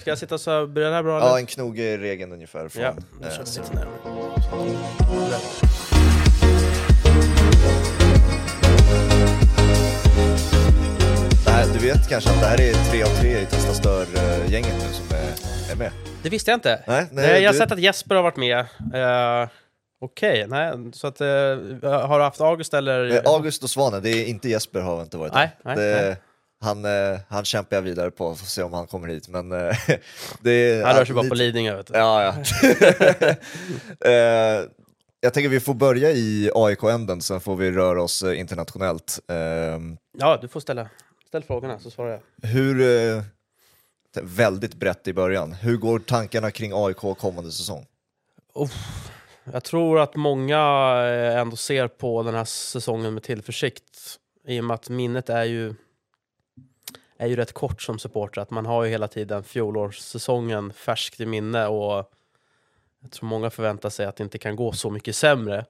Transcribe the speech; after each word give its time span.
Ska 0.00 0.10
jag 0.10 0.18
sitta 0.18 0.38
så, 0.38 0.66
blir 0.66 0.84
det 0.84 0.92
här 0.94 1.02
bra 1.02 1.18
Ja, 1.20 1.26
eller? 1.28 1.38
en 1.38 1.46
knog 1.46 1.78
är 1.78 1.98
regeln 1.98 2.32
ungefär 2.32 2.68
från... 2.68 2.82
Ja, 2.82 2.94
nu 3.20 3.26
eh, 3.26 3.32
kör 3.32 3.40
vi 3.40 3.46
så- 3.46 3.60
lite 3.62 3.74
närmare. 3.74 5.10
det 11.44 11.50
här, 11.50 11.66
du 11.72 11.78
vet 11.86 12.08
kanske 12.08 12.30
att 12.30 12.40
det 12.40 12.46
här 12.46 12.60
är 12.60 12.90
tre 12.90 13.02
av 13.02 13.06
tre 13.20 13.40
i 13.40 13.46
Testa 13.46 13.74
Stör-gänget 13.74 14.74
nu 14.74 14.92
som 14.94 15.16
är, 15.16 15.72
är 15.72 15.76
med? 15.76 15.90
Det 16.22 16.28
visste 16.28 16.50
jag 16.50 16.56
inte. 16.56 16.82
Nej, 16.86 17.06
Nej, 17.12 17.42
jag 17.42 17.48
har 17.48 17.52
du- 17.52 17.58
sett 17.58 17.72
att 17.72 17.80
Jesper 17.80 18.14
har 18.14 18.22
varit 18.22 18.36
med. 18.36 18.58
Uh, 18.94 19.48
Okej, 20.02 20.46
nej, 20.48 20.72
så 20.92 21.06
att... 21.06 21.20
eh, 21.20 21.26
har 21.82 22.18
du 22.18 22.24
haft 22.24 22.40
August 22.40 22.74
eller? 22.74 23.22
August 23.34 23.62
och 23.62 23.70
Svanen, 23.70 24.02
det 24.02 24.10
är 24.10 24.24
inte 24.26 24.48
Jesper 24.48 24.80
har 24.80 25.02
inte 25.02 25.16
varit 25.16 25.32
Nej, 25.34 25.50
här. 25.64 25.76
nej, 25.76 25.86
det, 25.86 26.02
nej. 26.02 26.16
Han, 26.60 26.84
eh, 26.84 27.18
han 27.28 27.44
kämpar 27.44 27.76
jag 27.76 27.82
vidare 27.82 28.10
på, 28.10 28.34
får 28.34 28.46
se 28.46 28.62
om 28.62 28.72
han 28.72 28.86
kommer 28.86 29.08
hit. 29.08 29.28
Men 29.28 29.52
eh, 29.52 29.76
det 30.40 30.50
är... 30.50 30.84
Han 30.84 30.96
rör 30.96 31.04
sig 31.04 31.14
bara 31.14 31.28
på 31.28 31.34
Lidingö 31.34 31.76
vet 31.76 31.86
du. 31.86 31.94
Ja, 31.94 32.22
ja. 32.24 32.34
eh, 34.10 34.64
jag 35.20 35.34
tänker 35.34 35.48
vi 35.48 35.60
får 35.60 35.74
börja 35.74 36.10
i 36.10 36.50
AIK-änden, 36.54 37.20
sen 37.22 37.40
får 37.40 37.56
vi 37.56 37.70
röra 37.72 38.02
oss 38.02 38.22
internationellt. 38.22 39.20
Eh, 39.28 39.36
Ja, 40.18 40.38
du 40.40 40.48
får 40.48 40.60
ställa, 40.60 40.88
ställ 41.28 41.42
frågorna 41.42 41.78
så 41.78 41.90
svarar 41.90 42.10
jag. 42.10 42.48
hur, 42.48 43.22
väldigt 44.22 44.74
brett 44.74 45.08
i 45.08 45.12
början, 45.12 45.52
hur 45.52 45.76
går 45.76 45.98
tankarna 45.98 46.50
kring 46.50 46.72
AIK 46.74 47.18
kommande 47.18 47.52
säsong? 47.52 47.86
Jag 49.52 49.64
tror 49.64 50.00
att 50.00 50.16
många 50.16 50.58
ändå 51.40 51.56
ser 51.56 51.88
på 51.88 52.22
den 52.22 52.34
här 52.34 52.44
säsongen 52.44 53.14
med 53.14 53.22
tillförsikt. 53.22 54.18
I 54.46 54.60
och 54.60 54.64
med 54.64 54.74
att 54.74 54.88
minnet 54.88 55.28
är 55.28 55.44
ju, 55.44 55.74
är 57.20 57.26
ju 57.26 57.36
rätt 57.36 57.52
kort 57.52 57.82
som 57.82 57.98
supporter. 57.98 58.40
Att 58.40 58.50
man 58.50 58.66
har 58.66 58.84
ju 58.84 58.90
hela 58.90 59.08
tiden 59.08 59.42
fjolårssäsongen 59.44 60.72
färskt 60.72 61.20
i 61.20 61.26
minne 61.26 61.66
och 61.66 62.12
jag 63.00 63.10
tror 63.10 63.28
många 63.28 63.50
förväntar 63.50 63.90
sig 63.90 64.06
att 64.06 64.16
det 64.16 64.24
inte 64.24 64.38
kan 64.38 64.56
gå 64.56 64.72
så 64.72 64.90
mycket 64.90 65.16
sämre. 65.16 65.64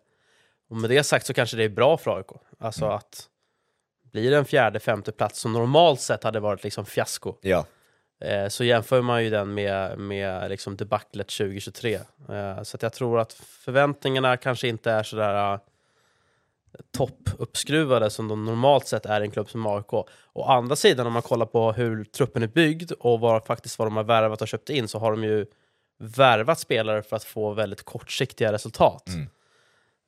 Och 0.68 0.76
med 0.76 0.90
det 0.90 1.04
sagt 1.04 1.26
så 1.26 1.34
kanske 1.34 1.56
det 1.56 1.64
är 1.64 1.68
bra 1.68 1.96
för 1.96 2.16
AIK. 2.16 2.26
Alltså 2.58 2.86
att 2.86 3.28
blir 4.12 4.30
det 4.30 4.36
en 4.36 4.44
fjärde, 4.44 4.80
femte 4.80 5.12
plats 5.12 5.40
som 5.40 5.52
normalt 5.52 6.00
sett 6.00 6.24
hade 6.24 6.40
varit 6.40 6.64
liksom 6.64 6.86
fiasko 6.86 7.34
Ja, 7.40 7.66
Eh, 8.24 8.48
så 8.48 8.64
jämför 8.64 9.02
man 9.02 9.24
ju 9.24 9.30
den 9.30 9.54
med, 9.54 9.98
med 9.98 10.50
liksom 10.50 10.76
debaclet 10.76 11.28
2023. 11.28 11.94
Eh, 12.28 12.62
så 12.62 12.78
jag 12.80 12.92
tror 12.92 13.20
att 13.20 13.32
förväntningarna 13.32 14.36
kanske 14.36 14.68
inte 14.68 14.90
är 14.90 15.02
sådär 15.02 15.54
uh, 15.54 15.60
toppuppskruvade 16.96 18.10
som 18.10 18.28
de 18.28 18.44
normalt 18.44 18.86
sett 18.86 19.06
är 19.06 19.20
i 19.20 19.24
en 19.24 19.30
klubb 19.30 19.50
som 19.50 19.66
AIK. 19.66 19.92
Å 20.32 20.44
andra 20.44 20.76
sidan, 20.76 21.06
om 21.06 21.12
man 21.12 21.22
kollar 21.22 21.46
på 21.46 21.72
hur 21.72 22.04
truppen 22.04 22.42
är 22.42 22.46
byggd 22.46 22.92
och 22.92 23.20
vad, 23.20 23.44
faktiskt 23.44 23.78
vad 23.78 23.86
de 23.86 23.96
har 23.96 24.04
värvat 24.04 24.42
och 24.42 24.48
köpt 24.48 24.70
in, 24.70 24.88
så 24.88 24.98
har 24.98 25.10
de 25.10 25.24
ju 25.24 25.46
värvat 25.98 26.58
spelare 26.58 27.02
för 27.02 27.16
att 27.16 27.24
få 27.24 27.52
väldigt 27.52 27.82
kortsiktiga 27.82 28.52
resultat. 28.52 29.08
Mm. 29.08 29.28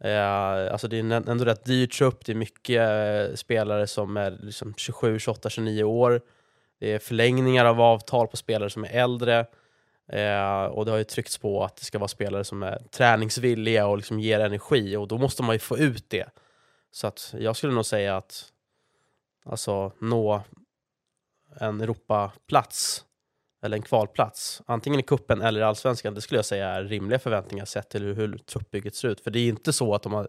Eh, 0.04 0.72
alltså 0.72 0.88
det 0.88 0.96
är 0.96 1.00
en 1.00 1.12
ändå 1.12 1.44
rätt 1.44 1.64
dyr 1.64 1.86
trupp, 1.86 2.24
det 2.24 2.32
är 2.32 2.36
mycket 2.36 2.80
eh, 2.80 3.34
spelare 3.34 3.86
som 3.86 4.16
är 4.16 4.30
liksom 4.30 4.74
27, 4.76 5.18
28, 5.18 5.50
29 5.50 5.84
år. 5.84 6.20
Det 6.80 6.92
är 6.92 6.98
förlängningar 6.98 7.64
av 7.64 7.80
avtal 7.80 8.26
på 8.26 8.36
spelare 8.36 8.70
som 8.70 8.84
är 8.84 8.88
äldre. 8.88 9.46
Eh, 10.12 10.64
och 10.64 10.84
det 10.84 10.90
har 10.90 10.98
ju 10.98 11.04
tryckts 11.04 11.38
på 11.38 11.64
att 11.64 11.76
det 11.76 11.84
ska 11.84 11.98
vara 11.98 12.08
spelare 12.08 12.44
som 12.44 12.62
är 12.62 12.78
träningsvilliga 12.90 13.86
och 13.86 13.96
liksom 13.96 14.20
ger 14.20 14.40
energi 14.40 14.96
och 14.96 15.08
då 15.08 15.18
måste 15.18 15.42
man 15.42 15.54
ju 15.54 15.58
få 15.58 15.78
ut 15.78 16.10
det. 16.10 16.28
Så 16.92 17.06
att 17.06 17.34
jag 17.38 17.56
skulle 17.56 17.72
nog 17.72 17.86
säga 17.86 18.16
att 18.16 18.44
alltså 19.44 19.92
nå 19.98 20.42
en 21.60 21.80
Europaplats 21.80 23.04
eller 23.62 23.76
en 23.76 23.82
kvalplats, 23.82 24.62
antingen 24.66 25.00
i 25.00 25.02
kuppen 25.02 25.42
eller 25.42 25.60
i 25.60 25.62
allsvenskan, 25.62 26.14
det 26.14 26.20
skulle 26.20 26.38
jag 26.38 26.44
säga 26.44 26.68
är 26.68 26.84
rimliga 26.84 27.18
förväntningar 27.18 27.64
sett 27.64 27.88
till 27.90 28.02
hur, 28.02 28.14
hur 28.14 28.38
truppbygget 28.38 28.94
ser 28.94 29.08
ut. 29.08 29.20
För 29.20 29.30
det 29.30 29.38
är 29.38 29.48
inte 29.48 29.72
så 29.72 29.94
att 29.94 30.02
de 30.02 30.12
har, 30.12 30.28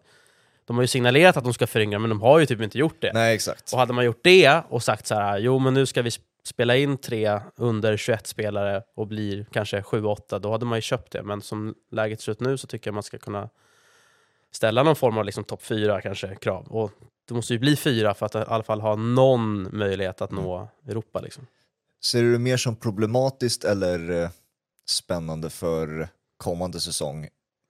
de 0.66 0.75
har 0.78 0.83
ju 0.83 0.88
signalerat 0.88 1.38
att 1.38 1.43
de 1.43 1.54
ska 1.54 1.67
föryngra, 1.67 1.99
men 1.99 2.10
de 2.10 2.21
har 2.21 2.39
ju 2.39 2.45
typ 2.45 2.61
inte 2.61 2.77
gjort 2.77 3.02
det. 3.02 3.11
nej 3.14 3.36
exakt. 3.36 3.73
Och 3.73 3.80
hade 3.80 3.93
man 3.93 4.05
gjort 4.05 4.23
det 4.23 4.61
och 4.70 4.83
sagt 4.83 5.08
så 5.08 5.15
här, 5.15 5.38
jo 5.39 5.59
men 5.59 5.73
nu 5.73 5.86
ska 5.86 6.02
vi 6.02 6.09
sp- 6.09 6.21
spela 6.43 6.76
in 6.76 6.98
tre 6.98 7.39
under 7.55 7.98
21 7.98 8.27
spelare 8.27 8.83
och 8.95 9.08
blir 9.08 9.45
kanske 9.52 9.82
7-8, 9.82 10.39
då 10.39 10.52
hade 10.52 10.65
man 10.65 10.77
ju 10.77 10.82
köpt 10.82 11.11
det. 11.11 11.23
Men 11.23 11.42
som 11.42 11.76
läget 11.92 12.21
ser 12.21 12.32
ut 12.32 12.39
nu 12.39 12.58
så 12.58 12.67
tycker 12.67 12.88
jag 12.88 12.93
man 12.93 13.04
ska 13.04 13.17
kunna 13.17 13.49
ställa 14.55 14.83
någon 14.83 14.95
form 14.95 15.17
av 15.17 15.25
liksom 15.25 15.43
topp 15.43 15.64
4 15.64 16.02
kanske 16.02 16.36
krav. 16.36 16.67
Och 16.67 16.91
det 17.27 17.33
måste 17.33 17.53
ju 17.53 17.59
bli 17.59 17.75
fyra 17.75 18.14
för 18.14 18.25
att 18.25 18.36
i 18.36 18.37
alla 18.37 18.64
fall 18.64 18.81
ha 18.81 18.95
någon 18.95 19.77
möjlighet 19.77 20.21
att 20.21 20.31
nå 20.31 20.67
Europa. 20.87 21.19
Liksom. 21.19 21.47
Ser 22.03 22.21
du 22.21 22.31
det 22.31 22.39
mer 22.39 22.58
som 22.58 22.75
problematiskt 22.75 23.64
eller 23.64 24.23
eh, 24.23 24.30
spännande 24.86 25.49
för 25.49 26.08
kommande 26.37 26.80
säsong 26.80 27.30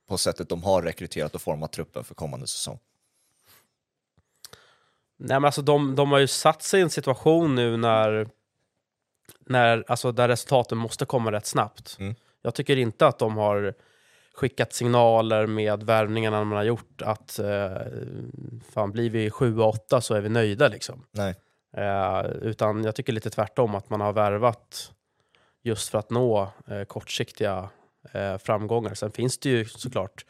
på 0.09 0.17
sättet 0.17 0.49
de 0.49 0.63
har 0.63 0.81
rekryterat 0.81 1.35
och 1.35 1.41
format 1.41 1.71
truppen 1.71 2.03
för 2.03 2.15
kommande 2.15 2.47
säsong? 2.47 2.79
Nej, 5.17 5.39
men 5.39 5.45
alltså 5.45 5.61
de, 5.61 5.95
de 5.95 6.11
har 6.11 6.19
ju 6.19 6.27
satt 6.27 6.63
sig 6.63 6.79
i 6.79 6.83
en 6.83 6.89
situation 6.89 7.55
nu 7.55 7.77
när, 7.77 8.27
när 9.39 9.83
alltså 9.87 10.11
där 10.11 10.27
resultaten 10.27 10.77
måste 10.77 11.05
komma 11.05 11.31
rätt 11.31 11.45
snabbt. 11.45 11.95
Mm. 11.99 12.15
Jag 12.41 12.55
tycker 12.55 12.77
inte 12.77 13.07
att 13.07 13.19
de 13.19 13.37
har 13.37 13.73
skickat 14.33 14.73
signaler 14.73 15.47
med 15.47 15.83
värvningarna 15.83 16.43
man 16.43 16.57
har 16.57 16.63
gjort 16.63 17.01
att 17.01 17.39
eh, 17.39 17.77
fan, 18.73 18.91
blir 18.91 19.09
vi 19.09 19.29
7-8 19.29 19.99
så 19.99 20.13
är 20.13 20.21
vi 20.21 20.29
nöjda 20.29 20.67
liksom. 20.67 21.05
Nej. 21.11 21.35
Eh, 21.77 22.25
utan 22.41 22.83
jag 22.83 22.95
tycker 22.95 23.13
lite 23.13 23.29
tvärtom 23.29 23.75
att 23.75 23.89
man 23.89 24.01
har 24.01 24.13
värvat 24.13 24.91
just 25.63 25.89
för 25.89 25.99
att 25.99 26.09
nå 26.09 26.51
eh, 26.67 26.83
kortsiktiga 26.83 27.69
eh, 28.11 28.37
framgångar. 28.37 28.93
Sen 28.93 29.11
finns 29.11 29.37
det 29.37 29.49
ju 29.49 29.65
såklart 29.65 30.25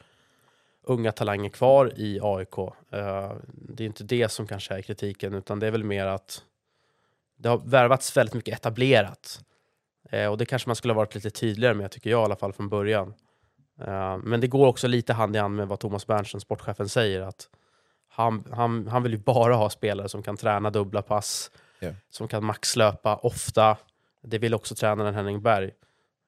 unga 0.83 1.11
talanger 1.11 1.49
kvar 1.49 1.93
i 1.95 2.19
AIK. 2.21 2.57
Eh, 2.91 3.31
det 3.47 3.83
är 3.83 3.87
inte 3.87 4.03
det 4.03 4.29
som 4.29 4.47
kanske 4.47 4.75
är 4.75 4.81
kritiken, 4.81 5.33
utan 5.33 5.59
det 5.59 5.67
är 5.67 5.71
väl 5.71 5.83
mer 5.83 6.05
att 6.05 6.43
det 7.37 7.49
har 7.49 7.57
värvats 7.57 8.17
väldigt 8.17 8.35
mycket 8.35 8.53
etablerat. 8.53 9.39
Eh, 10.09 10.27
och 10.27 10.37
det 10.37 10.45
kanske 10.45 10.69
man 10.69 10.75
skulle 10.75 10.93
ha 10.93 10.97
varit 10.97 11.15
lite 11.15 11.29
tydligare 11.29 11.73
med, 11.73 11.91
tycker 11.91 12.09
jag 12.09 12.21
i 12.21 12.25
alla 12.25 12.35
fall 12.35 12.53
från 12.53 12.69
början. 12.69 13.13
Eh, 13.81 14.17
men 14.17 14.41
det 14.41 14.47
går 14.47 14.67
också 14.67 14.88
lite 14.88 15.13
hand 15.13 15.35
i 15.35 15.39
hand 15.39 15.56
med 15.56 15.67
vad 15.67 15.79
Thomas 15.79 16.07
Berntsen, 16.07 16.39
sportchefen, 16.41 16.89
säger. 16.89 17.22
att 17.22 17.50
han, 18.09 18.44
han, 18.51 18.88
han 18.88 19.03
vill 19.03 19.11
ju 19.11 19.17
bara 19.17 19.56
ha 19.56 19.69
spelare 19.69 20.09
som 20.09 20.23
kan 20.23 20.38
träna 20.38 20.69
dubbla 20.69 21.01
pass, 21.01 21.51
Ja. 21.79 21.89
som 22.09 22.28
kan 22.28 22.44
maxlöpa 22.45 23.16
ofta. 23.16 23.78
Det 24.22 24.38
vill 24.38 24.53
också 24.53 24.75
tränaren 24.75 25.13
Henning 25.16 25.41
Berg. 25.41 25.72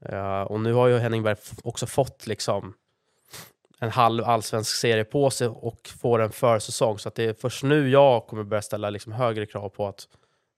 Eh, 0.06 0.42
och 0.42 0.60
nu 0.60 0.74
har 0.74 0.88
ju 0.88 0.98
Henning 0.98 1.24
Berg 1.24 1.36
också 1.64 1.86
fått 1.86 2.28
liksom 2.28 2.74
en 3.80 3.90
halv 3.92 4.24
allsvensk 4.24 4.76
serie 4.76 5.04
på 5.04 5.30
sig 5.30 5.48
och 5.48 5.88
får 6.02 6.20
en 6.22 6.32
försäsong. 6.32 7.00
Så 7.00 7.08
att 7.10 7.16
det 7.16 7.24
är 7.24 7.34
först 7.34 7.64
nu 7.64 7.90
jag 7.90 8.28
kommer 8.28 8.44
börja 8.44 8.62
ställa 8.62 8.90
liksom 8.90 9.12
högre 9.12 9.46
krav 9.46 9.70
på 9.70 9.88
att, 9.88 10.08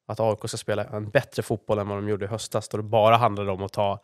att 0.05 0.19
AIK 0.19 0.39
ska 0.47 0.57
spela 0.57 0.83
en 0.85 1.09
bättre 1.09 1.43
fotboll 1.43 1.79
än 1.79 1.87
vad 1.87 1.97
de 1.97 2.09
gjorde 2.09 2.25
i 2.25 2.27
höstas, 2.27 2.69
då 2.69 2.77
det 2.77 2.83
bara 2.83 3.15
handlade 3.17 3.51
om 3.51 3.63
att 3.63 3.73
ta 3.73 3.99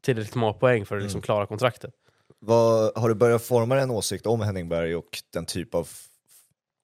tillräckligt 0.00 0.34
många 0.34 0.52
poäng 0.52 0.86
för 0.86 0.96
att 0.96 1.02
liksom 1.02 1.18
Mm. 1.18 1.22
klara 1.24 1.46
kontraktet. 1.46 1.94
Vad, 2.38 2.98
har 2.98 3.08
du 3.08 3.14
börjat 3.14 3.42
forma 3.42 3.80
en 3.80 3.90
åsikt 3.90 4.26
om 4.26 4.40
Henning 4.40 4.68
Berg 4.68 4.96
och 4.96 5.22
den 5.32 5.46
typ 5.46 5.74
av 5.74 5.88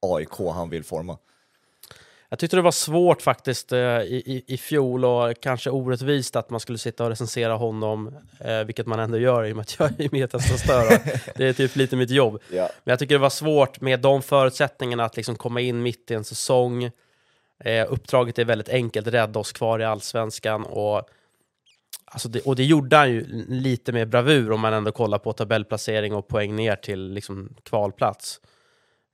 AIK 0.02 0.38
han 0.38 0.70
vill 0.70 0.84
forma? 0.84 1.18
Jag 2.30 2.38
tyckte 2.38 2.56
det 2.56 2.62
var 2.62 2.70
svårt 2.70 3.22
faktiskt 3.22 3.72
eh, 3.72 3.78
i, 3.78 4.44
i, 4.46 4.56
fjol 4.58 5.04
och 5.04 5.40
kanske 5.40 5.70
orättvist 5.70 6.36
att 6.36 6.50
man 6.50 6.60
skulle 6.60 6.78
sitta 6.78 7.04
och 7.04 7.10
recensera 7.10 7.54
honom, 7.54 8.16
eh, 8.40 8.64
vilket 8.64 8.86
man 8.86 9.00
ändå 9.00 9.18
gör 9.18 9.44
i 9.44 9.52
och 9.52 9.56
med 9.56 9.62
att 9.62 9.76
jag 9.78 10.00
är 10.00 10.26
Testosteron. 10.26 10.98
Det 11.36 11.48
är 11.48 11.52
typ 11.52 11.76
lite 11.76 11.96
mitt 11.96 12.10
jobb. 12.10 12.42
Ja. 12.52 12.70
Men 12.84 12.92
jag 12.92 12.98
tycker 12.98 13.14
det 13.14 13.18
var 13.18 13.30
svårt 13.30 13.80
med 13.80 14.00
de 14.00 14.22
förutsättningarna 14.22 15.04
att 15.04 15.16
liksom 15.16 15.36
komma 15.36 15.60
in 15.60 15.82
mitt 15.82 16.10
i 16.10 16.14
en 16.14 16.24
säsong. 16.24 16.90
Eh, 17.64 17.86
uppdraget 17.88 18.38
är 18.38 18.44
väldigt 18.44 18.68
enkelt, 18.68 19.06
rädda 19.06 19.40
oss 19.40 19.52
kvar 19.52 19.78
i 19.78 19.84
allsvenskan. 19.84 20.64
Och, 20.64 21.08
alltså 22.10 22.28
det, 22.28 22.40
och 22.40 22.56
det 22.56 22.64
gjorde 22.64 22.96
han 22.96 23.10
ju 23.10 23.44
lite 23.48 23.92
med 23.92 24.08
bravur 24.08 24.52
om 24.52 24.60
man 24.60 24.72
ändå 24.72 24.92
kollar 24.92 25.18
på 25.18 25.32
tabellplacering 25.32 26.14
och 26.14 26.28
poäng 26.28 26.56
ner 26.56 26.76
till 26.76 27.12
liksom 27.12 27.56
kvalplats. 27.62 28.40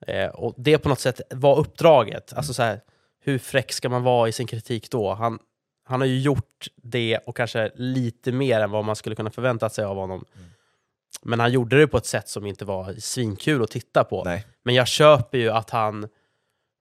Eh, 0.06 0.28
och 0.28 0.54
det 0.56 0.78
på 0.78 0.88
något 0.88 1.00
sätt 1.00 1.20
var 1.30 1.58
uppdraget. 1.58 2.32
Alltså 2.32 2.54
så 2.54 2.62
här, 2.62 2.80
hur 3.20 3.38
fräck 3.38 3.72
ska 3.72 3.88
man 3.88 4.02
vara 4.02 4.28
i 4.28 4.32
sin 4.32 4.46
kritik 4.46 4.90
då? 4.90 5.14
Han, 5.14 5.38
han 5.84 6.00
har 6.00 6.06
ju 6.06 6.20
gjort 6.20 6.66
det 6.76 7.18
och 7.18 7.36
kanske 7.36 7.70
lite 7.74 8.32
mer 8.32 8.60
än 8.60 8.70
vad 8.70 8.84
man 8.84 8.96
skulle 8.96 9.16
kunna 9.16 9.30
förvänta 9.30 9.70
sig 9.70 9.84
av 9.84 9.96
honom. 9.96 10.24
Men 11.22 11.40
han 11.40 11.52
gjorde 11.52 11.78
det 11.78 11.86
på 11.86 11.96
ett 11.96 12.06
sätt 12.06 12.28
som 12.28 12.46
inte 12.46 12.64
var 12.64 12.94
svinkul 12.98 13.62
att 13.62 13.70
titta 13.70 14.04
på. 14.04 14.24
Nej. 14.24 14.46
Men 14.62 14.74
jag 14.74 14.88
köper 14.88 15.38
ju 15.38 15.50
att 15.50 15.70
han 15.70 16.08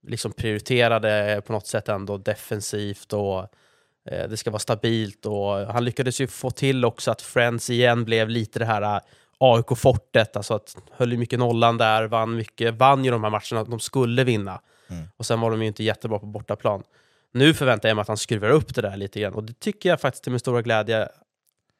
liksom 0.08 0.32
prioriterade 0.32 1.42
på 1.46 1.54
något 1.54 1.68
sätt 1.68 1.90
ändå 1.90 2.18
defensivt 2.18 3.14
och 3.14 3.48
det 4.06 4.38
ska 4.38 4.52
vara 4.52 4.60
stabilt. 4.60 5.26
Och 5.26 5.74
han 5.74 5.86
lyckades 5.86 6.22
ju 6.22 6.28
få 6.28 6.52
till 6.52 6.86
också 6.86 7.12
att 7.12 7.22
Friends 7.22 7.70
igen 7.70 8.06
blev 8.06 8.30
lite 8.30 8.60
det 8.60 8.66
här 8.66 8.82
eh, 8.82 9.02
AIK-fortet, 9.38 10.38
alltså 10.38 10.54
att 10.54 10.78
höll 10.92 11.12
ju 11.12 11.18
mycket 11.18 11.40
nollan 11.40 11.78
där, 11.78 12.08
vann 12.08 12.36
mycket, 12.36 12.74
vann 12.74 13.06
ju 13.06 13.12
de 13.12 13.24
här 13.24 13.32
matcherna 13.32 13.70
de 13.70 13.80
skulle 13.80 14.24
vinna. 14.24 14.62
Mm. 14.90 15.04
Och 15.18 15.26
sen 15.26 15.42
var 15.42 15.52
de 15.52 15.62
ju 15.62 15.68
inte 15.68 15.84
jättebra 15.84 16.20
på 16.20 16.26
bortaplan. 16.26 16.84
Nu 17.32 17.54
förväntar 17.54 17.90
jag 17.90 17.96
mig 17.96 18.02
att 18.02 18.08
han 18.08 18.18
skruvar 18.18 18.50
upp 18.50 18.76
det 18.76 18.82
där 18.82 18.98
lite 18.98 19.20
grann 19.20 19.34
och 19.34 19.44
det 19.44 19.60
tycker 19.60 19.90
jag 19.90 20.02
faktiskt 20.02 20.24
till 20.24 20.32
min 20.32 20.40
stora 20.40 20.62
glädje 20.62 21.10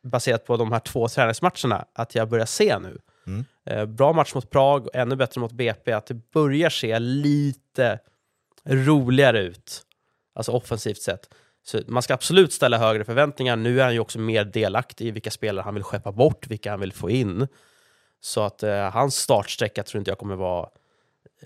baserat 0.04 0.46
på 0.46 0.58
de 0.58 0.72
här 0.72 0.80
två 0.80 1.08
träningsmatcherna 1.08 1.86
att 1.94 2.16
jag 2.16 2.30
börjar 2.30 2.46
se 2.46 2.80
nu. 2.80 2.98
Mm. 3.28 3.46
Eh, 3.66 3.86
bra 3.86 4.14
match 4.14 4.36
mot 4.36 4.50
Prag 4.50 4.88
och 4.88 4.96
ännu 4.96 5.16
bättre 5.16 5.42
mot 5.42 5.52
BP, 5.52 5.92
att 5.92 6.06
det 6.06 6.32
börjar 6.32 6.70
se 6.70 7.00
lite 7.00 8.00
roligare 8.64 9.40
ut. 9.40 9.82
Alltså 10.36 10.52
offensivt 10.52 11.02
sett. 11.02 11.30
Så 11.66 11.82
man 11.88 12.04
ska 12.04 12.14
absolut 12.14 12.54
ställa 12.54 12.78
högre 12.78 13.04
förväntningar. 13.06 13.56
Nu 13.56 13.80
är 13.80 13.84
han 13.84 13.94
ju 13.94 14.00
också 14.00 14.20
mer 14.20 14.46
delaktig 14.46 15.08
i 15.08 15.12
vilka 15.12 15.32
spelare 15.32 15.64
han 15.64 15.74
vill 15.74 15.84
skeppa 15.84 16.12
bort, 16.12 16.48
vilka 16.48 16.72
han 16.72 16.80
vill 16.80 16.94
få 16.94 17.10
in. 17.10 17.48
Så 18.22 18.42
att 18.44 18.64
eh, 18.64 18.90
hans 18.92 19.16
startsträcka 19.16 19.84
tror 19.84 20.00
inte 20.00 20.12
jag 20.12 20.18
kommer 20.18 20.36
vara, 20.36 20.70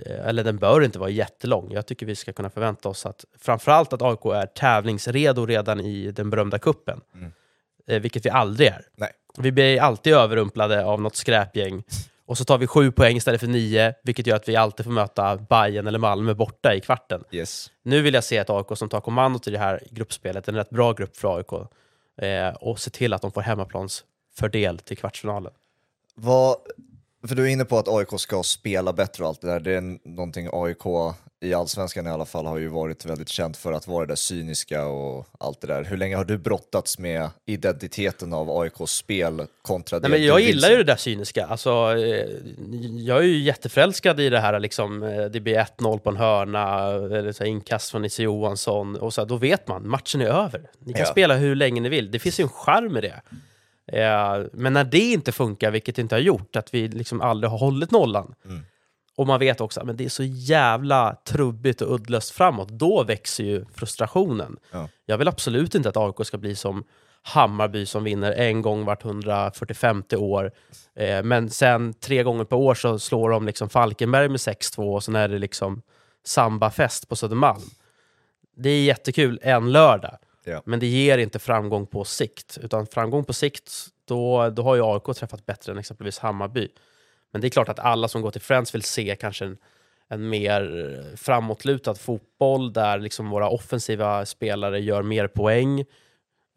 eh, 0.06 0.28
eller 0.28 0.44
den 0.44 0.58
bör 0.58 0.84
inte 0.84 1.00
vara 1.00 1.10
jättelång. 1.10 1.72
Jag 1.74 1.86
tycker 1.86 2.06
vi 2.06 2.16
ska 2.16 2.34
kunna 2.34 2.50
förvänta 2.50 2.90
oss 2.90 3.06
att 3.06 3.26
framförallt 3.40 3.94
att 3.94 4.02
AIK 4.02 4.26
är 4.26 4.46
tävlingsredo 4.46 5.46
redan 5.46 5.80
i 5.80 6.12
den 6.12 6.30
berömda 6.30 6.60
kuppen 6.60 7.02
Mm. 7.16 7.32
eh, 7.88 8.00
vilket 8.02 8.26
vi 8.26 8.30
aldrig 8.30 8.68
är. 8.68 8.82
Nej. 8.96 9.12
Vi 9.38 9.52
blir 9.52 9.82
alltid 9.82 10.14
överrumplade 10.14 10.86
av 10.86 11.02
något 11.02 11.16
skräpgäng. 11.16 11.84
Och 12.28 12.38
så 12.38 12.46
tar 12.46 12.58
vi 12.58 12.68
sju 12.68 12.92
poäng 12.92 13.18
istället 13.18 13.42
för 13.42 13.48
nio, 13.48 13.94
vilket 14.04 14.28
gör 14.28 14.36
att 14.36 14.50
vi 14.50 14.56
alltid 14.56 14.86
får 14.86 14.94
möta 14.94 15.38
Bayern 15.38 15.88
eller 15.88 16.00
Malmö 16.00 16.34
borta 16.34 16.76
i 16.76 16.82
kvarten. 16.82 17.24
Yes. 17.32 17.72
Nu 17.84 18.02
vill 18.02 18.14
jag 18.14 18.24
se 18.24 18.38
ett 18.38 18.50
AIK 18.50 18.68
som 18.76 18.90
tar 18.90 19.02
kommandot 19.02 19.48
i 19.48 19.52
det 19.52 19.58
här 19.58 19.84
gruppspelet, 19.92 20.48
en 20.48 20.56
rätt 20.56 20.70
bra 20.70 20.94
grupp 20.94 21.18
för 21.18 21.38
AIK, 21.38 21.52
eh, 22.22 22.56
och 22.56 22.80
se 22.80 22.90
till 22.90 23.14
att 23.14 23.22
de 23.22 23.32
får 23.32 23.42
hemmaplansfördel 23.42 24.80
till 24.80 24.98
kvartsfinalen. 24.98 25.52
Vad, 26.16 26.56
för 27.28 27.36
du 27.36 27.44
är 27.44 27.48
inne 27.48 27.66
på 27.66 27.78
att 27.78 27.88
AIK 27.88 28.20
ska 28.20 28.44
spela 28.44 28.94
bättre 28.94 29.24
och 29.24 29.30
allt 29.30 29.42
det 29.42 29.48
där. 29.48 29.60
Det 29.60 29.74
är 29.74 30.00
någonting 30.10 30.50
AIK 30.54 30.86
i 31.42 31.54
allsvenskan 31.54 32.08
i 32.08 32.10
alla 32.10 32.26
fall 32.26 32.46
har 32.46 32.58
ju 32.58 32.68
varit 32.68 33.06
väldigt 33.06 33.30
känt 33.30 33.58
för 33.58 33.74
att 33.74 33.88
vara 33.88 34.06
det 34.06 34.12
där 34.12 34.16
cyniska 34.16 34.86
och 34.86 35.28
allt 35.40 35.62
det 35.62 35.68
där. 35.68 35.84
Hur 35.84 35.98
länge 35.98 36.16
har 36.16 36.26
du 36.26 36.38
brottats 36.38 37.00
med 37.00 37.30
identiteten 37.46 38.34
av 38.34 38.50
AIKs 38.60 38.92
spel 38.92 39.48
kontra 39.62 40.00
det 40.00 40.08
Nej, 40.08 40.20
men 40.20 40.28
jag 40.28 40.42
gillar 40.42 40.70
ju 40.70 40.78
det 40.78 40.84
där 40.84 40.96
cyniska. 40.96 41.46
Alltså, 41.46 41.70
eh, 41.98 42.26
jag 42.98 43.18
är 43.18 43.24
ju 43.24 43.38
jätteförälskad 43.40 44.20
i 44.20 44.30
det 44.30 44.40
här, 44.40 44.60
liksom, 44.60 45.04
eh, 45.04 45.26
det 45.26 45.40
blir 45.40 45.58
1-0 45.58 46.00
på 46.00 46.10
en 46.10 46.18
hörna, 46.18 46.88
eller 47.18 47.32
så 47.32 47.44
inkast 47.44 47.92
från 47.92 48.02
Nisse 48.02 48.24
Johansson, 48.24 48.96
och 48.96 49.14
så 49.14 49.22
här, 49.22 49.26
då 49.28 49.36
vet 49.38 49.68
man, 49.68 49.90
matchen 49.90 50.22
är 50.22 50.26
över. 50.26 50.70
Ni 50.80 50.94
kan 50.94 51.00
Ja. 51.02 51.06
spela 51.12 51.36
hur 51.36 51.56
länge 51.56 51.82
ni 51.82 51.90
vill, 51.90 52.12
det 52.12 52.20
finns 52.20 52.40
ju 52.40 52.42
en 52.44 52.50
charm 52.50 52.98
i 52.98 53.02
det. 53.02 53.22
Eh, 54.02 54.46
men 54.54 54.74
när 54.74 54.84
det 54.84 55.00
inte 55.12 55.32
funkar, 55.32 55.72
vilket 55.72 55.96
det 55.96 56.02
inte 56.02 56.16
har 56.16 56.20
gjort, 56.22 56.56
att 56.56 56.74
vi 56.74 56.88
liksom 56.88 57.22
aldrig 57.22 57.52
har 57.52 57.58
hållit 57.58 57.92
nollan, 57.92 58.36
Mm. 58.46 58.62
Och 59.18 59.28
man 59.28 59.40
vet 59.40 59.62
också 59.62 59.80
att 59.82 59.98
det 59.98 60.06
är 60.06 60.10
så 60.10 60.24
jävla 60.24 61.18
trubbigt 61.26 61.82
och 61.82 61.94
uddlöst 61.96 62.32
framåt, 62.32 62.70
då 62.70 63.04
växer 63.04 63.44
ju 63.44 63.66
frustrationen. 63.76 64.58
Ja. 64.72 64.90
Jag 65.06 65.18
vill 65.18 65.28
absolut 65.28 65.76
inte 65.76 65.90
att 65.90 65.98
AIK 65.98 66.26
ska 66.28 66.38
bli 66.38 66.56
som 66.56 66.84
Hammarby 67.22 67.86
som 67.86 68.04
vinner 68.04 68.32
en 68.32 68.62
gång 68.62 68.86
vart 68.86 69.06
145 69.06 70.04
år. 70.18 70.52
Eh, 70.96 71.24
men 71.24 71.50
sen 71.50 71.94
tre 71.94 72.24
gånger 72.24 72.44
per 72.44 72.58
år 72.58 72.76
så 72.76 73.00
slår 73.00 73.30
de 73.30 73.46
liksom 73.46 73.70
Falkenberg 73.70 74.30
med 74.30 74.38
6-2 74.38 74.94
och 74.96 75.04
sen 75.04 75.16
är 75.16 75.28
det 75.28 75.40
liksom 75.40 75.82
sambafest 76.26 77.10
på 77.10 77.16
Södermalm. 77.16 77.62
Det 78.58 78.70
är 78.70 78.84
jättekul 78.84 79.40
en 79.42 79.72
lördag, 79.72 80.18
Ja. 80.44 80.62
men 80.66 80.80
det 80.80 80.88
ger 80.88 81.18
inte 81.18 81.40
framgång 81.40 81.86
på 81.88 82.04
sikt. 82.04 82.58
Utan 82.62 82.88
framgång 82.88 83.24
på 83.26 83.34
sikt, 83.34 83.72
då, 84.06 84.50
då 84.50 84.64
har 84.64 84.76
ju 84.76 84.82
AIK 84.86 85.16
träffat 85.18 85.46
bättre 85.46 85.72
än 85.72 85.78
exempelvis 85.78 86.20
Hammarby. 86.20 86.68
Men 87.32 87.42
det 87.42 87.48
är 87.48 87.50
klart 87.50 87.70
att 87.70 87.80
alla 87.80 88.08
som 88.08 88.22
går 88.22 88.32
till 88.32 88.42
Friends 88.42 88.76
vill 88.76 88.84
se 88.84 89.16
kanske 89.16 89.46
en, 89.46 89.58
en 90.10 90.30
mer 90.30 91.16
framåtlutad 91.18 91.96
fotboll 91.96 92.74
där 92.74 93.00
liksom 93.00 93.30
våra 93.30 93.50
offensiva 93.50 94.26
spelare 94.26 94.80
gör 94.80 95.02
mer 95.04 95.28
poäng. 95.28 95.86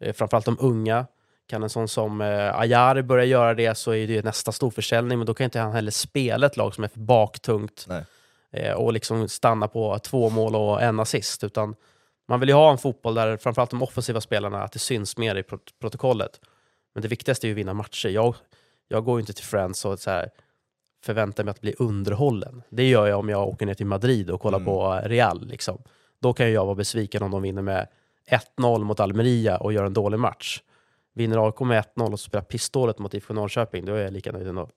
Eh, 0.03 0.13
framförallt 0.13 0.45
de 0.45 0.57
unga. 0.59 1.05
Kan 1.47 1.63
en 1.63 1.69
sån 1.69 1.87
som 1.87 2.21
eh, 2.21 2.59
Ayari 2.59 3.03
börja 3.03 3.25
göra 3.25 3.53
det 3.53 3.75
så 3.75 3.93
är 3.93 4.07
det 4.07 4.25
nästa 4.25 4.51
storförsäljning, 4.51 5.17
men 5.17 5.25
då 5.25 5.33
kan 5.33 5.45
inte 5.45 5.59
han 5.59 5.73
heller 5.73 5.91
spela 5.91 6.45
ett 6.47 6.57
lag 6.57 6.75
som 6.75 6.83
är 6.83 6.87
för 6.87 6.99
baktungt 6.99 7.87
eh, 8.51 8.73
och 8.73 8.93
liksom 8.93 9.29
stanna 9.29 9.67
på 9.67 9.99
två 9.99 10.29
mål 10.29 10.55
och 10.55 10.81
en 10.81 10.99
assist. 10.99 11.43
Utan 11.43 11.75
man 12.27 12.39
vill 12.39 12.49
ju 12.49 12.55
ha 12.55 12.71
en 12.71 12.77
fotboll 12.77 13.15
där 13.15 13.37
framförallt 13.37 13.69
de 13.69 13.81
offensiva 13.81 14.21
spelarna, 14.21 14.63
att 14.63 14.71
det 14.71 14.79
syns 14.79 15.17
mer 15.17 15.35
i 15.35 15.41
prot- 15.41 15.73
protokollet. 15.81 16.39
Men 16.93 17.01
det 17.01 17.07
viktigaste 17.07 17.45
är 17.45 17.49
ju 17.49 17.53
att 17.53 17.57
vinna 17.57 17.73
matcher. 17.73 18.09
Jag, 18.09 18.35
jag 18.87 19.03
går 19.03 19.17
ju 19.17 19.21
inte 19.21 19.33
till 19.33 19.45
Friends 19.45 19.85
och 19.85 19.99
så 19.99 20.09
här, 20.09 20.29
förväntar 21.05 21.43
mig 21.43 21.51
att 21.51 21.61
bli 21.61 21.75
underhållen. 21.79 22.63
Det 22.69 22.89
gör 22.89 23.07
jag 23.07 23.19
om 23.19 23.29
jag 23.29 23.47
åker 23.47 23.65
ner 23.65 23.73
till 23.73 23.85
Madrid 23.85 24.29
och 24.29 24.41
kollar 24.41 24.57
Mm. 24.57 24.65
på 24.65 25.01
Real. 25.03 25.47
Liksom. 25.47 25.77
Då 26.21 26.33
kan 26.33 26.51
jag 26.51 26.65
vara 26.65 26.75
besviken 26.75 27.23
om 27.23 27.31
de 27.31 27.41
vinner 27.41 27.61
med 27.61 27.87
1-0 28.57 28.83
mot 28.83 28.99
Almeria 28.99 29.57
och 29.57 29.73
gör 29.73 29.85
en 29.85 29.93
dålig 29.93 30.19
match. 30.19 30.61
Vinner 31.13 31.47
AIK 31.47 31.59
med 31.59 31.83
1-0 31.95 32.13
och 32.13 32.19
spelar 32.19 32.43
pissdåligt 32.43 32.99
mot 32.99 33.13
IFK 33.13 33.33
Norrköping, 33.33 33.85
då 33.85 33.93
är 33.93 34.03
jag 34.03 34.13
lika 34.13 34.31
nöjd 34.31 34.47
ändå. 34.47 34.69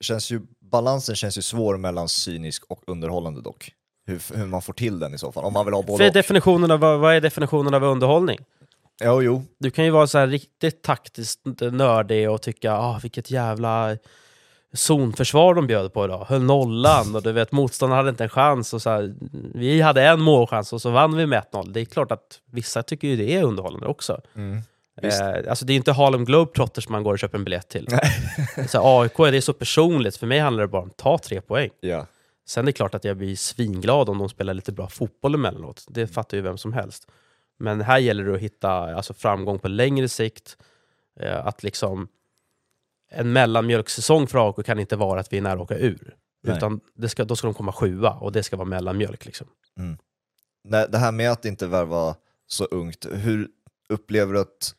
Känns 0.00 0.30
ju, 0.30 0.40
balansen 0.60 1.14
känns 1.16 1.38
ju 1.38 1.42
svår 1.42 1.76
mellan 1.76 2.08
cynisk 2.08 2.64
och 2.68 2.82
underhållande 2.86 3.40
dock. 3.40 3.72
Hur, 4.06 4.36
hur 4.36 4.46
man 4.46 4.62
får 4.62 4.72
till 4.72 4.98
den 4.98 5.14
i 5.14 5.18
så 5.18 5.32
fall, 5.32 5.44
om 5.44 5.52
man 5.52 5.64
vill 5.64 5.74
ha 5.74 5.82
både 5.82 6.04
För 6.04 6.10
definitionen 6.14 6.70
av, 6.70 6.80
vad 6.80 7.14
är 7.14 7.20
definitionen 7.20 7.74
av 7.74 7.84
underhållning? 7.84 8.38
Jo, 9.04 9.22
jo. 9.22 9.42
Du 9.58 9.70
kan 9.70 9.84
ju 9.84 9.90
vara 9.90 10.06
så 10.06 10.18
här 10.18 10.26
riktigt 10.26 10.82
taktiskt 10.82 11.40
nördig 11.72 12.30
och 12.30 12.42
tycka 12.42 12.72
ah, 12.72 12.98
vilket 13.02 13.30
jävla 13.30 13.96
zonförsvar 14.72 15.54
de 15.54 15.66
bjöd 15.66 15.92
på 15.92 16.04
idag. 16.04 16.26
Höll 16.28 16.42
nollan 16.42 17.14
och 17.14 17.22
du 17.22 17.32
vet 17.32 17.52
motståndaren 17.52 17.98
hade 17.98 18.10
inte 18.10 18.24
en 18.24 18.30
chans. 18.30 18.74
Och 18.74 18.82
så 18.82 18.90
här, 18.90 19.14
vi 19.54 19.80
hade 19.80 20.02
en 20.02 20.20
målchans 20.20 20.72
och 20.72 20.82
så 20.82 20.90
vann 20.90 21.16
vi 21.16 21.26
med 21.26 21.42
1-0. 21.52 21.72
Det 21.72 21.80
är 21.80 21.84
klart 21.84 22.12
att 22.12 22.40
vissa 22.50 22.82
tycker 22.82 23.08
ju 23.08 23.16
det 23.16 23.36
är 23.36 23.42
underhållande 23.42 23.86
också. 23.86 24.20
Mm. 24.34 24.62
Eh, 25.02 25.50
alltså 25.50 25.64
det 25.64 25.72
är 25.72 25.76
inte 25.76 25.92
Harlem 25.92 26.24
Globetrotters 26.24 26.88
man 26.88 27.02
går 27.02 27.12
och 27.12 27.18
köper 27.18 27.38
en 27.38 27.44
biljett 27.44 27.68
till. 27.68 27.88
så 28.68 29.00
AIK 29.00 29.18
är 29.18 29.32
det 29.32 29.42
så 29.42 29.52
personligt, 29.52 30.16
för 30.16 30.26
mig 30.26 30.38
handlar 30.38 30.62
det 30.62 30.68
bara 30.68 30.82
om 30.82 30.88
att 30.88 30.96
ta 30.96 31.18
tre 31.18 31.40
poäng. 31.40 31.70
Ja. 31.80 32.06
Sen 32.46 32.64
är 32.64 32.66
det 32.66 32.72
klart 32.72 32.94
att 32.94 33.04
jag 33.04 33.16
blir 33.16 33.36
svinglad 33.36 34.08
om 34.08 34.18
de 34.18 34.28
spelar 34.28 34.54
lite 34.54 34.72
bra 34.72 34.88
fotboll 34.88 35.34
emellanåt. 35.34 35.84
Det 35.88 36.06
fattar 36.06 36.36
ju 36.36 36.42
vem 36.42 36.58
som 36.58 36.72
helst. 36.72 37.08
Men 37.58 37.80
här 37.80 37.98
gäller 37.98 38.24
det 38.24 38.34
att 38.34 38.40
hitta 38.40 38.70
alltså, 38.70 39.14
framgång 39.14 39.58
på 39.58 39.68
längre 39.68 40.08
sikt. 40.08 40.56
Eh, 41.20 41.46
att 41.46 41.62
liksom 41.62 42.08
en 43.14 43.32
mellanmjölksäsong 43.32 44.26
för 44.26 44.48
AIK 44.48 44.66
kan 44.66 44.78
inte 44.80 44.96
vara 44.96 45.20
att 45.20 45.32
vi 45.32 45.36
är 45.36 45.42
nära 45.42 45.54
att 45.54 45.60
åka 45.60 45.78
ur. 45.78 46.16
Nej. 46.42 46.56
Utan 46.56 46.80
det 46.94 47.08
ska, 47.08 47.24
då 47.24 47.36
ska 47.36 47.46
de 47.46 47.54
komma 47.54 47.72
sjua 47.72 48.10
och 48.10 48.32
det 48.32 48.42
ska 48.42 48.56
vara 48.56 48.68
mellanmjölk. 48.68 49.24
Liksom. 49.24 49.46
Nej, 50.64 50.86
Det 50.88 50.98
här 50.98 51.12
med 51.12 51.30
att 51.30 51.44
inte 51.44 51.66
värva 51.66 52.16
så 52.46 52.64
ungt, 52.64 53.06
hur 53.12 53.48
upplever 53.88 54.34
du 54.34 54.40
att, 54.40 54.74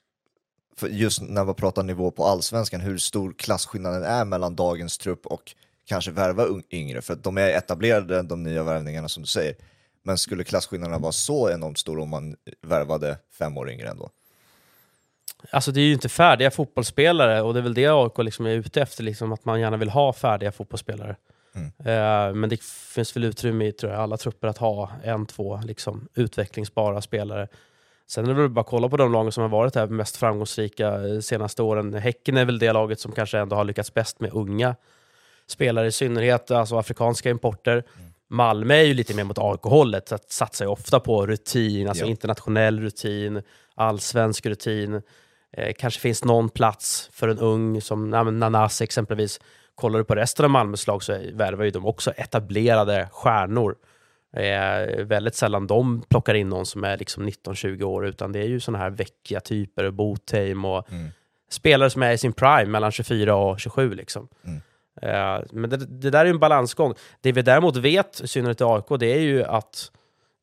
just 0.89 1.21
när 1.21 1.45
vi 1.45 1.53
pratar 1.53 1.83
nivå 1.83 2.11
på 2.11 2.25
allsvenskan, 2.25 2.81
hur 2.81 2.97
stor 2.97 3.33
klasskillnaden 3.37 4.03
är 4.03 4.25
mellan 4.25 4.55
dagens 4.55 4.97
trupp 4.97 5.25
och 5.25 5.55
kanske 5.85 6.11
värva 6.11 6.47
yngre? 6.71 7.01
För 7.01 7.13
att 7.13 7.23
de 7.23 7.37
är 7.37 7.49
etablerade, 7.49 8.21
de 8.21 8.43
nya 8.43 8.63
värvningarna 8.63 9.09
som 9.09 9.23
du 9.23 9.27
säger. 9.27 9.55
Men 10.03 10.17
skulle 10.17 10.43
klasskillnaderna 10.43 10.99
vara 10.99 11.11
så 11.11 11.49
enormt 11.49 11.77
stora 11.77 12.01
om 12.03 12.09
man 12.09 12.35
värvade 12.61 13.17
fem 13.39 13.57
år 13.57 13.71
yngre 13.71 13.89
ändå? 13.89 14.09
Alltså 15.51 15.71
det 15.71 15.81
är 15.81 15.85
ju 15.85 15.93
inte 15.93 16.09
färdiga 16.09 16.51
fotbollsspelare 16.51 17.41
och 17.41 17.53
det 17.53 17.59
är 17.59 17.61
väl 17.61 17.73
det 17.73 17.87
AIK 17.87 18.17
liksom 18.17 18.45
är 18.45 18.49
ute 18.49 18.81
efter, 18.81 19.03
liksom, 19.03 19.31
att 19.33 19.45
man 19.45 19.59
gärna 19.59 19.77
vill 19.77 19.89
ha 19.89 20.13
färdiga 20.13 20.51
fotbollsspelare. 20.51 21.15
Mm. 21.55 21.67
Eh, 21.79 22.33
men 22.35 22.49
det 22.49 22.63
finns 22.63 23.15
väl 23.15 23.23
utrymme 23.23 23.65
i 23.65 23.71
tror 23.71 23.91
jag, 23.91 24.01
alla 24.01 24.17
trupper 24.17 24.47
att 24.47 24.57
ha 24.57 24.91
en, 25.03 25.25
två 25.25 25.59
liksom, 25.65 26.07
utvecklingsbara 26.15 27.01
spelare. 27.01 27.47
Sen 28.07 28.25
är 28.25 28.27
det 28.27 28.41
väl 28.41 28.49
bara 28.49 28.61
att 28.61 28.67
kolla 28.67 28.89
på 28.89 28.97
de 28.97 29.11
lagen 29.11 29.31
som 29.31 29.41
har 29.41 29.49
varit 29.49 29.75
här 29.75 29.87
mest 29.87 30.17
framgångsrika 30.17 31.07
eh, 31.07 31.19
senaste 31.19 31.63
åren. 31.63 31.93
Häcken 31.93 32.37
är 32.37 32.45
väl 32.45 32.59
det 32.59 32.73
laget 32.73 32.99
som 32.99 33.11
kanske 33.11 33.39
ändå 33.39 33.55
har 33.55 33.63
lyckats 33.63 33.93
bäst 33.93 34.19
med 34.19 34.33
unga 34.33 34.75
spelare 35.47 35.87
i 35.87 35.91
synnerhet, 35.91 36.51
alltså 36.51 36.77
afrikanska 36.77 37.29
importer. 37.29 37.83
Malmö 38.27 38.75
är 38.75 38.83
ju 38.83 38.93
lite 38.93 39.13
mer 39.15 39.23
mot 39.23 39.37
AIK-hållet, 39.37 40.07
så 40.09 40.15
att 40.15 40.31
satsar 40.31 40.65
ju 40.65 40.71
ofta 40.71 40.99
på 40.99 41.25
rutin, 41.27 41.87
alltså 41.87 42.05
Ja. 42.05 42.09
internationell 42.09 42.79
rutin, 42.79 43.41
allsvensk 43.75 44.45
rutin. 44.45 45.01
Eh, 45.53 45.73
kanske 45.77 45.99
finns 45.99 46.23
någon 46.25 46.49
plats 46.49 47.09
för 47.13 47.27
en 47.27 47.39
ung 47.39 47.81
som 47.81 48.09
Nanas 48.09 48.81
exempelvis. 48.81 49.39
Kollar 49.75 49.99
du 49.99 50.05
på 50.05 50.15
resten 50.15 50.45
av 50.45 50.51
Malmös 50.51 50.87
lag 50.87 51.03
så 51.03 51.13
är- 51.13 51.31
värvar 51.33 51.63
ju 51.65 51.71
de 51.71 51.85
också 51.85 52.11
etablerade 52.11 53.09
stjärnor. 53.11 53.75
Eh, 54.35 55.05
väldigt 55.05 55.35
sällan 55.35 55.67
de 55.67 56.01
plockar 56.09 56.33
in 56.33 56.49
någon 56.49 56.65
som 56.65 56.83
är 56.83 56.97
liksom 56.97 57.23
19-20 57.29 57.83
år, 57.83 58.05
utan 58.07 58.31
det 58.31 58.39
är 58.39 58.47
ju 58.47 58.59
sådana 58.59 58.83
här 58.83 58.89
veckiga 58.89 59.39
typer, 59.39 59.91
Botheim 59.91 60.65
och 60.65 60.91
Mm. 60.91 61.07
spelare 61.49 61.89
som 61.89 62.03
är 62.03 62.11
i 62.11 62.17
sin 62.17 62.33
prime 62.33 62.65
mellan 62.65 62.91
24 62.91 63.35
och 63.35 63.59
27. 63.59 63.93
Liksom. 63.95 64.27
Mm. 64.45 64.61
Eh, 65.01 65.43
men 65.51 65.69
det, 65.69 65.77
det 65.77 66.09
där 66.09 66.19
är 66.19 66.25
ju 66.25 66.29
en 66.31 66.39
balansgång. 66.39 66.93
Det 67.21 67.31
vi 67.31 67.41
däremot 67.41 67.75
vet, 67.77 68.21
i 68.21 68.27
synnerhet 68.27 68.61
i 68.61 68.63
AIK, 68.63 68.85
det 68.99 69.13
är 69.13 69.19
ju 69.19 69.43
att 69.43 69.91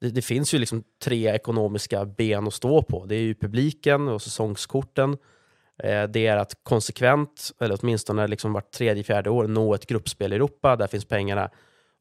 det, 0.00 0.10
det 0.10 0.22
finns 0.22 0.54
ju 0.54 0.58
liksom 0.58 0.84
tre 1.02 1.34
ekonomiska 1.34 2.04
ben 2.04 2.46
att 2.46 2.54
stå 2.54 2.82
på. 2.82 3.06
Det 3.06 3.14
är 3.14 3.20
ju 3.20 3.34
publiken 3.34 4.08
och 4.08 4.22
säsongskorten. 4.22 5.16
Eh, 5.82 6.04
det 6.04 6.26
är 6.26 6.36
att 6.36 6.54
konsekvent, 6.62 7.52
eller 7.60 7.78
åtminstone 7.82 8.26
liksom 8.26 8.52
vart 8.52 8.70
tredje, 8.70 9.04
fjärde 9.04 9.30
år, 9.30 9.46
nå 9.46 9.74
ett 9.74 9.86
gruppspel 9.86 10.32
i 10.32 10.36
Europa. 10.36 10.76
Där 10.76 10.86
finns 10.86 11.04
pengarna. 11.04 11.50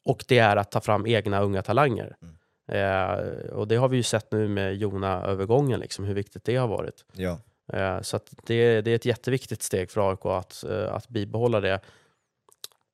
Och 0.05 0.25
det 0.27 0.37
är 0.37 0.55
att 0.55 0.71
ta 0.71 0.81
fram 0.81 1.07
egna 1.07 1.41
unga 1.41 1.61
talanger. 1.61 2.15
Mm. 2.21 2.35
Eh, 2.71 3.51
och 3.51 3.67
det 3.67 3.75
har 3.75 3.89
vi 3.89 3.97
ju 3.97 4.03
sett 4.03 4.31
nu 4.31 4.47
med 4.47 4.75
Jona-övergången, 4.75 5.79
liksom, 5.79 6.05
hur 6.05 6.13
viktigt 6.13 6.43
det 6.43 6.55
har 6.55 6.67
varit. 6.67 7.05
Ja. 7.13 7.39
Eh, 7.73 8.01
så 8.01 8.19
det, 8.45 8.81
det 8.81 8.91
är 8.91 8.95
ett 8.95 9.05
jätteviktigt 9.05 9.63
steg 9.63 9.91
för 9.91 10.09
AIK 10.11 10.25
att, 10.25 10.63
eh, 10.63 10.93
att 10.93 11.07
bibehålla 11.07 11.59
det. 11.59 11.79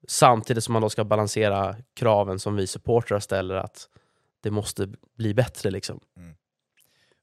Samtidigt 0.08 0.64
som 0.64 0.74
man 0.74 0.82
då 0.82 0.90
ska 0.90 1.04
balansera 1.04 1.76
kraven 1.94 2.40
som 2.40 2.56
vi 2.56 2.68
supportrar 2.68 3.20
ställer 3.20 3.56
att 3.56 3.90
det 4.46 4.52
måste 4.52 4.88
bli 5.18 5.34
bättre. 5.34 5.72
Liksom. 5.72 6.00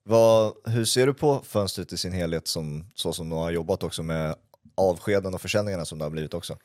Vad, 0.02 0.52
hur 0.64 0.84
ser 0.84 1.06
du 1.06 1.14
på 1.14 1.42
fönstret 1.44 1.92
i 1.92 1.96
sin 1.96 2.12
helhet, 2.12 2.48
som, 2.48 2.84
så 2.94 3.12
som 3.12 3.28
de 3.28 3.38
har 3.38 3.50
jobbat 3.50 3.82
också 3.82 4.02
med 4.02 4.34
avskeden 4.74 5.34
och 5.34 5.40
försäljningarna 5.40 5.84
som 5.84 5.98
det 5.98 6.04
har 6.04 6.10
blivit 6.10 6.34
också? 6.34 6.56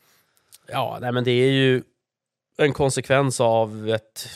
Ja, 0.67 0.97
nej, 1.01 1.11
men 1.11 1.23
det 1.23 1.31
är 1.31 1.51
ju 1.51 1.83
en 2.57 2.73
konsekvens 2.73 3.41
av 3.41 3.89
ett 3.89 4.29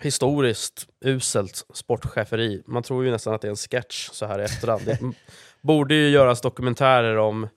historiskt 0.00 0.88
uselt 1.04 1.66
sportcheferi. 1.74 2.62
Man 2.66 2.82
tror 2.82 3.04
ju 3.04 3.10
nästan 3.10 3.34
att 3.34 3.40
det 3.40 3.48
är 3.48 3.50
en 3.50 3.56
sketch 3.56 4.08
så 4.12 4.26
här 4.26 4.38
i 4.38 4.42
efterhand. 4.42 4.82
Det 4.84 4.98
borde 5.60 5.94
ju 5.94 6.08
göras 6.08 6.40
dokumentärer 6.40 7.16
om, 7.16 7.48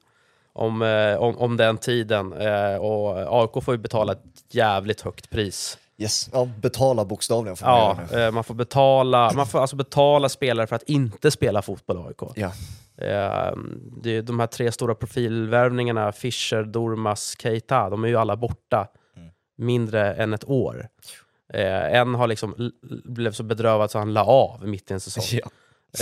om, 0.52 0.82
eh, 0.82 1.16
om, 1.16 1.38
om 1.38 1.56
den 1.56 1.78
tiden 1.78 2.32
eh, 2.32 2.76
och 2.76 3.42
AIK 3.42 3.64
får 3.64 3.74
ju 3.74 3.78
betala 3.78 4.12
ett 4.12 4.24
jävligt 4.50 5.00
högt 5.00 5.30
pris. 5.30 5.78
Yes. 6.00 6.30
Ja, 6.32 6.48
betala 6.60 7.04
bokstavligen 7.04 7.56
får 7.56 7.66
man 7.66 8.06
Ja, 8.10 8.18
eh, 8.18 8.30
man 8.30 8.44
får 8.44 8.54
betala, 8.54 9.32
man 9.36 9.46
får 9.46 9.60
alltså 9.60 9.76
betala 9.76 10.28
spelare 10.28 10.66
för 10.66 10.76
att 10.76 10.82
inte 10.82 11.30
spela 11.30 11.62
fotboll 11.62 11.96
i 11.96 12.00
AIK. 12.00 12.32
Ja. 12.36 12.46
Eh, 13.06 13.56
det 14.02 14.16
är 14.16 14.22
de 14.22 14.40
här 14.40 14.46
tre 14.46 14.72
stora 14.72 14.94
profilvärvningarna, 14.94 16.12
Fischer, 16.12 16.62
Dormas, 16.62 17.34
Keita, 17.38 17.90
de 17.90 18.04
är 18.04 18.08
ju 18.08 18.16
alla 18.16 18.36
borta 18.36 18.88
Mm. 19.16 19.28
mindre 19.56 20.14
än 20.14 20.32
ett 20.32 20.44
år. 20.48 20.88
Eh, 21.54 21.94
en 21.96 22.14
har 22.14 22.26
liksom 22.26 22.72
blev 23.04 23.32
så 23.32 23.42
bedrövad 23.42 23.90
så 23.90 23.98
han 23.98 24.12
la 24.12 24.24
av 24.24 24.68
mitt 24.68 24.90
i 24.90 24.94
en 24.94 25.00
säsong. 25.00 25.40
Ja. 25.42 25.50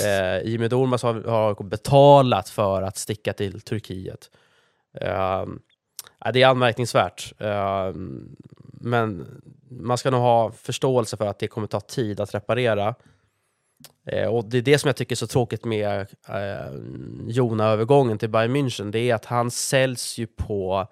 Eh, 0.04 0.48
Jimmy 0.48 0.68
Dormas 0.68 1.02
har, 1.02 1.62
betalat 1.62 2.48
för 2.48 2.82
att 2.82 2.96
sticka 2.96 3.32
till 3.32 3.60
Turkiet. 3.60 4.30
Det 6.32 6.42
är 6.42 6.46
anmärkningsvärt. 6.46 7.32
Men 8.80 9.26
man 9.70 9.99
ska 9.99 10.11
nog 10.11 10.20
ha 10.20 10.52
förståelse 10.52 11.16
för 11.16 11.26
att 11.26 11.38
det 11.38 11.49
kommer 11.49 11.66
ta 11.66 11.80
tid 11.80 12.20
att 12.20 12.35
reparera. 12.35 12.94
Eh, 14.06 14.28
och 14.28 14.44
Det 14.44 14.58
är 14.58 14.62
det 14.62 14.78
som 14.78 14.88
jag 14.88 14.97
tycker 14.97 15.14
är 15.14 15.16
så 15.16 15.26
tråkigt 15.26 15.64
med 15.64 16.00
eh, 16.28 16.73
Jona-övergången 17.26 18.18
till 18.18 18.30
Bayern 18.30 18.56
München. 18.56 18.90
Det 18.90 19.11
är 19.11 19.14
att 19.14 19.25
han 19.25 19.50
säljs 19.50 20.18
ju 20.18 20.26
på 20.26 20.88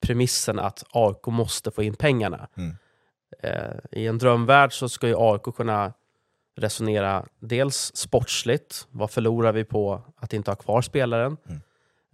premissen 0.00 0.58
att 0.58 0.84
AIK 0.90 1.26
måste 1.26 1.70
få 1.70 1.82
in 1.82 1.94
pengarna. 1.94 2.48
Mm. 2.56 2.76
Eh, 3.42 4.00
I 4.00 4.06
en 4.06 4.18
drömvärld 4.18 4.72
så 4.72 4.88
ska 4.88 5.08
ju 5.08 5.14
AIK 5.18 5.42
kunna 5.42 5.92
resonera 6.56 7.26
dels 7.38 7.96
sportsligt, 7.96 8.86
vad 8.90 9.10
förlorar 9.10 9.52
vi 9.52 9.64
på 9.64 10.02
att 10.16 10.32
inte 10.32 10.50
ha 10.50 10.56
kvar 10.56 10.82
spelaren? 10.82 11.36
Mm. 11.46 11.60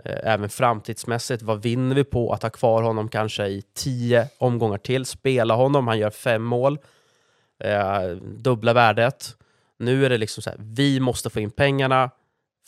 Eh, 0.05 0.33
Även 0.33 0.49
framtidsmässigt, 0.49 1.43
vad 1.43 1.62
vinner 1.62 1.95
vi 1.95 2.05
på 2.05 2.33
att 2.33 2.43
ha 2.43 2.50
kvar 2.50 2.83
honom 2.83 3.09
kanske 3.09 3.47
i 3.47 3.62
tio 3.75 4.28
omgångar 4.38 4.78
till? 4.78 5.05
Spela 5.05 5.55
honom, 5.55 5.87
han 5.88 5.99
gör 5.99 6.11
fem 6.11 6.43
mål, 6.43 6.78
eh, 7.64 8.02
dubbla 8.21 8.73
värdet. 8.73 9.37
Nu 9.78 10.05
är 10.07 10.11
det 10.11 10.19
liksom 10.19 10.43
så 10.43 10.50
här, 10.50 10.59
vi 10.61 11.00
måste 11.00 11.31
få 11.31 11.40
in 11.40 11.50
pengarna 11.50 12.11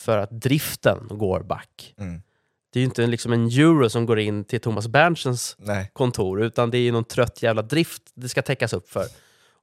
för 0.01 0.17
att 0.17 0.31
driften 0.31 1.07
går 1.09 1.39
back. 1.39 1.93
Mm. 1.97 2.21
Det 2.73 2.79
är 2.79 2.81
ju 2.81 2.85
inte 2.85 3.07
liksom 3.07 3.33
en 3.33 3.45
euro 3.45 3.89
som 3.89 4.05
går 4.05 4.19
in 4.19 4.43
till 4.43 4.61
Thomas 4.61 4.87
Berntsens 4.87 5.57
kontor, 5.93 6.41
utan 6.43 6.71
det 6.71 6.77
är 6.77 6.81
ju 6.81 6.91
någon 6.91 7.03
trött 7.03 7.43
jävla 7.43 7.61
drift 7.61 8.01
det 8.13 8.29
ska 8.29 8.41
täckas 8.41 8.73
upp 8.73 8.89
för. 8.89 9.05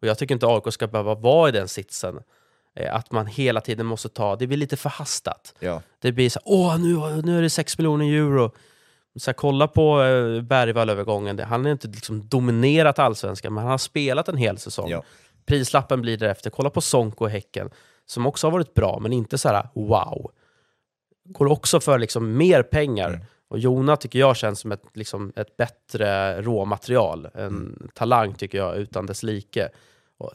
Och 0.00 0.08
jag 0.08 0.18
tycker 0.18 0.34
inte 0.34 0.46
AIK 0.46 0.72
ska 0.72 0.86
behöva 0.86 1.14
vara 1.14 1.48
i 1.48 1.52
den 1.52 1.68
sitsen. 1.68 2.20
Eh, 2.78 2.94
att 2.94 3.12
man 3.12 3.26
hela 3.26 3.60
tiden 3.60 3.86
måste 3.86 4.08
ta, 4.08 4.36
det 4.36 4.46
blir 4.46 4.58
lite 4.58 4.76
förhastat. 4.76 5.54
Ja. 5.58 5.82
Det 5.98 6.12
blir 6.12 6.30
så 6.30 6.40
åh 6.44 6.78
nu, 6.78 7.22
nu 7.22 7.38
är 7.38 7.42
det 7.42 7.50
6 7.50 7.78
miljoner 7.78 8.06
euro. 8.06 8.52
Så 9.18 9.30
här, 9.30 9.34
kolla 9.34 9.68
på 9.68 10.02
eh, 10.02 10.42
Bergvall-övergången, 10.42 11.38
han 11.38 11.64
har 11.64 11.72
inte 11.72 11.88
liksom 11.88 12.28
dominerat 12.28 12.98
allsvenskan, 12.98 13.54
men 13.54 13.62
han 13.62 13.70
har 13.70 13.78
spelat 13.78 14.28
en 14.28 14.36
hel 14.36 14.58
säsong. 14.58 14.90
Ja. 14.90 15.02
Prislappen 15.46 16.00
blir 16.02 16.16
därefter. 16.16 16.50
Kolla 16.50 16.70
på 16.70 16.80
Sonko 16.80 17.24
och 17.24 17.30
Häcken, 17.30 17.70
som 18.06 18.26
också 18.26 18.46
har 18.46 18.52
varit 18.52 18.74
bra, 18.74 18.98
men 19.00 19.12
inte 19.12 19.38
så 19.38 19.48
här 19.48 19.68
wow. 19.74 20.30
Går 21.24 21.46
också 21.46 21.80
för 21.80 21.98
liksom 21.98 22.36
mer 22.36 22.62
pengar. 22.62 23.08
Mm. 23.08 23.20
Och 23.48 23.58
Jona 23.58 23.96
tycker 23.96 24.18
jag 24.18 24.36
känns 24.36 24.60
som 24.60 24.72
ett, 24.72 24.82
liksom 24.94 25.32
ett 25.36 25.56
bättre 25.56 26.42
råmaterial. 26.42 27.28
En 27.34 27.46
Mm. 27.46 27.88
talang 27.94 28.34
tycker 28.34 28.58
jag 28.58 28.76
utan 28.76 29.06
dess 29.06 29.22
like. 29.22 29.68
Och 30.18 30.32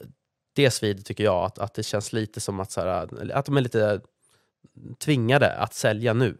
det 0.53 0.71
svider 0.71 1.03
tycker 1.03 1.23
jag, 1.23 1.45
att, 1.45 1.59
att 1.59 1.73
det 1.73 1.83
känns 1.83 2.13
lite 2.13 2.39
som 2.39 2.59
att, 2.59 2.71
så 2.71 2.81
här, 2.81 3.31
att 3.33 3.45
de 3.45 3.57
är 3.57 3.61
lite 3.61 4.01
tvingade 4.97 5.51
att 5.51 5.73
sälja 5.73 6.13
nu. 6.13 6.37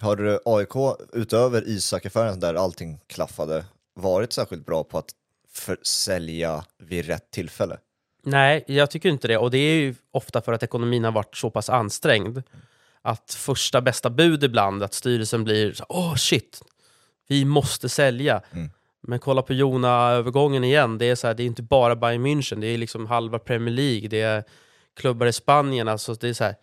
Har 0.00 0.16
du 0.16 0.40
AIK, 0.44 0.98
utöver 1.12 1.68
Isak-affären 1.68 2.40
där 2.40 2.54
allting 2.54 3.00
klaffade, 3.06 3.64
varit 3.94 4.32
särskilt 4.32 4.66
bra 4.66 4.84
på 4.84 4.98
att 4.98 5.10
försälja 5.52 6.64
vid 6.78 7.06
rätt 7.06 7.30
tillfälle? 7.30 7.78
Nej, 8.24 8.64
jag 8.66 8.90
tycker 8.90 9.08
inte 9.08 9.28
det. 9.28 9.38
Och 9.38 9.50
det 9.50 9.58
är 9.58 9.74
ju 9.74 9.94
ofta 10.10 10.40
för 10.40 10.52
att 10.52 10.62
ekonomin 10.62 11.04
har 11.04 11.12
varit 11.12 11.36
så 11.36 11.50
pass 11.50 11.68
ansträngd. 11.70 12.42
Att 13.02 13.34
första 13.34 13.80
bästa 13.80 14.10
bud 14.10 14.44
ibland, 14.44 14.82
att 14.82 14.94
styrelsen 14.94 15.44
blir 15.44 15.72
så, 15.72 15.84
åh 15.88 16.14
shit, 16.14 16.62
vi 17.28 17.44
måste 17.44 17.88
sälja. 17.88 18.42
Mm. 18.52 18.70
Men 19.02 19.18
kolla 19.18 19.42
på 19.42 19.52
Jona-övergången 19.52 20.64
igen, 20.64 20.98
det 20.98 21.06
är, 21.06 21.14
så 21.14 21.26
här, 21.26 21.34
det 21.34 21.42
är 21.42 21.46
inte 21.46 21.62
bara 21.62 21.96
Bayern 21.96 22.26
München, 22.26 22.60
det 22.60 22.66
är 22.66 22.78
liksom 22.78 23.06
halva 23.06 23.38
Premier 23.38 23.74
League, 23.74 24.08
det 24.08 24.20
är 24.20 24.44
klubbar 24.96 25.26
i 25.26 25.32
Spanien. 25.32 25.88
Alltså 25.88 26.14
det 26.14 26.28
är 26.28 26.32
så 26.32 26.44
här, 26.44 26.54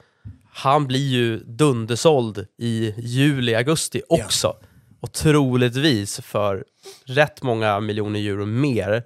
han 0.52 0.88
blir 0.88 1.08
ju 1.08 1.38
dundersåld 1.38 2.48
i 2.58 2.94
juli, 2.98 3.56
augusti 3.56 4.02
också. 4.10 4.56
Och 5.02 5.12
troligtvis 5.12 6.20
för 6.20 6.66
rätt 7.06 7.44
många 7.44 7.80
miljoner 7.80 8.20
euro 8.20 8.46
mer 8.46 9.04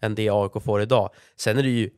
än 0.00 0.14
det 0.14 0.30
AIK 0.30 0.62
får 0.64 0.82
idag. 0.82 1.10
Sen 1.36 1.58
är 1.58 1.62
det 1.62 1.68
ju 1.68 1.90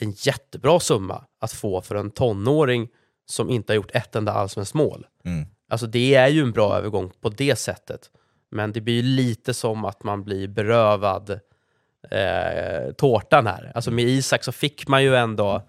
en 0.00 0.10
jättebra 0.10 0.80
summa 0.80 1.24
att 1.40 1.52
få 1.52 1.82
för 1.82 1.94
en 1.94 2.10
tonåring 2.10 2.88
som 3.26 3.50
inte 3.50 3.72
har 3.72 3.76
gjort 3.76 3.90
ett 3.94 4.16
enda 4.16 4.32
allsvenskt 4.32 4.74
mål. 4.74 5.06
Mm. 5.24 5.46
Alltså 5.68 5.86
det 5.86 6.14
är 6.14 6.28
ju 6.28 6.42
en 6.42 6.52
bra 6.52 6.76
övergång 6.76 7.12
på 7.20 7.28
det 7.28 7.56
sättet. 7.56 8.10
Men 8.50 8.72
det 8.72 8.80
blir 8.80 8.94
ju 8.94 9.02
lite 9.02 9.54
som 9.54 9.84
att 9.84 10.02
man 10.02 10.24
blir 10.24 10.48
berövad 10.48 11.30
eh, 12.10 12.92
tårtan 12.96 13.46
här. 13.46 13.72
Alltså 13.74 13.90
med 13.90 14.04
Isak 14.04 14.44
så 14.44 14.52
fick 14.52 14.88
man 14.88 15.02
ju 15.02 15.16
ändå 15.16 15.62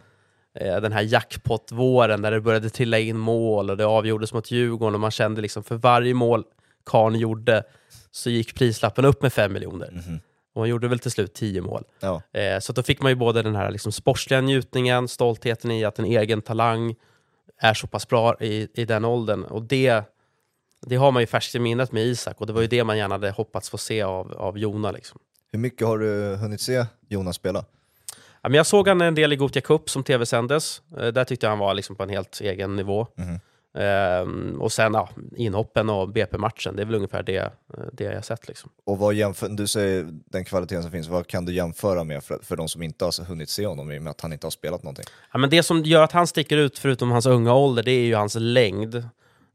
eh, 0.56 0.76
den 0.76 0.92
här 0.92 1.02
jackpot-våren 1.02 2.22
där 2.22 2.32
det 2.32 2.42
började 2.42 2.70
trilla 2.70 3.00
in 3.00 3.18
mål 3.18 3.70
och 3.70 3.78
det 3.78 3.86
avgjordes 3.86 4.34
mot 4.34 4.52
Djurgården 4.52 4.94
och 4.94 5.02
man 5.02 5.12
kände 5.12 5.42
liksom 5.42 5.64
för 5.64 5.76
varje 5.76 6.14
mål 6.14 6.44
Karn 6.86 7.16
gjorde 7.16 7.64
så 8.12 8.30
gick 8.30 8.56
prislappen 8.56 9.06
upp 9.06 9.22
med 9.22 9.34
5 9.34 9.54
miljoner. 9.54 9.90
Mhm. 9.92 10.20
Och 10.54 10.62
han 10.62 10.70
gjorde 10.70 10.88
väl 10.88 11.00
till 11.00 11.12
slut 11.12 11.34
10 11.34 11.62
mål. 11.62 11.84
Ja. 12.00 12.22
Eh, 12.34 12.60
så 12.60 12.74
då 12.74 12.84
fick 12.84 13.02
man 13.02 13.12
ju 13.12 13.16
både 13.16 13.42
den 13.42 13.56
här 13.56 13.72
liksom 13.72 13.92
sportsliga 13.92 14.42
njutningen, 14.42 15.08
stoltheten 15.08 15.72
i 15.72 15.86
att 15.86 16.00
en 16.00 16.06
egen 16.06 16.42
talang 16.42 16.96
är 17.58 17.74
så 17.74 17.88
pass 17.88 18.08
bra 18.08 18.36
i, 18.40 18.68
i 18.74 18.86
den 18.86 19.06
åldern. 19.06 19.44
Och 19.44 19.64
det, 19.64 20.04
det 20.88 20.96
har 20.96 21.12
man 21.12 21.24
ju 21.24 21.28
färskt 21.28 21.56
i 21.56 21.60
minnet 21.60 21.92
med 21.92 22.04
Isak 22.04 22.42
och 22.42 22.48
det 22.48 22.54
var 22.54 22.62
ju 22.62 22.68
det 22.68 22.84
man 22.84 22.98
gärna 22.98 23.16
hade 23.16 23.32
hoppats 23.32 23.70
få 23.70 23.78
se 23.78 24.02
av, 24.02 24.34
av 24.34 24.58
Jona. 24.58 24.92
Liksom. 24.92 25.20
Hur 25.52 25.60
mycket 25.60 25.88
har 25.88 25.98
du 25.98 26.36
hunnit 26.36 26.62
se 26.62 26.86
Jonas 27.10 27.36
spela? 27.36 27.66
Ja, 28.42 28.50
men 28.50 28.54
jag 28.54 28.66
såg 28.66 28.88
han 28.88 29.02
en 29.02 29.16
del 29.16 29.34
i 29.34 29.36
Gothia 29.36 29.62
Cup 29.62 29.90
som 29.90 30.04
tv-sändes. 30.04 30.82
Eh, 30.98 31.08
där 31.08 31.24
tyckte 31.24 31.46
jag 31.46 31.52
han 31.52 31.60
var 31.60 31.74
liksom 31.74 31.96
på 31.96 32.04
en 32.04 32.10
helt 32.10 32.42
egen 32.42 32.76
nivå. 32.76 33.08
Mhm. 33.16 33.40
Ehm, 33.74 34.62
och 34.62 34.72
sen 34.72 34.94
ja, 34.94 35.10
inhoppen 35.36 35.90
och 35.90 36.10
BP-matchen, 36.10 36.76
det 36.76 36.82
är 36.82 36.86
väl 36.86 36.96
ungefär 36.96 37.24
det, 37.24 37.38
eh, 37.38 37.50
det 37.94 38.04
jag 38.04 38.26
sett. 38.26 38.48
Liksom. 38.48 38.70
Och 38.84 38.98
vad 38.98 39.14
jämför, 39.14 39.50
du 39.50 39.68
säger 39.68 40.08
den 40.12 40.46
kvaliteten 40.46 40.84
som 40.84 40.92
finns, 40.92 41.08
vad 41.08 41.28
kan 41.28 41.46
du 41.46 41.54
jämföra 41.54 42.04
med 42.04 42.24
för, 42.24 42.40
för 42.44 42.56
de 42.56 42.68
som 42.68 42.84
inte 42.84 43.06
har 43.06 43.26
hunnit 43.26 43.50
se 43.50 43.66
honom 43.66 43.92
i 43.92 44.00
och 44.00 44.04
med 44.04 44.12
att 44.12 44.22
han 44.22 44.34
inte 44.34 44.46
har 44.46 44.52
spelat 44.52 44.84
någonting? 44.84 45.06
Ja, 45.32 45.40
men 45.40 45.50
det 45.50 45.64
som 45.64 45.84
gör 45.84 46.04
att 46.04 46.12
han 46.12 46.28
sticker 46.28 46.58
ut, 46.58 46.80
förutom 46.80 47.12
hans 47.12 47.26
unga 47.26 47.54
ålder, 47.54 47.84
det 47.84 47.92
är 47.92 48.06
ju 48.06 48.16
hans 48.16 48.36
längd 48.40 49.04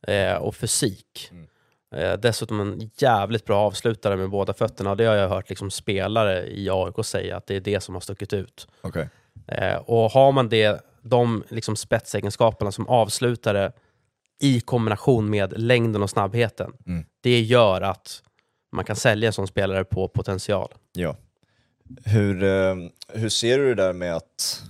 eh, 0.06 0.34
och 0.34 0.54
fysik. 0.56 1.28
Mm. 1.30 1.46
Eh, 1.94 2.18
dessutom 2.18 2.60
en 2.60 2.90
jävligt 2.98 3.44
bra 3.44 3.58
avslutare 3.60 4.16
med 4.16 4.30
båda 4.30 4.54
fötterna. 4.54 4.94
Det 4.94 5.04
har 5.04 5.14
jag 5.14 5.28
hört 5.28 5.48
liksom, 5.48 5.70
spelare 5.70 6.46
i 6.46 6.70
AIK 6.70 7.04
säga, 7.06 7.36
att 7.36 7.46
det 7.46 7.56
är 7.56 7.60
det 7.60 7.80
som 7.80 7.94
har 7.94 8.00
stuckit 8.00 8.32
ut. 8.32 8.68
Okej. 8.80 9.08
Eh, 9.48 9.76
och 9.76 10.10
har 10.10 10.32
man 10.32 10.48
det, 10.48 10.80
de 11.02 11.44
liksom, 11.48 11.76
spetsegenskaperna 11.76 12.72
som 12.72 12.88
avslutare 12.88 13.72
i 14.40 14.60
kombination 14.60 15.30
med 15.30 15.60
längden 15.60 16.02
och 16.02 16.10
snabbheten, 16.10 16.72
Mm. 16.86 17.04
det 17.20 17.40
gör 17.40 17.80
att 17.80 18.22
man 18.72 18.84
kan 18.84 18.96
sälja 18.96 19.26
en 19.26 19.32
sån 19.32 19.46
spelare 19.46 19.84
på 19.84 20.08
potential. 20.08 20.74
Ja. 20.92 21.16
Hur, 22.04 22.42
eh, 22.42 22.74
hur 23.08 23.28
ser 23.28 23.58
du 23.58 23.74
det 23.74 23.82
där 23.82 23.92
med 23.92 24.16
att 24.16 24.62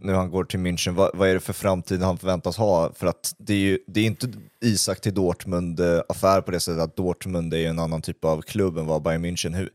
nu 0.00 0.12
han 0.12 0.30
går 0.30 0.44
till 0.44 0.60
München, 0.60 0.94
vad, 0.94 1.10
vad 1.14 1.28
är 1.28 1.34
det 1.34 1.40
för 1.40 1.52
framtid 1.52 2.02
han 2.02 2.18
förväntas 2.18 2.56
ha? 2.56 2.92
För 2.94 3.06
att 3.06 3.34
det 3.38 3.52
är 3.52 3.58
ju 3.58 3.78
det 3.86 4.00
är 4.00 4.04
inte 4.04 4.28
Isak 4.60 5.00
till 5.00 5.14
Dortmund-affär 5.14 6.40
på 6.40 6.50
det 6.50 6.60
sättet 6.60 6.82
att 6.82 6.96
Dortmund 6.96 7.54
är 7.54 7.58
ju 7.58 7.66
en 7.66 7.78
annan 7.78 8.02
typ 8.02 8.24
av 8.24 8.42
klubb 8.42 8.78
än 8.78 8.86
vad 8.86 9.02
Bayern 9.02 9.24
München. 9.24 9.56
Hur, 9.56 9.70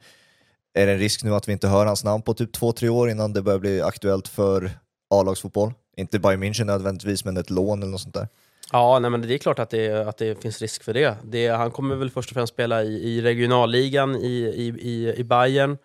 är 0.74 0.88
det 0.88 0.94
en 0.94 1.00
risk 1.00 1.24
nu 1.24 1.36
att 1.36 1.48
vi 1.48 1.52
inte 1.52 1.68
hör 1.68 1.86
hans 1.86 2.04
namn 2.04 2.24
på 2.24 2.34
typ 2.34 2.52
två, 2.52 2.72
tre 2.72 2.90
år 2.90 3.10
innan 3.10 3.34
det 3.34 3.42
börjar 3.42 3.60
bli 3.60 3.82
aktuellt 3.82 4.28
för 4.28 4.72
A-lagsfotboll? 5.10 5.74
Inte 5.98 6.20
Bayern 6.20 6.44
München 6.44 6.66
nödvändigtvis, 6.66 7.26
men 7.26 7.38
ett 7.38 7.50
lån 7.50 7.82
eller 7.82 7.92
något 7.92 8.02
sånt 8.02 8.14
där. 8.14 8.28
Ja, 8.72 9.00
nej, 9.00 9.12
men 9.12 9.22
det 9.22 9.34
är 9.34 9.38
klart 9.38 9.60
att 9.60 9.70
det, 9.70 10.08
att 10.08 10.18
det 10.18 10.42
finns 10.42 10.62
risk 10.62 10.84
för 10.84 10.94
det. 10.94 11.18
det. 11.24 11.48
Han 11.48 11.72
kommer 11.72 11.96
väl 11.96 12.10
först 12.10 12.30
och 12.30 12.34
främst 12.34 12.54
spela 12.54 12.84
i, 12.84 12.94
i 12.94 13.22
regionalligan 13.22 14.16
i, 14.16 14.54
i, 14.56 14.68
i, 14.68 15.14
i 15.18 15.24
Bayern 15.24 15.78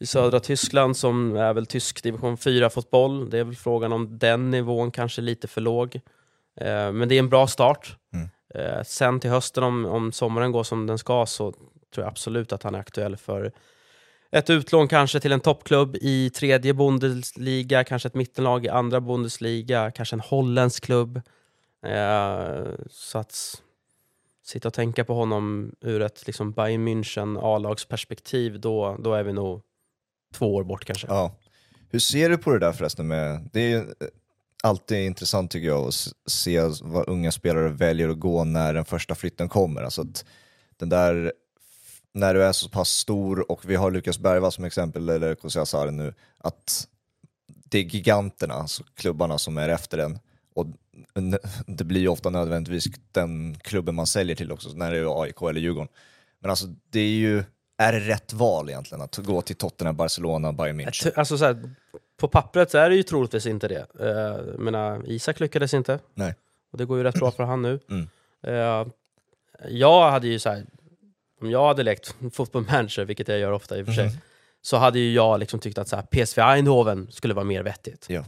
i 0.00 0.06
södra 0.06 0.40
Tyskland 0.40 0.96
som 0.96 1.36
är 1.36 1.54
väl 1.54 1.66
tysk 1.66 2.02
division 2.02 2.36
4-fotboll. 2.36 3.30
Det 3.30 3.38
är 3.38 3.44
väl 3.44 3.56
frågan 3.56 3.92
om 3.92 4.18
den 4.18 4.50
nivån 4.50 4.90
kanske 4.90 5.20
är 5.20 5.24
lite 5.24 5.48
för 5.48 5.60
låg. 5.60 6.00
Eh, 6.60 6.92
men 6.92 7.08
det 7.08 7.14
är 7.14 7.18
en 7.18 7.28
bra 7.28 7.46
start. 7.46 7.96
Mm. 8.14 8.28
Eh, 8.54 8.82
sen 8.82 9.20
till 9.20 9.30
hösten, 9.30 9.64
om, 9.64 9.86
om 9.86 10.12
sommaren 10.12 10.52
går 10.52 10.62
som 10.62 10.86
den 10.86 10.98
ska, 10.98 11.26
så 11.26 11.52
tror 11.52 12.04
jag 12.04 12.06
absolut 12.06 12.52
att 12.52 12.62
han 12.62 12.74
är 12.74 12.78
aktuell 12.78 13.16
för 13.16 13.52
ett 14.30 14.50
utlån 14.50 14.88
kanske 14.88 15.20
till 15.20 15.32
en 15.32 15.40
toppklubb 15.40 15.96
i 16.00 16.30
tredje 16.30 16.74
Bundesliga, 16.74 17.84
kanske 17.84 18.06
ett 18.06 18.14
mittenlag 18.14 18.64
i 18.64 18.68
andra 18.68 19.00
Bundesliga, 19.00 19.90
kanske 19.90 20.16
en 20.16 20.20
holländsk 20.20 20.84
klubb. 20.84 21.20
Eh, 21.82 22.62
så 22.90 23.18
att 23.18 23.62
sitta 24.44 24.68
och 24.68 24.74
tänka 24.74 25.04
på 25.04 25.14
honom 25.14 25.72
ur 25.80 26.02
ett 26.02 26.26
liksom 26.26 26.52
Bayern 26.52 26.88
München 26.88 27.38
A-lagsperspektiv, 27.42 28.60
då, 28.60 28.96
då 28.98 29.14
är 29.14 29.22
vi 29.22 29.32
nog 29.32 29.62
två 30.34 30.54
år 30.54 30.64
bort 30.64 30.84
kanske. 30.84 31.06
Ja. 31.06 31.36
Hur 31.90 31.98
ser 31.98 32.30
du 32.30 32.38
på 32.38 32.52
det 32.52 32.58
där 32.58 32.72
förresten? 32.72 33.08
Med, 33.08 33.48
det 33.52 33.60
är 33.60 33.68
ju 33.68 33.78
eh, 33.78 33.84
alltid 34.62 35.06
intressant 35.06 35.50
tycker 35.50 35.68
jag 35.68 35.88
att 35.88 36.12
se 36.26 36.60
vad 36.82 37.08
unga 37.08 37.32
spelare 37.32 37.68
väljer 37.68 38.08
att 38.08 38.20
gå 38.20 38.44
när 38.44 38.74
den 38.74 38.84
första 38.84 39.14
flytten 39.14 39.48
kommer. 39.48 39.82
Alltså 39.82 40.02
att 40.02 40.24
den 40.76 40.88
där, 40.88 41.32
när 42.12 42.34
du 42.34 42.44
är 42.44 42.52
så 42.52 42.68
pass 42.68 42.88
stor 42.88 43.50
och 43.50 43.70
vi 43.70 43.76
har 43.76 43.90
Lukas 43.90 44.18
Bergvall 44.18 44.52
som 44.52 44.64
exempel, 44.64 45.08
eller 45.08 45.34
Kosi 45.34 45.58
Asare 45.58 45.90
nu, 45.90 46.14
att 46.38 46.88
det 47.46 47.78
är 47.78 47.82
giganterna, 47.82 48.54
alltså 48.54 48.84
klubbarna 48.94 49.38
som 49.38 49.58
är 49.58 49.68
efter 49.68 49.98
den. 49.98 50.18
Och 50.54 50.66
det 51.66 51.84
blir 51.84 52.00
ju 52.00 52.08
ofta 52.08 52.30
nödvändigtvis 52.30 52.84
den 53.12 53.58
klubben 53.58 53.94
man 53.94 54.06
säljer 54.06 54.36
till 54.36 54.52
också, 54.52 54.68
när 54.68 54.92
det 54.92 54.98
är 54.98 55.22
AIK 55.22 55.42
eller 55.42 55.60
Djurgården. 55.60 55.88
Men 56.40 56.50
alltså 56.50 56.66
det 56.90 57.00
är 57.00 57.08
ju 57.08 57.44
är 57.78 57.92
det 57.92 58.00
rätt 58.00 58.32
val 58.32 58.68
egentligen 58.68 59.02
att 59.02 59.16
gå 59.16 59.42
till 59.42 59.56
Tottenham, 59.56 59.96
Barcelona, 59.96 60.52
Bayern 60.52 60.80
München? 60.80 61.12
Alltså 61.16 61.38
så 61.38 61.44
här, 61.44 61.70
på 62.16 62.28
pappret 62.28 62.70
så 62.70 62.78
är 62.78 62.90
det 62.90 62.96
ju 62.96 63.02
troligtvis 63.02 63.46
inte 63.46 63.68
det. 63.68 63.86
Uh, 64.00 64.58
menar, 64.58 65.02
Isak 65.06 65.40
lyckades 65.40 65.74
inte. 65.74 65.98
Nej. 66.14 66.34
Och 66.72 66.78
det 66.78 66.84
går 66.84 66.98
ju 66.98 67.04
rätt 67.04 67.14
bra 67.14 67.30
för 67.30 67.44
han 67.44 67.62
nu. 67.62 67.78
Mm. 67.90 68.08
Uh, 68.46 68.88
jag 69.68 70.10
hade 70.10 70.28
ju 70.28 70.38
så 70.38 70.50
här, 70.50 70.64
om 71.40 71.50
jag 71.50 71.66
hade 71.66 71.82
lekt 71.82 72.14
fotboll 72.32 72.64
manager, 72.70 73.04
vilket 73.04 73.28
jag 73.28 73.38
gör 73.38 73.52
ofta 73.52 73.78
i 73.78 73.82
och 73.82 73.86
för 73.86 73.92
sig, 73.92 74.06
mm. 74.06 74.18
så 74.62 74.76
hade 74.76 74.98
ju 74.98 75.12
jag 75.12 75.40
liksom 75.40 75.60
tyckt 75.60 75.78
att 75.78 75.88
så 75.88 75.96
här, 75.96 76.02
PSV 76.02 76.42
Eindhoven 76.42 77.08
skulle 77.10 77.34
vara 77.34 77.44
mer 77.44 77.62
vettigt. 77.62 78.06
Ja. 78.08 78.24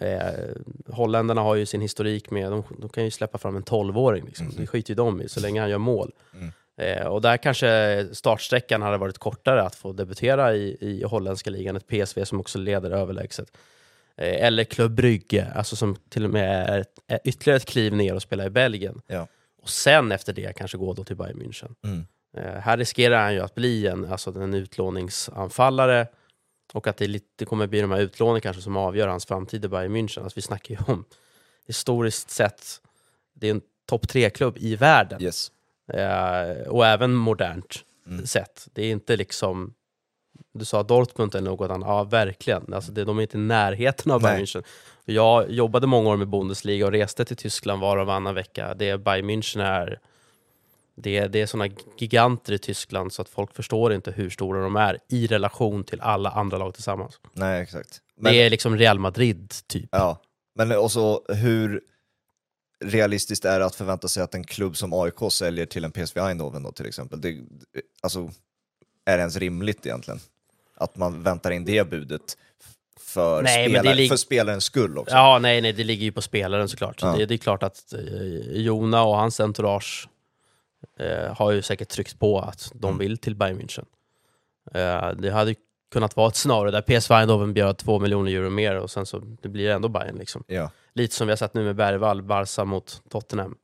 Eh, 0.00 0.50
holländarna 0.88 1.40
har 1.40 1.54
ju 1.54 1.66
sin 1.66 1.80
historik 1.80 2.30
med, 2.30 2.50
de, 2.50 2.64
de 2.78 2.88
kan 2.88 3.04
ju 3.04 3.10
släppa 3.10 3.38
fram 3.38 3.56
en 3.56 3.64
12-åring, 3.64 4.24
liksom. 4.24 4.46
mm. 4.46 4.58
det 4.58 4.66
skiter 4.66 4.90
ju 4.90 4.94
de 4.94 5.22
i, 5.22 5.28
så 5.28 5.40
länge 5.40 5.60
han 5.60 5.70
gör 5.70 5.78
mål. 5.78 6.12
Mm. 6.34 6.52
Eh, 6.76 7.06
och 7.06 7.20
där 7.20 7.36
kanske 7.36 8.08
startsträckan 8.12 8.82
hade 8.82 8.96
varit 8.98 9.18
kortare 9.18 9.62
att 9.62 9.74
få 9.74 9.92
debutera 9.92 10.54
i, 10.54 10.76
i 10.80 11.02
holländska 11.02 11.50
ligan, 11.50 11.76
ett 11.76 11.86
PSV 11.86 12.24
som 12.24 12.40
också 12.40 12.58
leder 12.58 12.90
överlägset. 12.90 13.56
Eh, 14.16 14.44
eller 14.44 14.64
Club 14.64 14.92
Brygge, 14.92 15.52
alltså 15.54 15.76
som 15.76 15.96
till 16.08 16.24
och 16.24 16.30
med 16.30 16.68
är, 16.68 16.78
ett, 16.78 16.98
är 17.06 17.20
ytterligare 17.24 17.56
ett 17.56 17.66
kliv 17.66 17.94
ner 17.94 18.14
och 18.14 18.22
spela 18.22 18.46
i 18.46 18.50
Belgien. 18.50 19.02
Ja. 19.06 19.26
Och 19.62 19.68
sen 19.68 20.12
efter 20.12 20.32
det 20.32 20.56
kanske 20.56 20.78
gå 20.78 20.92
då 20.92 21.04
till 21.04 21.16
Bayern 21.16 21.42
München. 21.42 21.74
Mm. 21.84 22.06
Eh, 22.36 22.60
här 22.60 22.76
riskerar 22.76 23.22
han 23.22 23.34
ju 23.34 23.40
att 23.40 23.54
bli 23.54 23.86
en, 23.86 24.12
alltså 24.12 24.30
en 24.30 24.54
utlåningsanfallare 24.54 26.06
och 26.72 26.86
att 26.86 26.96
det, 26.96 27.06
lite, 27.06 27.26
det 27.36 27.44
kommer 27.44 27.66
bli 27.66 27.80
de 27.80 27.90
här 27.90 28.00
utlånen 28.00 28.40
kanske 28.40 28.62
som 28.62 28.76
avgör 28.76 29.08
hans 29.08 29.26
framtid 29.26 29.64
i 29.64 29.68
Bayern 29.68 29.96
München. 29.96 30.22
Alltså 30.22 30.36
vi 30.36 30.42
snackar 30.42 30.74
ju 30.74 30.92
om, 30.92 31.04
historiskt 31.66 32.30
sett, 32.30 32.80
det 33.34 33.46
är 33.46 33.50
en 33.50 33.62
topp 33.86 34.08
tre-klubb 34.08 34.58
i 34.58 34.76
världen. 34.76 35.22
Yes. 35.22 35.52
Eh, 35.92 36.68
och 36.68 36.86
även 36.86 37.14
modernt 37.14 37.84
mm. 38.06 38.26
sett. 38.26 38.68
Det 38.72 38.82
är 38.82 38.90
inte 38.90 39.16
liksom... 39.16 39.74
Du 40.54 40.64
sa 40.64 40.82
Dortmund 40.82 41.34
eller 41.34 41.50
något 41.50 41.70
annat, 41.70 41.88
ja 41.88 42.04
verkligen. 42.04 42.74
Alltså 42.74 42.92
det, 42.92 43.04
de 43.04 43.18
är 43.18 43.22
inte 43.22 43.38
i 43.38 43.40
närheten 43.40 44.12
av 44.12 44.22
Bayern 44.22 44.40
München. 44.40 44.64
Jag 45.04 45.50
jobbade 45.50 45.86
många 45.86 46.10
år 46.10 46.16
med 46.16 46.28
Bundesliga 46.28 46.86
och 46.86 46.92
reste 46.92 47.24
till 47.24 47.36
Tyskland 47.36 47.80
var 47.80 47.96
och 47.96 48.06
varannan 48.06 48.34
vecka. 48.34 48.74
Det 48.74 48.98
Bayern 48.98 49.30
München 49.30 49.62
är... 49.62 49.98
Det, 50.94 51.26
det 51.26 51.40
är 51.40 51.46
sådana 51.46 51.74
giganter 51.98 52.52
i 52.52 52.58
Tyskland 52.58 53.12
så 53.12 53.22
att 53.22 53.28
folk 53.28 53.54
förstår 53.54 53.92
inte 53.92 54.10
hur 54.10 54.30
stora 54.30 54.62
de 54.62 54.76
är 54.76 54.98
i 55.08 55.26
relation 55.26 55.84
till 55.84 56.00
alla 56.00 56.30
andra 56.30 56.58
lag 56.58 56.74
tillsammans. 56.74 57.20
Nej, 57.32 57.62
exakt. 57.62 58.00
Men, 58.16 58.32
det 58.32 58.42
är 58.42 58.50
liksom 58.50 58.76
Real 58.76 58.98
Madrid, 58.98 59.52
typ. 59.66 59.88
Ja, 59.92 60.20
men 60.54 60.76
också 60.76 61.22
hur 61.28 61.80
realistiskt 62.82 63.44
är 63.44 63.60
det 63.60 63.66
att 63.66 63.74
förvänta 63.74 64.08
sig 64.08 64.22
att 64.22 64.34
en 64.34 64.44
klubb 64.44 64.76
som 64.76 64.92
AIK 64.92 65.32
säljer 65.32 65.66
till 65.66 65.84
en 65.84 65.92
PSV 65.92 66.20
Eindhoven 66.20 66.62
då 66.62 66.72
till 66.72 66.86
exempel? 66.86 67.20
Det, 67.20 67.38
alltså, 68.00 68.30
är 69.04 69.16
det 69.16 69.20
ens 69.20 69.36
rimligt 69.36 69.86
egentligen? 69.86 70.20
Att 70.74 70.96
man 70.96 71.22
väntar 71.22 71.50
in 71.50 71.64
det 71.64 71.90
budet 71.90 72.36
för, 73.00 73.42
nej, 73.42 73.68
spelare, 73.68 74.08
för 74.08 74.16
spelarens 74.16 74.64
skull 74.64 74.98
också? 74.98 75.14
Ja, 75.14 75.38
nej, 75.38 75.60
nej, 75.60 75.72
det 75.72 75.84
ligger 75.84 76.04
ju 76.04 76.12
på 76.12 76.22
spelaren 76.22 76.68
såklart. 76.68 77.02
Ja. 77.02 77.16
Det, 77.16 77.26
det, 77.26 77.34
är 77.34 77.38
klart 77.38 77.62
att 77.62 77.92
eh, 77.92 78.00
Jona 78.52 79.02
och 79.02 79.16
hans 79.16 79.40
entourage 79.40 80.08
eh, 80.98 81.36
har 81.36 81.50
ju 81.50 81.62
säkert 81.62 81.88
tryckt 81.88 82.18
på 82.18 82.40
att 82.40 82.72
de 82.74 82.88
mm. 82.88 82.98
vill 82.98 83.18
till 83.18 83.34
Bayern 83.34 83.60
München. 83.60 83.84
Eh, 84.74 85.12
det 85.12 85.30
hade 85.30 85.54
kunnat 85.92 86.16
vara 86.16 86.28
ett 86.28 86.36
scenario 86.36 86.70
där 86.70 86.82
PSV 86.82 87.14
Eindhoven 87.14 87.52
bjöd 87.52 87.78
två 87.78 87.98
miljoner 87.98 88.32
euro 88.32 88.50
mer 88.50 88.76
och 88.76 88.90
sen 88.90 89.06
så 89.06 89.22
det 89.42 89.48
blir 89.48 89.70
ändå 89.70 89.88
Bayern 89.88 90.16
liksom. 90.16 90.44
Ja. 90.46 90.70
Lite 90.94 91.14
som 91.14 91.26
vi 91.26 91.30
har 91.30 91.36
sett 91.36 91.54
nu 91.54 91.64
med 91.64 91.76
Bergvall, 91.76 92.22
Barca 92.22 92.64
mot 92.64 93.02
Tottenham. 93.10 93.54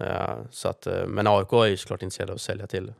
Uh, 0.00 0.06
så 0.50 0.68
att, 0.68 0.86
uh, 0.86 1.06
men 1.06 1.26
AIK 1.26 1.52
är 1.52 1.66
ju 1.66 1.76
såklart 1.76 2.02
intresserade 2.02 2.32
av 2.32 2.34
att 2.34 2.40
sälja 2.40 2.66
till 2.66 2.92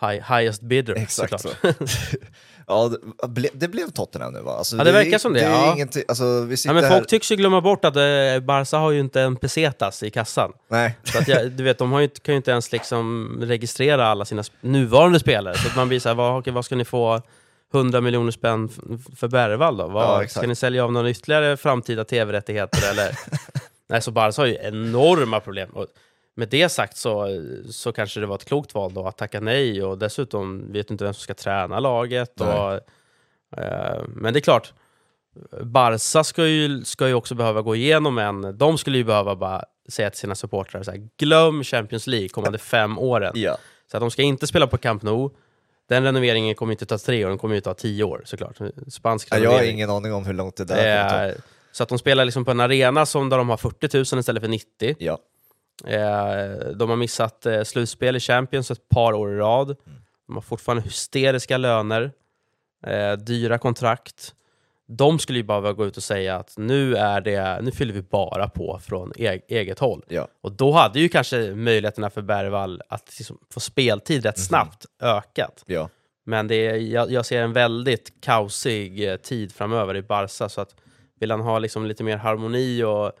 high, 0.00 0.38
highest 0.38 0.62
bidder 0.62 0.94
Exakt 0.94 1.40
Så. 1.40 1.48
ja, 2.66 2.90
det, 3.28 3.48
det, 3.52 3.68
blev 3.68 3.90
Tottenham 3.90 4.32
nu 4.32 4.40
va? 4.40 4.52
Alltså, 4.52 4.76
ja, 4.76 4.84
det, 4.84 4.90
det 4.90 4.98
verkar 5.04 5.18
som 5.18 5.32
det. 5.32 5.40
det 5.40 5.46
ja. 5.46 6.04
alltså, 6.08 6.40
vi 6.40 6.56
ja, 6.64 6.72
men 6.72 6.84
här... 6.84 6.90
Folk 6.90 7.08
tycks 7.08 7.32
ju 7.32 7.36
glömma 7.36 7.60
bort 7.60 7.84
att 7.84 7.96
uh, 7.96 8.40
Barca 8.40 8.76
har 8.76 8.90
ju 8.90 9.00
inte 9.00 9.20
en 9.20 9.36
pesetas 9.36 10.02
i 10.02 10.10
kassan. 10.10 10.52
Nej. 10.68 10.98
Så 11.04 11.18
att 11.18 11.28
jag, 11.28 11.52
du 11.52 11.64
vet, 11.64 11.78
de 11.78 11.92
har 11.92 12.00
ju, 12.00 12.08
kan 12.08 12.32
ju 12.32 12.36
inte 12.36 12.50
ens 12.50 12.72
liksom 12.72 13.36
registrera 13.42 14.06
alla 14.06 14.24
sina 14.24 14.42
nuvarande 14.60 15.20
spelare. 15.20 15.54
Så 15.54 15.68
att 15.68 15.76
man 15.76 15.88
blir 15.88 16.00
såhär, 16.00 16.16
vad, 16.16 16.48
vad 16.48 16.64
ska 16.64 16.76
ni 16.76 16.84
få? 16.84 17.22
100 17.74 18.00
miljoner 18.00 18.30
spänn 18.30 18.68
för 19.16 19.28
Bergvall 19.28 19.76
då? 19.76 19.88
Vad, 19.88 20.24
ja, 20.24 20.28
ska 20.28 20.46
ni 20.46 20.54
sälja 20.54 20.84
av 20.84 20.92
några 20.92 21.10
ytterligare 21.10 21.56
framtida 21.56 22.04
tv-rättigheter 22.04 22.90
eller? 22.90 23.18
Nej, 23.88 24.02
så 24.02 24.10
Barca 24.10 24.42
har 24.42 24.46
ju 24.46 24.56
enorma 24.60 25.40
problem. 25.40 25.70
Och 25.70 25.86
med 26.34 26.48
det 26.48 26.68
sagt 26.68 26.96
så, 26.96 27.28
så 27.70 27.92
kanske 27.92 28.20
det 28.20 28.26
var 28.26 28.34
ett 28.34 28.44
klokt 28.44 28.74
val 28.74 28.94
då 28.94 29.06
att 29.06 29.18
tacka 29.18 29.40
nej 29.40 29.82
och 29.82 29.98
dessutom 29.98 30.72
vet 30.72 30.90
inte 30.90 31.04
vem 31.04 31.14
som 31.14 31.20
ska 31.20 31.34
träna 31.34 31.80
laget. 31.80 32.40
Och, 32.40 32.72
eh, 33.60 34.02
men 34.08 34.32
det 34.32 34.38
är 34.38 34.40
klart, 34.40 34.72
Barca 35.62 36.24
ska 36.24 36.46
ju, 36.46 36.84
ska 36.84 37.08
ju 37.08 37.14
också 37.14 37.34
behöva 37.34 37.62
gå 37.62 37.76
igenom 37.76 38.18
en... 38.18 38.58
De 38.58 38.78
skulle 38.78 38.98
ju 38.98 39.04
behöva 39.04 39.36
bara 39.36 39.64
säga 39.88 40.10
till 40.10 40.18
sina 40.18 40.34
supportrar 40.34 40.82
så 40.82 40.90
här, 40.90 41.08
glöm 41.18 41.64
Champions 41.64 42.06
League 42.06 42.28
kommande 42.28 42.58
fem 42.58 42.98
åren. 42.98 43.32
Ja. 43.34 43.58
Så 43.90 43.96
att 43.96 44.00
de 44.00 44.10
ska 44.10 44.22
inte 44.22 44.46
spela 44.46 44.66
på 44.66 44.78
Camp 44.78 45.02
Nou, 45.02 45.30
den 45.88 46.04
renoveringen 46.04 46.54
kommer 46.54 46.72
inte 46.72 46.86
ta 46.86 46.98
tre 46.98 47.24
år, 47.24 47.28
den 47.28 47.38
kommer 47.38 47.54
ju 47.54 47.60
ta 47.60 47.74
tio 47.74 48.04
år 48.04 48.22
såklart. 48.24 48.56
Spansk 48.88 49.28
ja, 49.30 49.38
Jag 49.38 49.50
har 49.50 49.62
ingen 49.62 49.90
aning 49.90 50.12
om 50.12 50.26
hur 50.26 50.32
långt 50.32 50.56
det 50.56 50.64
där 50.64 51.08
kommer 51.08 51.32
ta. 51.32 51.40
Så 51.72 51.82
att 51.82 51.88
de 51.88 51.98
spelar 51.98 52.24
liksom 52.24 52.44
på 52.44 52.50
en 52.50 52.60
arena 52.60 53.06
som 53.06 53.28
där 53.28 53.38
de 53.38 53.48
har 53.48 53.56
40 53.56 53.96
000 54.14 54.20
istället 54.20 54.42
för 54.42 54.48
90. 54.48 54.96
Ja. 54.98 55.18
Eh, 55.84 56.68
de 56.74 56.90
har 56.90 56.96
missat 56.96 57.46
eh, 57.46 57.62
slutspel 57.62 58.16
i 58.16 58.20
Champions 58.20 58.70
ett 58.70 58.88
par 58.88 59.12
år 59.12 59.32
i 59.32 59.36
rad. 59.36 59.66
Mm. 59.86 59.98
De 60.26 60.34
har 60.36 60.42
fortfarande 60.42 60.82
hysteriska 60.82 61.56
löner, 61.56 62.12
eh, 62.86 63.12
dyra 63.12 63.58
kontrakt 63.58 64.34
de 64.88 65.18
skulle 65.18 65.38
ju 65.38 65.44
bara 65.44 65.72
gå 65.72 65.86
ut 65.86 65.96
och 65.96 66.02
säga 66.02 66.36
att 66.36 66.54
nu, 66.56 66.96
är 66.96 67.20
det, 67.20 67.60
nu 67.62 67.70
fyller 67.70 67.94
vi 67.94 68.02
bara 68.02 68.48
på 68.48 68.80
från 68.82 69.12
e 69.16 69.40
eget 69.48 69.78
håll. 69.78 70.04
Ja. 70.08 70.28
Och 70.40 70.52
då 70.52 70.72
hade 70.72 71.00
ju 71.00 71.08
kanske 71.08 71.54
möjligheterna 71.54 72.10
för 72.10 72.22
Bergvall 72.22 72.82
att 72.88 73.18
liksom 73.18 73.38
få 73.50 73.60
speltid 73.60 74.24
rätt 74.24 74.38
mm. 74.38 74.44
snabbt 74.44 74.86
ökat. 75.00 75.64
Ja. 75.66 75.88
Men 76.24 76.48
det 76.48 76.54
är, 76.54 76.76
jag, 76.76 77.10
jag, 77.10 77.26
ser 77.26 77.42
en 77.42 77.52
väldigt 77.52 78.20
kaosig 78.20 79.10
eh, 79.10 79.16
tid 79.16 79.52
framöver 79.52 79.96
i 79.96 80.02
Barca, 80.02 80.48
så 80.48 80.60
att 80.60 80.74
vill 81.20 81.30
han 81.30 81.40
ha 81.40 81.58
liksom 81.58 81.86
lite 81.86 82.04
mer 82.04 82.16
harmoni 82.16 82.82
och 82.82 83.12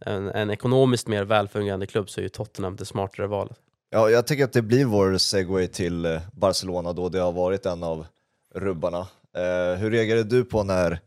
en, 0.00 0.28
en 0.28 0.50
ekonomiskt 0.50 1.08
mer 1.08 1.24
välfungerande 1.24 1.86
klubb 1.86 2.10
så 2.10 2.20
är 2.20 2.22
ju 2.22 2.28
Tottenham 2.28 2.76
det 2.76 2.84
smartare 2.84 3.26
valet. 3.26 3.56
Ja, 3.90 4.10
jag 4.10 4.26
tycker 4.26 4.44
att 4.44 4.52
det 4.52 4.62
blir 4.62 4.84
vår 4.84 5.18
segway 5.18 5.66
till 5.66 6.04
eh, 6.04 6.20
Barcelona 6.32 6.92
då 6.92 7.08
det 7.08 7.18
har 7.18 7.32
varit 7.32 7.66
en 7.66 7.82
av 7.82 8.06
rubbarna. 8.54 9.06
Eh, 9.38 9.78
hur 9.78 9.90
reagerade 9.90 10.24
du 10.24 10.44
på 10.44 10.64
när 10.64 11.00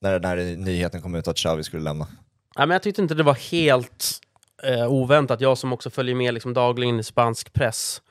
när 0.00 0.12
den 0.12 0.24
här 0.24 0.56
nyheten 0.56 1.02
kom 1.02 1.14
ut 1.14 1.28
att 1.28 1.36
Xavi 1.36 1.64
skulle 1.64 1.82
lämna? 1.82 2.06
Ja, 2.54 2.66
men 2.66 2.70
jag 2.70 2.82
tyckte 2.82 3.02
inte 3.02 3.14
det 3.14 3.22
var 3.22 3.34
helt 3.34 4.20
eh, 4.62 4.92
oväntat. 4.92 5.40
Jag 5.40 5.58
som 5.58 5.72
också 5.72 5.90
följer 5.90 6.14
med 6.14 6.34
liksom 6.34 6.54
dagligen 6.54 7.00
i 7.00 7.02
spansk 7.02 7.52
press 7.52 8.02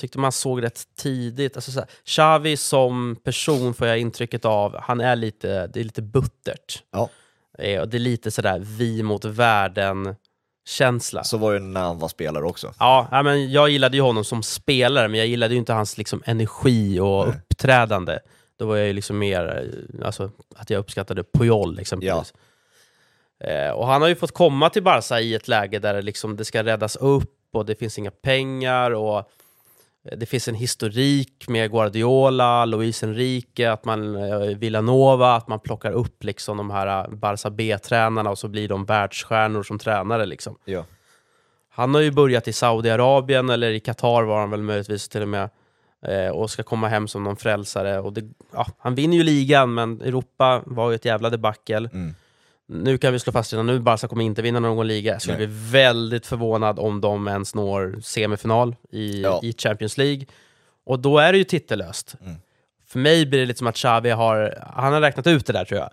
tyckte 0.00 0.18
man 0.18 0.32
såg 0.32 0.62
rätt 0.62 0.82
tidigt. 0.96 1.56
Alltså 1.56 1.72
så 1.72 1.80
här, 1.80 1.88
Xavi 2.04 2.56
som 2.56 3.16
person 3.24 3.74
får 3.74 3.86
jag 3.86 3.98
intrycket 3.98 4.44
av, 4.44 4.76
han 4.80 5.00
är 5.00 5.16
lite, 5.16 5.66
det 5.66 5.80
är 5.80 5.84
lite 5.84 6.02
buttert. 6.02 6.82
Ja. 6.90 7.10
Eh, 7.58 7.80
och 7.80 7.88
det 7.88 7.96
är 7.96 7.98
lite 7.98 8.30
sådär 8.30 8.58
vi 8.58 9.02
mot 9.02 9.24
världen-känsla. 10.64 11.24
Så 11.24 11.36
var 11.36 11.54
det 11.54 11.60
när 11.60 11.80
han 11.80 11.98
var 11.98 12.08
spelare 12.08 12.44
också. 12.44 12.74
Ja, 12.78 13.08
ja, 13.10 13.22
men 13.22 13.52
jag 13.52 13.70
gillade 13.70 13.96
ju 13.96 14.02
honom 14.02 14.24
som 14.24 14.42
spelare, 14.42 15.08
men 15.08 15.18
jag 15.18 15.26
gillade 15.26 15.54
ju 15.54 15.58
inte 15.58 15.72
hans 15.72 15.98
liksom, 15.98 16.22
energi 16.26 17.00
och 17.00 17.28
Nej. 17.28 17.36
uppträdande. 17.36 18.18
Då 18.58 18.66
var 18.66 18.76
jag 18.76 18.86
ju 18.86 18.92
liksom 18.92 19.18
mer, 19.18 19.72
eh, 20.00 20.06
alltså, 20.06 20.30
att 20.56 20.70
jag 20.70 20.78
uppskattade 20.78 21.24
Puyol 21.24 21.78
exempelvis. 21.78 22.34
Eh, 23.44 23.70
och 23.70 23.86
han 23.86 24.02
har 24.02 24.08
ju 24.08 24.14
fått 24.14 24.32
komma 24.32 24.70
till 24.70 24.82
Barca 24.82 25.20
i 25.20 25.34
ett 25.34 25.48
läge 25.48 25.78
där 25.78 25.94
det, 25.94 26.02
liksom, 26.02 26.36
det 26.36 26.44
ska 26.44 26.64
räddas 26.64 26.96
upp 26.96 27.30
och 27.52 27.66
det 27.66 27.74
finns 27.74 27.98
inga 27.98 28.10
pengar 28.10 28.90
och 28.90 29.30
det 30.12 30.26
finns 30.26 30.48
en 30.48 30.54
historik 30.54 31.48
med 31.48 31.70
Guardiola, 31.70 32.64
Luis 32.64 33.02
Enrique, 33.02 33.72
att 33.72 33.84
man, 33.84 34.16
eh, 34.16 34.38
Villanova, 34.38 35.34
att 35.34 35.48
man 35.48 35.60
plockar 35.60 35.92
upp 35.92 36.24
liksom 36.24 36.56
de 36.56 36.70
här 36.70 37.04
eh, 37.04 37.14
Barca 37.14 37.50
B-tränarna 37.50 38.30
och 38.30 38.38
så 38.38 38.48
blir 38.48 38.68
de 38.68 38.84
världsstjärnor 38.84 39.62
som 39.62 39.78
tränare. 39.78 40.26
Liksom. 40.26 40.58
Ja. 40.64 40.84
Han 41.70 41.94
har 41.94 42.00
ju 42.00 42.10
börjat 42.10 42.48
i 42.48 42.52
Saudiarabien, 42.52 43.50
eller 43.50 43.70
i 43.70 43.80
Qatar 43.80 44.22
var 44.22 44.40
han 44.40 44.50
väl 44.50 44.62
möjligtvis 44.62 45.08
till 45.08 45.22
och 45.22 45.28
med, 45.28 45.50
eh, 46.06 46.28
och 46.28 46.50
ska 46.50 46.62
komma 46.62 46.88
hem 46.88 47.08
som 47.08 47.24
någon 47.24 47.36
frälsare. 47.36 48.00
Och 48.00 48.12
det, 48.12 48.22
ja, 48.52 48.66
han 48.78 48.94
vinner 48.94 49.16
ju 49.16 49.22
ligan, 49.22 49.74
men 49.74 50.00
Europa 50.00 50.62
var 50.66 50.90
ju 50.90 50.94
ett 50.94 51.04
jävla 51.04 51.30
debacle. 51.30 51.88
Mm. 51.92 52.14
Nu 52.68 52.98
kan 52.98 53.12
vi 53.12 53.18
slå 53.18 53.32
fast 53.32 53.52
redan 53.52 53.66
nu, 53.66 53.78
Barca 53.80 54.08
kommer 54.08 54.24
inte 54.24 54.42
vinna 54.42 54.60
någon 54.60 54.86
liga. 54.86 55.12
Jag 55.12 55.22
skulle 55.22 55.38
Nej. 55.38 55.46
bli 55.46 55.56
väldigt 55.70 56.26
förvånad 56.26 56.78
om 56.78 57.00
de 57.00 57.28
ens 57.28 57.54
når 57.54 58.00
semifinal 58.02 58.76
i, 58.90 59.22
Ja. 59.22 59.40
i 59.42 59.52
Champions 59.52 59.98
League. 59.98 60.26
Och 60.86 60.98
då 60.98 61.18
är 61.18 61.32
det 61.32 61.38
ju 61.38 61.44
titellöst. 61.44 62.14
Mm. 62.20 62.36
För 62.86 62.98
mig 62.98 63.26
blir 63.26 63.40
det 63.40 63.46
lite 63.46 63.58
som 63.58 63.66
att 63.66 63.76
Xavi 63.76 64.10
har, 64.10 64.58
han 64.74 64.92
har 64.92 65.00
räknat 65.00 65.26
ut 65.26 65.46
det 65.46 65.52
där 65.52 65.64
tror 65.64 65.80
jag. 65.80 65.90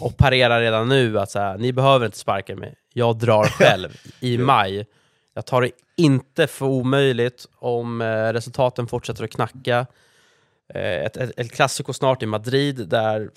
Och 0.00 0.16
parerar 0.16 0.60
redan 0.60 0.88
nu 0.88 1.18
att 1.18 1.30
så 1.30 1.38
här, 1.38 1.58
ni 1.58 1.72
behöver 1.72 2.06
inte 2.06 2.18
sparka 2.18 2.56
mig. 2.56 2.74
Jag 2.92 3.18
drar 3.18 3.44
själv 3.58 4.00
i 4.20 4.38
maj. 4.38 4.86
Jag 5.34 5.46
tar 5.46 5.62
det 5.62 5.70
inte 5.96 6.46
för 6.46 6.66
omöjligt 6.66 7.46
om 7.58 8.00
eh, 8.00 8.32
resultaten 8.32 8.86
fortsätter 8.86 9.24
att 9.24 9.30
knacka. 9.30 9.86
Eh, 10.74 11.04
ett, 11.04 11.16
ett, 11.16 11.32
ett 11.36 11.52
klassiko 11.52 11.92
snart 11.92 12.22
i 12.22 12.26
Madrid 12.26 12.88
där 12.88 13.30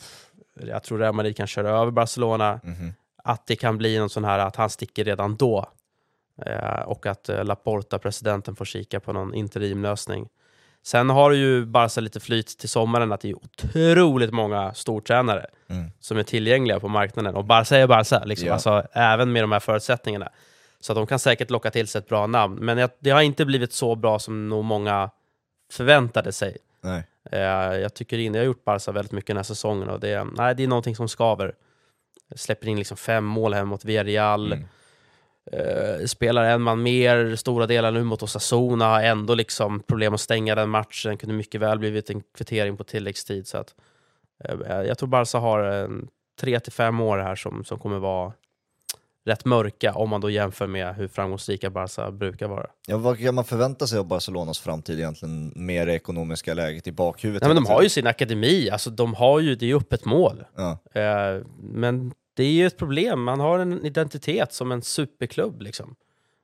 jag 0.60 0.84
tror 0.84 1.00
Real 1.00 1.14
Madrid 1.14 1.38
kan 1.38 1.48
köra 1.48 1.70
över 1.70 1.92
Barcelona. 1.92 2.60
Mhm. 2.64 2.94
Att 3.24 3.48
det 3.48 3.56
kan 3.56 3.78
bli 3.78 4.00
någon 4.00 4.10
sån 4.10 4.24
här 4.26 4.40
att 4.40 4.56
han 4.56 4.70
sticker 4.70 5.04
redan 5.04 5.36
då. 5.36 5.66
Eh, 6.46 6.80
och 6.86 7.06
att 7.06 7.30
eh, 7.30 7.44
Laporta, 7.46 8.00
presidenten, 8.00 8.56
får 8.56 8.66
kika 8.66 9.00
på 9.00 9.14
någon 9.14 9.34
interimlösning. 9.34 10.30
Sen 10.84 11.10
har 11.10 11.32
ju 11.32 11.66
Barca 11.66 12.02
lite 12.02 12.20
flyt 12.20 12.48
till 12.58 12.70
sommaren 12.70 13.12
att 13.12 13.22
det 13.22 13.30
är 13.30 13.36
otroligt 13.36 14.32
många 14.34 14.74
stortränare 14.74 15.46
Mm. 15.70 15.92
som 16.00 16.18
är 16.18 16.24
tillgängliga 16.24 16.80
på 16.80 16.88
marknaden. 16.88 17.36
Och 17.36 17.46
Barca 17.46 17.78
är 17.78 17.88
Barca, 17.88 18.24
liksom. 18.26 18.48
Ja. 18.48 18.54
alltså, 18.54 18.84
även 18.94 19.32
med 19.32 19.44
de 19.44 19.52
här 19.52 19.60
förutsättningarna. 19.60 20.30
Så 20.80 20.92
att 20.92 20.96
de 20.96 21.08
kan 21.08 21.20
säkert 21.20 21.50
locka 21.50 21.72
till 21.72 21.88
sig 21.88 22.00
ett 22.00 22.08
bra 22.08 22.28
namn. 22.28 22.56
Men 22.66 22.90
det 23.00 23.10
har 23.10 23.22
inte 23.22 23.46
blivit 23.46 23.74
så 23.74 23.96
bra 23.96 24.20
som 24.20 24.50
nog 24.50 24.64
många 24.66 25.10
förväntade 25.72 26.32
sig. 26.32 26.58
Nej. 26.82 27.04
Eh, 27.32 27.40
jag 27.80 27.94
tycker 27.94 28.18
in, 28.18 28.34
jag 28.34 28.42
har 28.42 28.46
gjort 28.46 28.64
Barca 28.64 28.92
väldigt 28.92 29.12
mycket 29.12 29.28
den 29.28 29.38
här 29.38 29.44
säsongen 29.44 29.90
och 29.90 30.00
det, 30.00 30.24
nej, 30.24 30.56
det 30.56 30.64
är 30.64 30.68
någonting 30.68 30.96
som 30.96 31.10
skaver. 31.10 31.56
Släpper 32.36 32.68
in 32.68 32.78
liksom 32.78 32.98
fem 32.98 33.26
mål 33.26 33.54
hem 33.54 33.68
mot 33.68 33.86
Villarreal. 33.86 34.54
Mm. 34.54 34.66
Eh, 35.52 36.06
spelar 36.06 36.44
en 36.44 36.62
man 36.62 36.84
mer 36.84 37.36
stora 37.36 37.68
delar 37.68 37.92
nu 37.92 38.04
mot 38.04 38.24
Osasuna, 38.24 38.86
har 38.86 39.02
ändå 39.02 39.36
liksom 39.36 39.80
problem 39.80 40.14
att 40.14 40.22
stänga 40.22 40.56
den 40.56 40.70
matchen. 40.70 41.18
Kunde 41.18 41.36
mycket 41.36 41.62
väl 41.62 41.80
blivit 41.80 42.10
en 42.10 42.22
kvittering 42.38 42.78
på 42.78 42.84
tilläggstid. 42.84 43.48
Så 43.48 43.58
att, 43.58 43.76
eh, 44.44 44.82
jag 44.82 44.98
tror 44.98 45.10
Barca 45.10 45.38
har 45.38 45.64
en 45.64 46.08
tre 46.40 46.60
till 46.60 46.74
fem 46.74 47.02
år 47.02 47.18
här 47.18 47.36
som, 47.36 47.64
som 47.64 47.80
kommer 47.80 48.00
vara 48.00 48.34
rätt 49.26 49.46
mörka 49.46 49.94
om 49.94 50.10
man 50.10 50.22
då 50.22 50.30
jämför 50.30 50.68
med 50.68 50.96
hur 50.96 51.08
framgångsrika 51.08 51.70
Barca 51.70 52.12
brukar 52.12 52.48
vara. 52.48 52.68
Ja, 52.88 52.98
vad 52.98 53.20
kan 53.20 53.36
man 53.36 53.46
förvänta 53.46 53.88
sig 53.88 54.00
av 54.00 54.06
Barcelonas 54.06 54.60
framtid 54.60 55.00
egentligen 55.00 55.54
med 55.56 55.88
det 55.88 55.94
ekonomiska 55.94 56.54
läget 56.54 56.88
i 56.88 56.92
bakhuvudet? 56.92 57.42
Nej, 57.42 57.50
men 57.50 57.64
de 57.64 57.66
har 57.66 57.82
ju 57.82 57.90
sin 57.90 58.08
akademi, 58.08 58.70
alltså 58.70 58.90
de 58.90 59.14
har 59.14 59.40
ju, 59.40 59.56
det 59.56 59.66
är 59.66 59.68
ju 59.68 59.78
öppet 59.78 60.06
mål. 60.06 60.44
Ja. 60.56 60.80
Eh, 61.02 61.44
men 61.60 62.14
det 62.34 62.44
är 62.44 62.52
ju 62.52 62.66
ett 62.66 62.78
problem, 62.78 63.24
man 63.24 63.40
har 63.40 63.60
en 63.60 63.86
identitet 63.86 64.54
som 64.54 64.72
en 64.72 64.82
superklubb. 64.82 65.62
Liksom. 65.62 65.96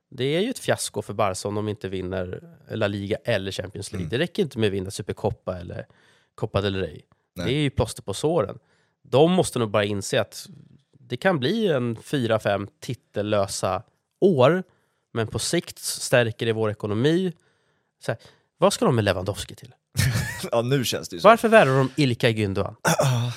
Det 0.09 0.23
är 0.23 0.41
ju 0.41 0.49
ett 0.49 0.59
fiasko 0.59 1.01
för 1.01 1.13
Barca 1.13 1.47
om 1.47 1.55
de 1.55 1.69
inte 1.69 1.89
vinner 1.89 2.41
La 2.71 2.87
Liga 2.87 3.17
eller 3.23 3.51
Champions 3.51 3.91
League. 3.91 4.03
Mm. 4.03 4.09
Det 4.09 4.17
räcker 4.17 4.43
inte 4.43 4.59
med 4.59 4.67
att 4.67 4.73
vinna 4.73 4.91
Supercoppa 4.91 5.59
eller 5.59 5.85
Copa 6.35 6.61
del 6.61 6.75
Rey. 6.75 7.01
Nej. 7.35 7.45
Det 7.45 7.53
är 7.53 7.61
ju 7.61 7.69
plåster 7.69 8.03
på 8.03 8.13
såren. 8.13 8.59
De 9.03 9.31
måste 9.31 9.59
nog 9.59 9.69
bara 9.69 9.85
inse 9.85 10.21
att 10.21 10.47
det 11.09 11.17
kan 11.17 11.39
bli 11.39 11.67
en 11.67 11.97
fyra, 12.03 12.39
fem 12.39 12.67
titellösa 12.79 13.83
år, 14.21 14.63
men 15.13 15.27
på 15.27 15.39
sikt 15.39 15.79
stärker 15.79 16.45
det 16.45 16.53
vår 16.53 16.71
ekonomi. 16.71 17.33
Så 17.99 18.11
här, 18.11 18.21
vad 18.57 18.73
ska 18.73 18.85
de 18.85 18.95
med 18.95 19.03
Lewandowski 19.03 19.55
till? 19.55 19.73
ja, 20.51 20.61
nu 20.61 20.85
känns 20.85 21.09
det 21.09 21.15
ju 21.15 21.19
så. 21.19 21.27
Varför 21.27 21.49
värvar 21.49 21.77
de 21.77 21.89
Ilkay 21.95 22.33
Gündogan? 22.33 22.75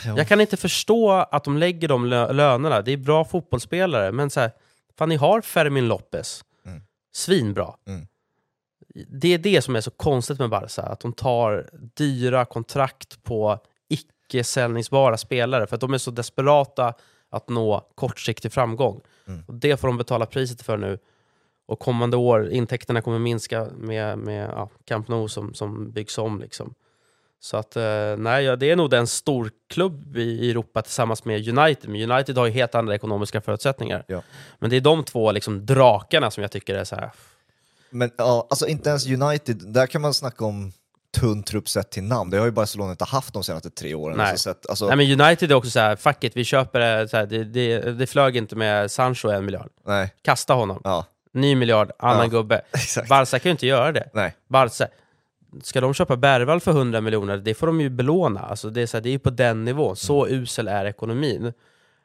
Ja. 0.04 0.16
Jag 0.16 0.28
kan 0.28 0.40
inte 0.40 0.56
förstå 0.56 1.10
att 1.12 1.44
de 1.44 1.58
lägger 1.58 1.88
de 1.88 2.06
lö- 2.06 2.32
lönerna. 2.32 2.82
Det 2.82 2.92
är 2.92 2.96
bra 2.96 3.24
fotbollsspelare, 3.24 4.12
men 4.12 4.30
så 4.30 4.40
här, 4.40 4.50
fan 4.98 5.08
ni 5.08 5.16
har 5.16 5.40
Fermin 5.40 5.88
Lopez. 5.88 6.44
Mm. 6.66 6.82
Svinbra. 7.12 7.74
Mm. 7.86 8.06
Det 9.08 9.34
är 9.34 9.38
det 9.38 9.62
som 9.62 9.76
är 9.76 9.80
så 9.80 9.90
konstigt 9.90 10.38
med 10.38 10.50
Barca, 10.50 10.82
att 10.82 11.00
de 11.00 11.12
tar 11.12 11.70
dyra 11.72 12.44
kontrakt 12.44 13.22
på 13.22 13.58
icke-säljningsbara 13.88 15.16
spelare, 15.16 15.66
för 15.66 15.74
att 15.74 15.80
de 15.80 15.94
är 15.94 15.98
så 15.98 16.10
desperata 16.10 16.94
att 17.30 17.48
nå 17.48 17.86
kortsiktig 17.94 18.52
framgång. 18.52 19.00
Mm. 19.26 19.42
Och 19.46 19.54
det 19.54 19.76
får 19.80 19.88
de 19.88 19.96
betala 19.96 20.26
priset 20.26 20.62
för 20.62 20.76
nu. 20.76 20.98
Och 21.66 21.78
kommande 21.78 22.16
år, 22.16 22.50
intäkterna 22.50 23.02
kommer 23.02 23.18
minska 23.18 23.68
med, 23.76 24.18
med 24.18 24.50
ja, 24.50 24.70
Camp 24.84 25.08
Nou 25.08 25.28
som, 25.28 25.54
som 25.54 25.90
byggs 25.90 26.18
om. 26.18 26.40
Liksom. 26.40 26.74
Så 27.40 27.56
att, 27.56 27.76
eh, 27.76 28.16
nej, 28.18 28.56
det 28.56 28.70
är 28.70 28.76
nog 28.76 28.90
den 28.90 29.06
storklubb 29.06 30.16
i 30.16 30.50
Europa 30.50 30.82
tillsammans 30.82 31.24
med 31.24 31.48
United. 31.48 31.90
Men 31.90 32.10
United 32.10 32.38
har 32.38 32.46
ju 32.46 32.52
helt 32.52 32.74
andra 32.74 32.94
ekonomiska 32.94 33.40
förutsättningar. 33.40 34.04
Ja. 34.06 34.22
Men 34.58 34.70
det 34.70 34.76
är 34.76 34.80
de 34.80 35.04
två 35.04 35.32
liksom, 35.32 35.66
drakarna 35.66 36.30
som 36.30 36.42
jag 36.42 36.50
tycker 36.50 36.74
är 36.74 36.84
så 36.84 36.96
här. 36.96 37.10
Men 37.90 38.10
ja, 38.16 38.46
alltså 38.50 38.66
inte 38.66 38.88
ens 38.88 39.06
United, 39.06 39.56
där 39.56 39.86
kan 39.86 40.02
man 40.02 40.14
snacka 40.14 40.44
om 40.44 40.72
tunn 41.18 41.42
trupp 41.42 41.68
sett 41.68 41.90
till 41.90 42.02
namn. 42.02 42.30
Det 42.30 42.38
har 42.38 42.44
ju 42.46 42.50
Barcelona 42.52 42.90
inte 42.90 43.04
haft 43.04 43.34
de 43.34 43.44
senaste 43.44 43.70
tre 43.70 43.94
åren. 43.94 44.16
Nej. 44.16 44.30
Alltså, 44.30 44.50
sett, 44.50 44.66
alltså, 44.70 44.86
Nej, 44.86 44.96
men 44.96 45.20
United 45.20 45.50
är 45.50 45.54
också 45.54 45.70
så 45.70 45.80
här, 45.80 45.96
fuck 45.96 46.24
it, 46.24 46.36
vi 46.36 46.44
köper 46.44 46.80
det. 46.80 47.08
Så 47.08 47.16
här, 47.16 47.26
det, 47.26 47.44
det. 47.44 47.78
Det 47.80 48.06
flög 48.06 48.36
inte 48.36 48.56
med 48.56 48.90
Sancho 48.90 49.28
en 49.28 49.44
miljard. 49.44 49.70
nej. 49.86 50.14
Kasta 50.22 50.54
honom. 50.54 50.80
Ja, 50.84 51.06
Ny 51.32 51.54
miljard, 51.56 51.92
annan 51.98 52.18
Ja. 52.22 52.26
gubbe. 52.26 52.60
exakt. 52.72 53.08
Barca 53.08 53.38
kan 53.38 53.48
ju 53.48 53.50
inte 53.50 53.66
göra 53.66 53.92
det. 53.92 54.10
Nej. 54.14 54.34
Barca, 54.48 54.88
ska 55.62 55.80
de 55.80 55.94
köpa 55.94 56.16
Bergvall 56.16 56.60
för 56.60 56.70
100 56.70 57.00
miljoner, 57.00 57.36
det 57.36 57.54
får 57.54 57.66
de 57.66 57.80
ju 57.80 57.88
belåna. 57.90 58.40
Alltså 58.40 58.70
det, 58.70 58.80
är 58.82 58.92
här, 58.94 59.00
det 59.00 59.08
är 59.08 59.12
ju 59.12 59.18
på 59.18 59.30
den 59.30 59.64
nivån. 59.64 59.96
Så 59.96 60.26
Mm. 60.26 60.42
usel 60.42 60.68
är 60.68 60.84
ekonomin. 60.84 61.52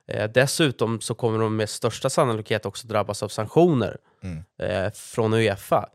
Eh, 0.08 0.30
dessutom 0.30 1.02
så 1.02 1.14
kommer 1.16 1.40
de 1.40 1.56
med 1.56 1.70
största 1.70 2.10
sannolikhet 2.10 2.66
också 2.66 2.88
drabbas 2.88 3.24
av 3.24 3.28
sanktioner 3.30 3.98
Mm. 4.24 4.44
eh, 4.60 4.92
från 4.94 5.34
Uefa. 5.34 5.86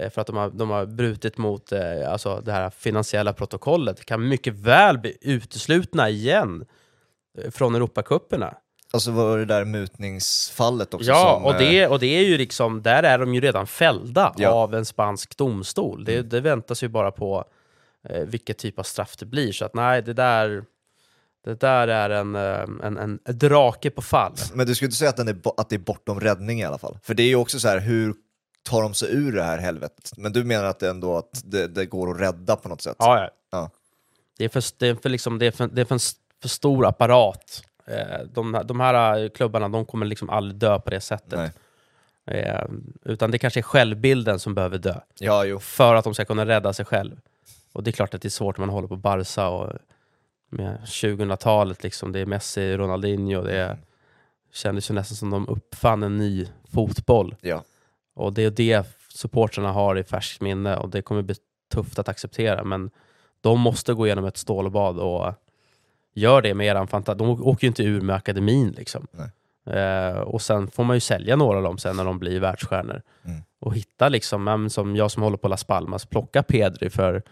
Eh, 0.00 0.10
för 0.10 0.20
att 0.20 0.26
de 0.26 0.36
har, 0.36 0.50
de 0.50 0.70
har 0.70 0.86
brutit 0.86 1.38
mot 1.38 1.72
eh, 1.72 2.12
alltså 2.12 2.40
det 2.44 2.52
här 2.52 2.70
finansiella 2.70 3.32
protokollet. 3.32 4.04
Kan 4.04 4.28
mycket 4.28 4.54
väl 4.54 4.98
bli 4.98 5.16
uteslutna 5.20 6.08
igen 6.10 6.64
eh, 7.38 7.50
från 7.50 7.74
Europacuperna. 7.74 8.54
Alltså 8.94 9.10
var 9.10 9.38
det 9.38 9.44
där 9.44 9.64
mutningsfallet 9.64 10.94
också 10.94 11.08
Ja, 11.10 11.34
som, 11.34 11.44
och 11.44 11.54
det, 11.58 11.86
och 11.86 11.98
det 11.98 12.06
är 12.06 12.24
ju 12.24 12.38
liksom, 12.38 12.82
där 12.82 13.02
är 13.02 13.18
de 13.18 13.34
ju 13.34 13.40
redan 13.40 13.66
fällda 13.66 14.34
Ja. 14.36 14.48
av 14.50 14.74
en 14.74 14.84
spansk 14.84 15.36
domstol. 15.36 16.04
Det, 16.04 16.14
Mm. 16.14 16.28
det 16.28 16.40
väntas 16.40 16.82
ju 16.82 16.88
bara 16.88 17.10
på 17.10 17.44
eh, 18.08 18.22
vilket 18.22 18.58
typ 18.58 18.78
av 18.78 18.82
straff 18.82 19.16
det 19.16 19.26
blir. 19.26 19.52
Så 19.52 19.64
att 19.64 19.74
nej, 19.74 20.02
det 20.02 20.12
där, 20.12 20.64
det 21.44 21.60
där 21.60 21.88
är 21.88 22.10
en, 22.10 22.34
en, 22.34 22.96
en 22.98 23.18
drake 23.24 23.90
på 23.90 24.02
fall. 24.02 24.32
Men 24.54 24.66
du 24.66 24.74
skulle 24.74 24.86
inte 24.86 24.96
säga 24.96 25.10
att, 25.10 25.16
den 25.16 25.28
är, 25.28 25.36
att 25.56 25.68
det 25.68 25.76
är 25.76 25.78
bortom 25.78 26.20
räddning 26.20 26.60
i 26.60 26.64
alla 26.64 26.78
fall? 26.78 26.98
För 27.02 27.14
det 27.14 27.22
är 27.22 27.26
ju 27.28 27.36
också 27.36 27.60
så 27.60 27.68
här, 27.68 27.80
hur 27.80 28.14
tar 28.62 28.82
de 28.82 28.94
sig 28.94 29.14
ur 29.14 29.32
det 29.32 29.42
här 29.42 29.58
helvetet? 29.58 30.12
Men 30.16 30.32
du 30.32 30.44
menar 30.44 30.64
att 30.64 30.78
det 30.78 30.90
ändå 30.90 31.16
att 31.18 31.42
det, 31.44 31.66
det 31.66 31.86
går 31.86 32.10
att 32.10 32.20
rädda 32.20 32.56
på 32.56 32.68
något 32.68 32.80
sätt? 32.82 32.96
Ja, 32.98 33.20
ja. 33.20 33.30
Ja. 33.50 33.70
Det 34.38 34.44
är 34.44 34.48
för, 34.48 34.64
det 34.78 34.88
är 34.88 34.94
för, 34.94 35.08
liksom, 35.08 35.38
det 35.38 35.46
är 35.46 35.50
för, 35.50 35.66
det 35.66 35.80
är 35.80 35.84
för 35.84 35.94
en 35.94 35.98
för 36.42 36.48
stor 36.48 36.86
apparat. 36.86 37.62
Eh, 37.86 38.20
de, 38.32 38.54
här- 38.54 38.64
de 38.64 38.80
här 38.80 39.28
klubbarna 39.28 39.68
de 39.68 39.86
kommer 39.86 40.06
liksom 40.06 40.30
aldrig 40.30 40.56
dö 40.58 40.78
på 40.80 40.90
det 40.90 41.00
sättet. 41.00 41.38
Nej. 41.38 41.50
Eh, 42.40 42.64
utan 43.04 43.30
det 43.30 43.38
kanske 43.38 43.60
är 43.60 43.62
självbilden 43.62 44.38
som 44.38 44.54
behöver 44.54 44.78
dö. 44.78 44.94
Ja, 45.18 45.44
jo. 45.44 45.58
för 45.58 45.94
att 45.94 46.04
de 46.04 46.14
ska 46.14 46.24
kunna 46.24 46.46
rädda 46.46 46.72
sig 46.72 46.84
själv. 46.84 47.20
Och 47.72 47.82
det 47.82 47.90
är 47.90 47.92
klart 47.92 48.14
att 48.14 48.22
det 48.22 48.28
är 48.28 48.30
svårt 48.30 48.58
när 48.58 48.66
man 48.66 48.74
håller 48.74 48.88
på 48.88 48.96
Barca 48.96 49.48
och 49.48 49.72
med 50.48 50.78
2000-talet, 50.86 51.82
liksom. 51.82 52.12
det 52.12 52.18
är 52.20 52.26
Messi, 52.26 52.76
Ronaldinho, 52.76 53.42
det 53.42 53.56
är, 53.56 53.78
kändes 54.52 54.90
ju 54.90 54.94
nästan 54.94 55.16
som 55.16 55.30
de 55.30 55.48
uppfann 55.48 56.02
en 56.02 56.16
ny 56.16 56.48
fotboll. 56.72 57.36
Ja. 57.40 57.64
Och 58.14 58.32
det 58.32 58.44
är 58.44 58.50
det 58.50 58.86
supportrarna 59.08 59.72
har 59.72 59.98
i 59.98 60.04
färskt 60.04 60.40
minne 60.40 60.76
och 60.76 60.90
det 60.90 61.02
kommer 61.02 61.22
bli 61.22 61.34
tufft 61.72 61.98
att 61.98 62.08
acceptera, 62.08 62.64
men 62.64 62.90
de 63.40 63.60
måste 63.60 63.94
gå 63.94 64.06
igenom 64.06 64.24
ett 64.24 64.36
stålbad 64.36 64.98
och 64.98 65.34
gör 66.14 66.42
det 66.42 66.54
med 66.54 66.66
eran 66.66 66.88
fantasi. 66.88 67.18
De 67.18 67.28
åker 67.42 67.64
ju 67.64 67.68
inte 67.68 67.82
ur 67.82 68.00
med 68.00 68.16
akademin 68.16 68.70
liksom. 68.70 69.06
Eh, 69.66 70.18
och 70.18 70.42
sen 70.42 70.70
får 70.70 70.84
man 70.84 70.96
ju 70.96 71.00
sälja 71.00 71.36
några 71.36 71.56
av 71.56 71.62
dem 71.62 71.78
sen 71.78 71.96
när 71.96 72.04
de 72.04 72.18
blir 72.18 72.40
världsstjärnor. 72.40 73.02
Mm. 73.24 73.40
Och 73.60 73.74
hitta 73.74 74.08
liksom, 74.08 74.68
som 74.70 74.96
jag 74.96 75.10
som 75.10 75.22
håller 75.22 75.36
på 75.36 75.48
Las 75.48 75.64
Palmas, 75.64 76.06
plocka 76.06 76.42
Pedri 76.42 76.90
för 76.90 77.22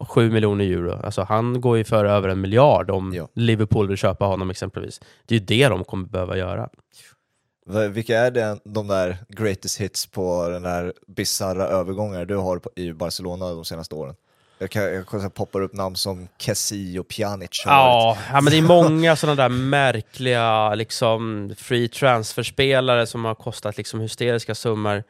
7 0.00 0.30
miljoner 0.30 0.64
euro. 0.64 1.00
Alltså 1.04 1.22
han 1.22 1.60
går 1.60 1.76
ju 1.76 1.84
för 1.84 2.04
över 2.04 2.28
en 2.28 2.40
miljard 2.40 2.90
om 2.90 3.14
Ja. 3.14 3.28
Liverpool 3.34 3.88
vill 3.88 3.96
köpa 3.96 4.24
honom 4.24 4.50
exempelvis. 4.50 5.00
Det 5.26 5.34
är 5.34 5.38
ju 5.38 5.46
det 5.46 5.68
de 5.68 5.84
kommer 5.84 6.08
behöva 6.08 6.36
göra. 6.36 6.68
Vilka 7.90 8.18
är 8.18 8.30
det, 8.30 8.58
de 8.64 8.88
där 8.88 9.16
greatest 9.28 9.80
hits 9.80 10.06
på 10.06 10.48
den 10.48 10.62
där 10.62 10.92
bisarra 11.06 11.64
övergångar 11.64 12.24
du 12.24 12.36
har 12.36 12.60
i 12.76 12.92
Barcelona 12.92 13.48
de 13.48 13.64
senaste 13.64 13.94
åren? 13.94 14.14
Jag, 14.58 14.70
kan, 14.70 14.82
jag 14.82 15.06
kan, 15.06 15.30
poppar 15.30 15.60
upp 15.60 15.72
namn 15.72 15.96
som 15.96 16.28
Kessie 16.38 17.00
och 17.00 17.08
Pjanic. 17.08 17.62
Ja, 17.64 18.18
ja, 18.32 18.40
men 18.40 18.50
det 18.50 18.58
är 18.58 18.62
många 18.62 19.16
sådana 19.16 19.42
där 19.42 19.48
märkliga 19.48 20.74
liksom, 20.74 21.54
free 21.58 21.88
transfer-spelare 21.88 23.06
som 23.06 23.24
har 23.24 23.34
kostat 23.34 23.76
liksom, 23.76 24.00
hysteriska 24.00 24.54
summor. 24.54 25.04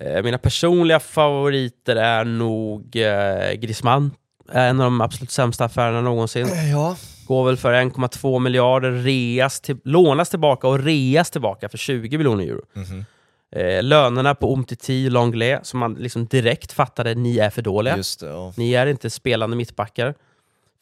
Eh, 0.00 0.22
mina 0.22 0.38
personliga 0.38 1.00
favoriter 1.00 1.96
är 1.96 2.24
nog 2.24 2.96
eh, 2.96 3.52
Griezmann. 3.52 4.10
En 4.52 4.80
av 4.80 4.84
de 4.84 5.00
absolut 5.00 5.30
sämsta 5.30 5.64
affärerna 5.64 6.00
någonsin. 6.00 6.48
Ja, 6.72 6.96
Går 7.30 7.44
väl 7.44 7.56
för 7.56 7.72
1,2 7.72 8.38
miljarder, 8.38 8.92
reas 8.92 9.60
till, 9.60 9.76
lånas 9.84 10.30
tillbaka 10.30 10.68
och 10.68 10.78
reas 10.78 11.30
tillbaka 11.30 11.68
för 11.68 11.78
20 11.78 12.18
miljoner 12.18 12.44
euro. 12.44 12.62
Mhm. 12.72 13.04
Eh, 13.52 13.82
lönerna 13.82 14.34
på 14.34 14.52
Umtiti 14.52 15.10
Longley, 15.10 15.58
som 15.62 15.80
man 15.80 15.94
liksom 15.94 16.26
direkt 16.26 16.72
fattade, 16.72 17.14
ni 17.14 17.38
är 17.38 17.50
för 17.50 17.62
dåliga. 17.62 17.96
det. 17.96 18.26
Ja. 18.26 18.52
Ni 18.56 18.72
är 18.72 18.86
inte 18.86 19.10
spelande 19.10 19.56
mittbackar. 19.56 20.14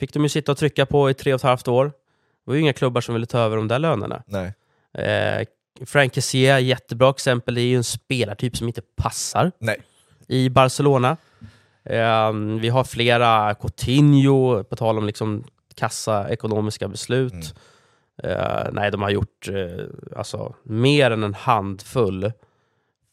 Fick 0.00 0.12
de 0.12 0.22
ju 0.22 0.28
sitta 0.28 0.52
och 0.52 0.58
trycka 0.58 0.86
på 0.86 1.10
i 1.10 1.14
tre 1.14 1.34
och 1.34 1.40
ett 1.40 1.42
halvt 1.42 1.68
år. 1.68 1.84
Det 1.84 1.92
var 2.44 2.54
ju 2.54 2.60
inga 2.60 2.72
klubbar 2.72 3.00
som 3.00 3.14
ville 3.14 3.26
ta 3.26 3.38
över 3.38 3.56
de 3.56 3.68
där 3.68 3.78
lönerna. 3.78 4.22
Nej. 4.26 4.54
Eh, 4.94 5.46
Frank 5.86 6.14
Kessie, 6.14 6.58
jättebra 6.60 7.10
exempel, 7.10 7.54
det 7.54 7.60
är 7.60 7.66
ju 7.66 7.76
en 7.76 7.84
spelartyp 7.84 8.56
som 8.56 8.66
inte 8.66 8.82
passar 8.96 9.52
Nej. 9.58 9.76
i 10.28 10.48
Barcelona. 10.48 11.16
Eh, 11.84 12.32
vi 12.60 12.68
har 12.68 12.84
flera, 12.84 13.54
Coutinho, 13.54 14.64
på 14.64 14.76
tal 14.76 14.98
om 14.98 15.06
liksom 15.06 15.44
kassa 15.78 16.28
ekonomiska 16.30 16.88
beslut. 16.88 17.32
Mm. 17.32 17.46
Eh, 18.22 18.68
nej, 18.72 18.90
de 18.90 19.02
har 19.02 19.10
gjort 19.10 19.48
eh, 19.48 19.84
alltså, 20.16 20.54
mer 20.62 21.10
än 21.10 21.22
en 21.22 21.34
handfull 21.34 22.32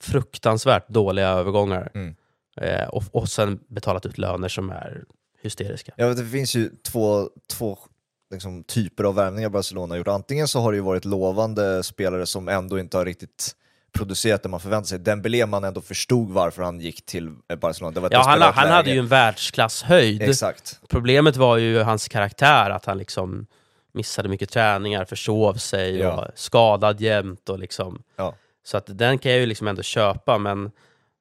fruktansvärt 0.01 0.89
dåliga 0.89 1.30
övergångar. 1.30 1.91
Mm. 1.93 2.15
Eh, 2.62 2.88
och, 2.88 3.04
och 3.12 3.30
sen 3.30 3.60
betalat 3.67 4.06
ut 4.06 4.17
löner 4.17 4.47
som 4.47 4.69
är 4.69 5.04
hysteriska. 5.41 5.93
Ja, 5.97 6.13
det 6.13 6.25
finns 6.25 6.56
ju 6.56 6.69
två, 6.84 7.30
två 7.47 7.78
liksom, 8.32 8.63
typer 8.63 9.04
av 9.04 9.15
värvningar 9.15 9.49
Barcelona 9.49 9.93
har 9.93 9.97
gjort. 9.97 10.08
Antingen 10.08 10.47
så 10.47 10.60
har 10.60 10.71
det 10.71 10.75
ju 10.75 10.84
varit 10.84 11.06
lovande 11.06 11.84
spelare 11.84 12.25
som 12.25 12.47
ändå 12.47 12.80
inte 12.80 12.97
har 12.97 13.06
riktigt 13.06 13.56
producerat 13.95 14.43
det 14.43 14.49
man 14.49 14.60
förväntade 14.60 14.88
sig. 14.88 14.99
Dembélé 14.99 15.45
man 15.45 15.63
ändå 15.63 15.81
förstod 15.81 16.29
varför 16.31 16.63
han 16.63 16.79
gick 16.79 17.05
till 17.05 17.27
eh, 17.49 17.55
Barcelona. 17.58 17.91
Det 17.93 17.99
var 17.99 18.10
Ja, 18.12 18.23
han, 18.27 18.41
han 18.41 18.69
hade 18.69 18.91
ju 18.91 18.99
en 18.99 19.08
världsklasshöjd. 19.08 20.21
Exakt. 20.21 20.79
Problemet 20.89 21.38
var 21.38 21.58
ju 21.58 21.79
hans 21.79 22.08
karaktär, 22.08 22.69
att 22.69 22.86
han 22.86 22.97
liksom 22.97 23.45
missade 23.93 24.29
mycket 24.29 24.49
träningar, 24.49 25.05
försov 25.05 25.53
sig, 25.53 25.97
Ja. 25.99 26.12
och 26.12 26.27
skadad 26.36 27.01
jämt 27.01 27.49
och 27.49 27.60
liksom. 27.60 28.03
Ja. 28.15 28.36
Så 28.63 28.77
att 28.77 28.86
den 28.88 29.17
kan 29.17 29.31
jag 29.31 29.39
ju 29.41 29.45
liksom 29.45 29.67
ändå 29.67 29.81
köpa, 29.81 30.38
men, 30.38 30.71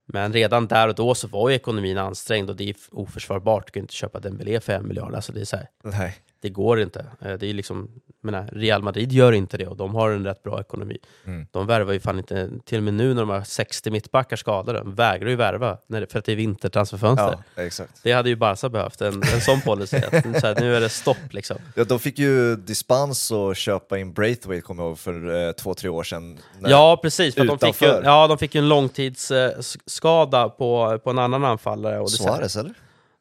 men 0.06 0.32
redan 0.32 0.66
där 0.66 0.88
och 0.88 0.94
då 0.94 1.14
så 1.14 1.28
var 1.28 1.48
ju 1.48 1.54
ekonomin 1.54 1.98
ansträngd 1.98 2.50
och 2.50 2.56
det 2.56 2.68
är 2.70 2.74
oförsvarbart. 2.90 3.66
Du 3.66 3.72
kan 3.72 3.80
inte 3.82 3.94
köpa 3.94 4.20
Dembélé 4.20 4.60
för 4.60 4.72
en 4.72 4.88
miljard. 4.88 5.14
Alltså 5.14 5.32
det, 5.32 5.40
är 5.40 5.44
så 5.44 5.56
här, 5.56 5.68
Nej. 5.84 6.16
Det 6.44 6.50
går 6.50 6.80
inte. 6.80 7.06
Eh, 7.20 7.32
Det 7.34 7.46
är 7.50 7.54
liksom, 7.54 7.90
menar, 8.22 8.48
Real 8.52 8.82
Madrid 8.82 9.12
gör 9.12 9.32
inte 9.32 9.56
det 9.56 9.66
och 9.66 9.76
de 9.76 9.94
har 9.94 10.10
en 10.10 10.24
rätt 10.24 10.42
bra 10.42 10.60
ekonomi. 10.60 10.98
Mm. 11.26 11.46
De 11.50 11.66
värvar 11.66 11.92
ju 11.92 12.00
fan 12.00 12.18
inte, 12.18 12.50
till 12.64 12.78
och 12.78 12.84
med 12.84 12.94
nu 12.94 13.14
när 13.14 13.22
de 13.22 13.28
har 13.30 13.42
60 13.42 13.90
mittbackar 13.90 14.36
skadade, 14.36 14.78
de 14.78 14.94
vägrar 14.94 15.28
ju 15.28 15.36
värva 15.36 15.78
när 15.86 16.00
det, 16.00 16.06
för 16.12 16.18
att 16.18 16.24
det 16.24 16.32
är 16.32 16.36
vintertransferfönster. 16.36 17.38
Ja, 17.54 17.62
exakt. 17.62 18.00
Det 18.02 18.12
hade 18.12 18.28
ju 18.28 18.36
Barca 18.36 18.68
behövt, 18.68 19.00
en, 19.00 19.14
en 19.34 19.40
sån 19.40 19.60
policy. 19.60 19.96
Att, 20.12 20.12
så 20.40 20.46
här, 20.46 20.60
nu 20.60 20.76
är 20.76 20.80
det 20.80 20.88
stopp 20.88 21.16
liksom. 21.32 21.56
Ja, 21.74 21.84
de 21.84 21.98
fick 21.98 22.18
ju 22.18 22.56
dispens 22.56 23.32
att 23.32 23.56
köpa 23.56 23.98
in 23.98 24.12
Braithwaite, 24.12 24.62
kommer 24.62 24.82
jag 24.82 24.88
ihåg, 24.90 24.98
för 24.98 25.46
eh, 25.46 25.52
två, 25.52 25.74
tre 25.74 25.88
år 25.88 26.02
sedan. 26.02 26.38
När- 26.60 26.70
Ja, 26.70 26.98
precis. 27.02 27.34
För 27.34 27.44
de, 27.44 27.58
fick 27.58 27.82
ju, 27.82 27.88
ja, 27.88 28.26
de 28.26 28.38
fick 28.38 28.54
ju 28.54 28.58
en 28.58 28.68
långtidsskada 28.68 30.48
på, 30.48 30.98
på 31.04 31.10
en 31.10 31.18
annan 31.18 31.44
anfallare. 31.44 32.00
Och 32.00 32.10
Suarez, 32.10 32.56
eller? 32.56 32.74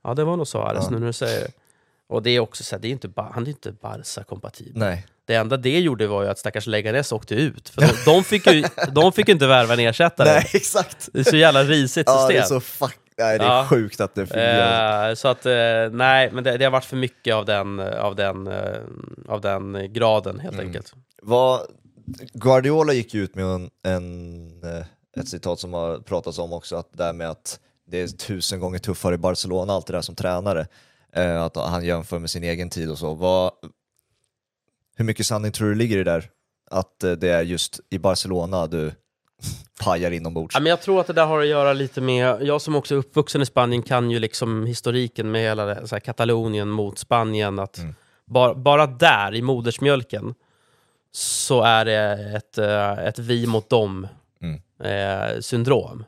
Ja, 0.04 0.14
det 0.14 0.24
var 0.24 0.38
nog 0.38 0.48
Suarez 0.48 0.84
Ja. 0.84 0.90
nu 0.92 1.00
när 1.00 1.08
du 1.08 1.14
säger 1.14 1.40
det. 1.42 1.52
Och 2.10 2.24
det 2.24 2.30
är 2.30 2.40
också 2.40 2.64
så 2.64 2.76
här, 2.76 2.82
det 2.82 2.88
är 2.88 2.92
inte, 2.92 3.10
han 3.16 3.44
är 3.44 3.50
inte 3.50 3.72
Barca-kompatibel. 3.72 4.74
Nej. 4.76 5.06
Det 5.26 5.36
enda 5.36 5.58
det 5.58 5.80
gjorde 5.80 6.08
var 6.08 6.24
ju 6.24 6.30
att 6.30 6.40
stackars 6.40 6.68
Leganes 6.68 7.12
åkte 7.12 7.36
ut. 7.36 7.70
För 7.70 7.82
de, 7.82 7.88
de, 8.06 8.24
fick 8.24 8.48
ju, 8.48 8.64
de 8.92 9.12
fick 9.12 9.30
inte 9.30 9.48
värva 9.48 9.74
en 9.74 9.80
ersättare. 9.80 10.28
Nej, 10.30 10.50
exakt. 10.54 11.10
Det 11.14 11.20
är 11.20 11.24
så 11.24 11.36
jävla 11.36 11.64
risigt 11.64 12.04
Ja, 12.08 12.28
det 12.28 12.38
är 12.38 12.42
system. 12.42 12.62
så 12.62 12.66
fuck... 12.66 12.98
Nej, 13.18 13.38
det 13.40 13.46
är 13.46 13.50
Ja. 13.50 13.66
sjukt 13.70 14.02
att 14.02 14.16
det 14.16 14.26
fungerar. 14.26 15.10
Eh, 15.10 15.16
så 15.16 15.28
att, 15.28 15.46
eh, 15.46 15.54
nej, 15.92 16.30
men 16.32 16.44
det, 16.44 16.58
det 16.58 16.64
har 16.66 16.72
varit 16.72 16.86
för 16.86 16.98
mycket 16.98 17.36
av 17.36 17.46
den, 17.46 17.80
av 17.80 18.16
den, 18.16 18.48
eh, 18.48 18.78
av 19.28 19.42
den 19.42 19.94
graden 19.94 20.40
helt 20.40 20.54
Mm. 20.54 20.66
enkelt. 20.68 20.94
Vad, 21.22 21.62
Guardiola 22.34 22.94
gick 22.94 23.14
ju 23.14 23.24
ut 23.24 23.36
med 23.36 23.46
en, 23.46 23.70
en, 23.86 24.64
eh, 24.64 24.86
ett 25.22 25.28
citat 25.30 25.60
som 25.60 25.74
har 25.74 25.98
pratats 26.00 26.40
om 26.40 26.54
också, 26.54 26.76
att 26.76 26.92
det 26.92 27.04
där 27.04 27.14
med 27.14 27.30
att 27.30 27.60
det 27.88 28.02
är 28.02 28.08
tusen 28.08 28.60
gånger 28.60 28.80
tuffare 28.80 29.16
i 29.16 29.18
Barcelona, 29.18 29.74
allt 29.74 29.88
det 29.88 29.94
där 29.94 30.02
som 30.02 30.16
tränare. 30.16 30.68
Eh, 31.16 31.44
att 31.44 31.56
han 31.56 31.86
jämför 31.86 32.20
med 32.20 32.30
sin 32.30 32.44
egen 32.44 32.70
tid 32.70 32.90
och 32.92 32.98
så. 32.98 33.14
Vad, 33.14 33.52
hur 34.96 35.06
mycket 35.06 35.26
sanning 35.26 35.52
tror 35.52 35.68
du 35.70 35.76
ligger 35.76 35.96
i 35.98 36.04
det 36.04 36.12
där? 36.12 36.30
Att 36.72 37.04
eh, 37.04 37.12
det 37.12 37.30
är 37.30 37.42
just 37.42 37.80
i 37.90 38.00
Barcelona 38.00 38.68
du 38.68 38.92
pajar 39.84 40.12
inombords? 40.12 40.56
Ja, 40.56 40.60
men 40.60 40.70
jag 40.70 40.82
tror 40.82 41.00
att 41.02 41.08
det 41.08 41.14
där 41.14 41.26
har 41.26 41.40
att 41.42 41.48
göra 41.48 41.74
lite 41.74 42.02
med, 42.02 42.42
jag 42.42 42.62
som 42.62 42.76
också 42.76 42.96
är 42.96 43.00
uppvuxen 43.00 43.42
i 43.42 43.46
Spanien 43.46 43.82
kan 43.82 44.12
ju 44.12 44.20
liksom 44.20 44.66
historiken 44.66 45.32
med 45.32 45.42
hela 45.42 45.66
det, 45.66 45.88
så 45.88 45.96
här, 45.96 46.00
Katalonien 46.00 46.70
mot 46.70 47.00
Spanien. 47.00 47.60
Att 47.60 47.78
Mm. 47.78 47.96
bara, 48.26 48.56
bara 48.56 48.88
där, 48.88 49.36
i 49.36 49.42
modersmjölken, 49.42 50.36
så 51.12 51.62
är 51.62 51.86
det 51.86 52.34
ett, 52.38 52.58
eh, 52.58 52.92
ett 53.08 53.20
vi 53.20 53.48
mot 53.48 53.70
dem 53.70 54.08
Mm. 54.42 54.62
eh, 54.84 55.40
syndrom. 55.40 56.06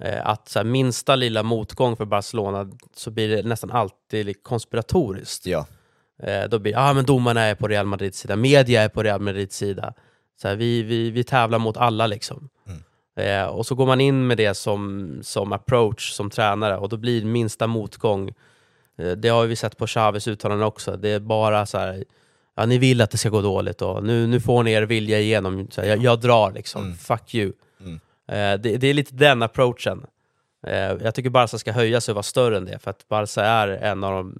Eh, 0.00 0.26
att 0.26 0.48
så 0.48 0.58
här, 0.58 0.64
minsta 0.64 1.16
lilla 1.16 1.42
motgång 1.42 1.96
för 1.96 2.04
Barcelona 2.04 2.70
så 2.94 3.10
blir 3.10 3.28
det 3.36 3.42
nästan 3.42 3.70
alltid 3.70 4.42
konspiratoriskt. 4.42 5.46
Ja, 5.46 5.66
Eh, 6.22 6.48
då 6.48 6.58
blir 6.58 6.76
ah, 6.76 6.92
men 6.92 7.04
domarna 7.04 7.40
är 7.40 7.54
på 7.54 7.68
Real 7.68 7.86
Madrids 7.86 8.18
sida, 8.18 8.36
media 8.36 8.82
är 8.82 8.88
på 8.88 9.02
Real 9.02 9.20
Madrids 9.20 9.56
sida. 9.56 9.94
Så 10.42 10.48
här, 10.48 10.56
vi, 10.56 10.82
vi, 10.82 11.10
vi 11.10 11.24
tävlar 11.24 11.58
mot 11.58 11.76
alla 11.76 12.06
liksom. 12.06 12.48
Eh, 13.16 13.44
och 13.46 13.66
så 13.66 13.74
går 13.74 13.86
man 13.86 14.00
in 14.00 14.26
med 14.26 14.36
det 14.36 14.54
som, 14.54 15.18
som 15.22 15.52
approach 15.52 16.10
som 16.12 16.30
tränare 16.30 16.76
och 16.76 16.88
då 16.88 16.96
blir 16.96 17.24
minsta 17.24 17.66
motgång, 17.66 18.28
eh, 18.98 19.10
det 19.12 19.28
har 19.28 19.46
vi 19.46 19.56
sett 19.56 19.76
på 19.76 19.86
Chavez 19.86 20.28
uttalanden 20.28 20.66
också, 20.66 20.96
det 20.96 21.08
är 21.08 21.20
bara 21.20 21.66
så 21.66 21.78
här, 21.78 22.04
ja 22.56 22.66
ni 22.66 22.78
vill 22.78 23.00
att 23.00 23.10
det 23.10 23.18
ska 23.18 23.28
gå 23.28 23.42
dåligt 23.42 23.82
och 23.82 24.04
nu, 24.04 24.26
nu 24.26 24.40
får 24.40 24.62
ni 24.62 24.72
er 24.72 24.82
vilja 24.82 25.20
igenom, 25.20 25.68
så 25.70 25.80
här, 25.80 25.88
jag, 25.88 25.98
jag 25.98 26.20
drar 26.20 26.52
liksom, 26.52 26.82
Mm. 26.84 26.96
fuck 26.96 27.34
you. 27.34 27.52
Eh, 28.28 28.54
det, 28.60 28.76
det 28.76 28.86
är 28.86 28.94
lite 28.94 29.14
den 29.14 29.42
approachen. 29.42 30.06
Eh, 30.66 30.76
jag 30.76 31.14
tycker 31.14 31.30
Barca 31.30 31.58
ska 31.58 31.72
höja 31.72 32.00
sig 32.00 32.12
och 32.12 32.16
vara 32.16 32.22
större 32.22 32.56
än 32.56 32.64
det, 32.64 32.78
för 32.78 32.90
att 32.90 33.08
Barca 33.08 33.44
är 33.44 33.68
en 33.68 34.04
av 34.04 34.12
de 34.12 34.34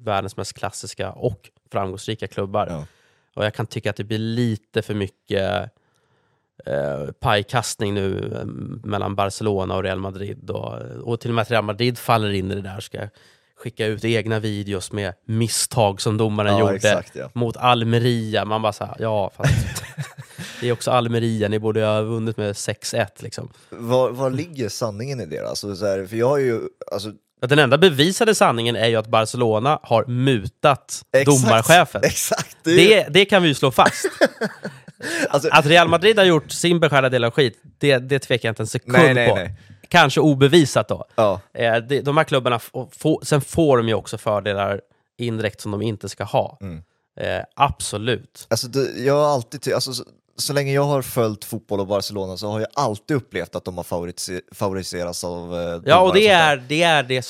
världens 0.00 0.36
mest 0.36 0.58
klassiska 0.58 1.12
och 1.12 1.50
framgångsrika 1.72 2.28
klubbar. 2.28 2.66
Ja. 2.70 2.86
Och 3.34 3.44
jag 3.44 3.54
kan 3.54 3.66
tycka 3.66 3.90
att 3.90 3.96
det 3.96 4.04
blir 4.04 4.18
lite 4.18 4.82
för 4.82 4.94
mycket 4.94 5.70
eh, 6.66 7.12
pajkastning 7.20 7.94
nu 7.94 8.38
eh, 8.40 8.46
mellan 8.88 9.14
Barcelona 9.14 9.76
och 9.76 9.82
Real 9.82 9.98
Madrid. 9.98 10.50
Och, 10.50 10.80
och 10.82 11.20
till 11.20 11.30
och 11.30 11.34
med 11.34 11.42
att 11.42 11.50
Real 11.50 11.64
Madrid 11.64 11.98
faller 11.98 12.30
in 12.30 12.50
i 12.50 12.54
det 12.54 12.60
där, 12.62 12.80
ska 12.80 13.08
skicka 13.56 13.86
ut 13.86 14.04
egna 14.04 14.38
videos 14.38 14.92
med 14.92 15.14
misstag 15.24 16.00
som 16.00 16.16
domaren 16.16 16.52
ja 16.52 16.60
gjorde 16.60 16.74
exakt 16.74 17.16
ja. 17.16 17.30
mot 17.32 17.56
Almeria. 17.56 18.44
Man 18.44 18.62
bara 18.62 18.72
såhär, 18.72 18.96
ja 18.98 19.30
fast 19.36 19.84
det 20.62 20.68
är 20.68 20.72
också 20.72 20.90
Almeria, 20.90 21.48
ni 21.48 21.58
borde 21.58 21.84
ha 21.84 22.02
vunnit 22.02 22.36
med 22.36 22.52
6-1 22.52 23.06
liksom. 23.18 23.52
Var, 23.70 24.10
var 24.10 24.30
ligger 24.30 24.68
sanningen 24.68 25.20
i 25.20 25.26
det? 25.26 25.48
Alltså, 25.48 25.76
så 25.76 25.86
här, 25.86 26.06
för 26.06 26.16
jag 26.16 26.28
har 26.28 26.38
ju, 26.38 26.60
alltså, 26.92 27.12
Att 27.42 27.48
Den 27.48 27.58
enda 27.58 27.78
bevisade 27.78 28.34
sanningen 28.34 28.76
är 28.76 28.88
ju 28.88 28.96
att 28.96 29.06
Barcelona 29.06 29.78
har 29.82 30.06
mutat 30.06 31.02
exakt, 31.12 31.26
domarchefen. 31.26 32.00
Exakt! 32.04 32.56
Det 32.64 32.76
Det, 32.76 33.06
det 33.10 33.24
kan 33.24 33.42
vi 33.42 33.48
ju 33.48 33.54
slå 33.54 33.70
fast. 33.70 34.06
alltså, 35.28 35.48
Att 35.52 35.66
Real 35.66 35.88
Madrid 35.88 36.18
har 36.18 36.24
gjort 36.24 36.50
sin 36.50 36.80
beskärda 36.80 37.08
del 37.08 37.24
av 37.24 37.30
skit, 37.30 37.60
det, 37.78 37.98
det 37.98 38.18
tvekar 38.18 38.48
jag 38.48 38.50
inte 38.50 38.62
en 38.62 38.66
sekund 38.66 38.98
nej, 38.98 39.14
nej, 39.14 39.28
på. 39.28 39.34
nej. 39.34 39.54
Kanske 39.88 40.20
obevisat 40.20 40.88
då. 40.88 41.04
Ja, 41.14 41.40
Eh, 41.54 41.76
de, 41.76 42.00
de 42.00 42.16
här 42.16 42.24
klubbarna, 42.24 42.58
få, 42.98 43.20
sen 43.22 43.40
får 43.40 43.76
de 43.76 43.88
ju 43.88 43.94
också 43.94 44.18
fördelar 44.18 44.80
indirekt 45.18 45.60
som 45.60 45.72
de 45.72 45.82
inte 45.82 46.08
ska 46.08 46.24
ha. 46.24 46.58
Mm. 46.60 46.82
Eh, 47.20 47.44
absolut. 47.56 48.46
Alltså 48.50 48.68
det, 48.68 49.04
jag 49.04 49.14
har 49.14 49.34
alltid, 49.34 49.74
alltså, 49.74 50.04
så, 50.36 50.52
länge 50.52 50.72
jag 50.72 50.84
har 50.84 51.02
följt 51.02 51.44
fotboll 51.44 51.80
och 51.80 51.86
Barcelona 51.86 52.36
så 52.36 52.48
har 52.50 52.60
jag 52.60 52.68
alltid 52.74 53.16
upplevt 53.16 53.56
att 53.56 53.64
de 53.64 53.76
har 53.76 53.84
favoriserats 54.54 55.24
av 55.24 55.54
eh, 55.54 55.80
Ja, 55.84 56.00
och 56.00 56.14
det 56.14 56.28
är 56.28 56.56
det, 56.68 56.82
är 56.82 57.02
det 57.02 57.26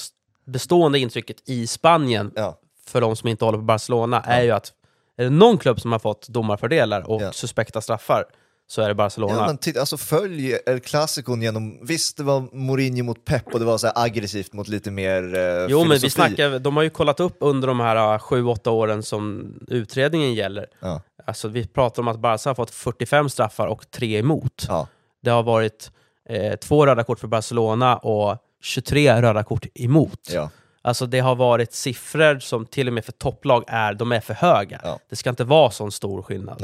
bestående 0.47 0.99
intrycket 0.99 1.37
i 1.49 1.67
Spanien, 1.67 2.33
Ja. 2.37 2.59
för 2.87 3.01
de 3.01 3.17
som 3.17 3.29
inte 3.29 3.45
håller 3.45 3.59
på 3.59 3.65
Barcelona, 3.65 4.21
är 4.21 4.43
ju 4.43 4.51
att 4.51 4.73
är 5.17 5.25
det 5.25 5.31
någon 5.31 5.59
klubb 5.59 5.81
som 5.81 5.93
har 5.93 5.99
fått 5.99 6.29
domarfördelar 6.29 7.11
och 7.11 7.23
Ja. 7.23 7.33
suspekta 7.33 7.81
straffar, 7.81 8.25
så 8.67 8.83
är 8.83 8.89
det 8.89 8.95
Barcelona. 8.95 9.35
Ja, 9.35 9.47
men 9.47 9.59
titta, 9.59 9.81
alltså 9.81 9.97
följ 9.97 10.53
El 10.67 10.81
Clasicon 10.81 11.43
genom, 11.43 11.79
visst 11.87 12.17
det 12.17 12.23
var 12.23 12.41
Mourinho 12.57 13.05
mot 13.05 13.25
Pep 13.25 13.55
och 13.55 13.59
det 13.59 13.65
var 13.67 13.79
så 13.79 13.93
aggressivt 13.95 14.53
mot 14.53 14.69
lite 14.69 14.91
mer 14.91 15.35
eh, 15.35 15.67
Jo, 15.69 15.79
men 15.79 15.89
vi 15.91 15.99
filosofi. 15.99 16.11
snackar, 16.11 16.59
de 16.59 16.77
har 16.77 16.83
ju 16.83 16.91
kollat 16.91 17.21
upp 17.21 17.37
under 17.41 17.69
de 17.69 17.81
här 17.81 18.19
7-8 18.19 18.69
åren 18.69 19.03
som 19.03 19.55
utredningen 19.69 20.35
gäller. 20.35 20.67
Ja, 20.81 21.01
Alltså, 21.25 21.49
vi 21.49 21.67
pratar 21.67 22.03
om 22.03 22.09
att 22.09 22.19
Barca 22.21 22.51
har 22.51 22.55
fått 22.55 22.71
45 22.71 23.29
straffar 23.29 23.67
och 23.67 23.91
tre 23.91 24.19
emot. 24.19 24.65
ja, 24.69 24.89
Det 25.23 25.31
har 25.31 25.43
varit 25.43 25.91
eh, 26.29 26.57
två 26.57 26.87
röda 26.87 27.05
kort 27.05 27.19
för 27.21 27.29
Barcelona 27.29 27.97
och 27.97 28.39
23 28.63 29.23
röda 29.23 29.45
kort 29.45 29.67
emot. 29.75 30.29
ja. 30.33 30.51
Alltså 30.85 31.07
det 31.07 31.19
har 31.21 31.35
varit 31.35 31.73
siffror 31.73 32.39
som 32.39 32.67
till 32.67 32.89
och 32.89 32.95
med 32.95 33.05
för 33.05 33.13
topplag 33.13 33.65
är, 33.67 33.95
de 33.95 34.13
är 34.13 34.21
för 34.21 34.35
höga. 34.35 34.81
Ja. 34.85 34.99
Det 35.11 35.17
ska 35.17 35.31
inte 35.31 35.45
vara 35.45 35.71
sån 35.71 35.93
stor 35.93 36.23
skillnad. 36.23 36.61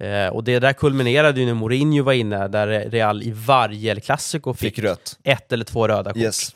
Eh, 0.00 0.28
och 0.28 0.44
det 0.44 0.58
där 0.58 0.72
kulminerade 0.72 1.40
ju 1.40 1.46
när 1.46 1.54
Mourinho 1.54 2.02
var 2.04 2.12
inne, 2.12 2.48
där 2.48 2.66
Real 2.90 3.22
i 3.22 3.30
varje 3.30 3.90
El 3.90 4.00
Clasico 4.00 4.54
fick, 4.54 4.74
Fick 4.74 4.84
rött. 4.84 5.18
ett 5.22 5.52
eller 5.52 5.64
två 5.64 5.88
röda 5.88 6.10
kort. 6.12 6.22
Yes. 6.22 6.54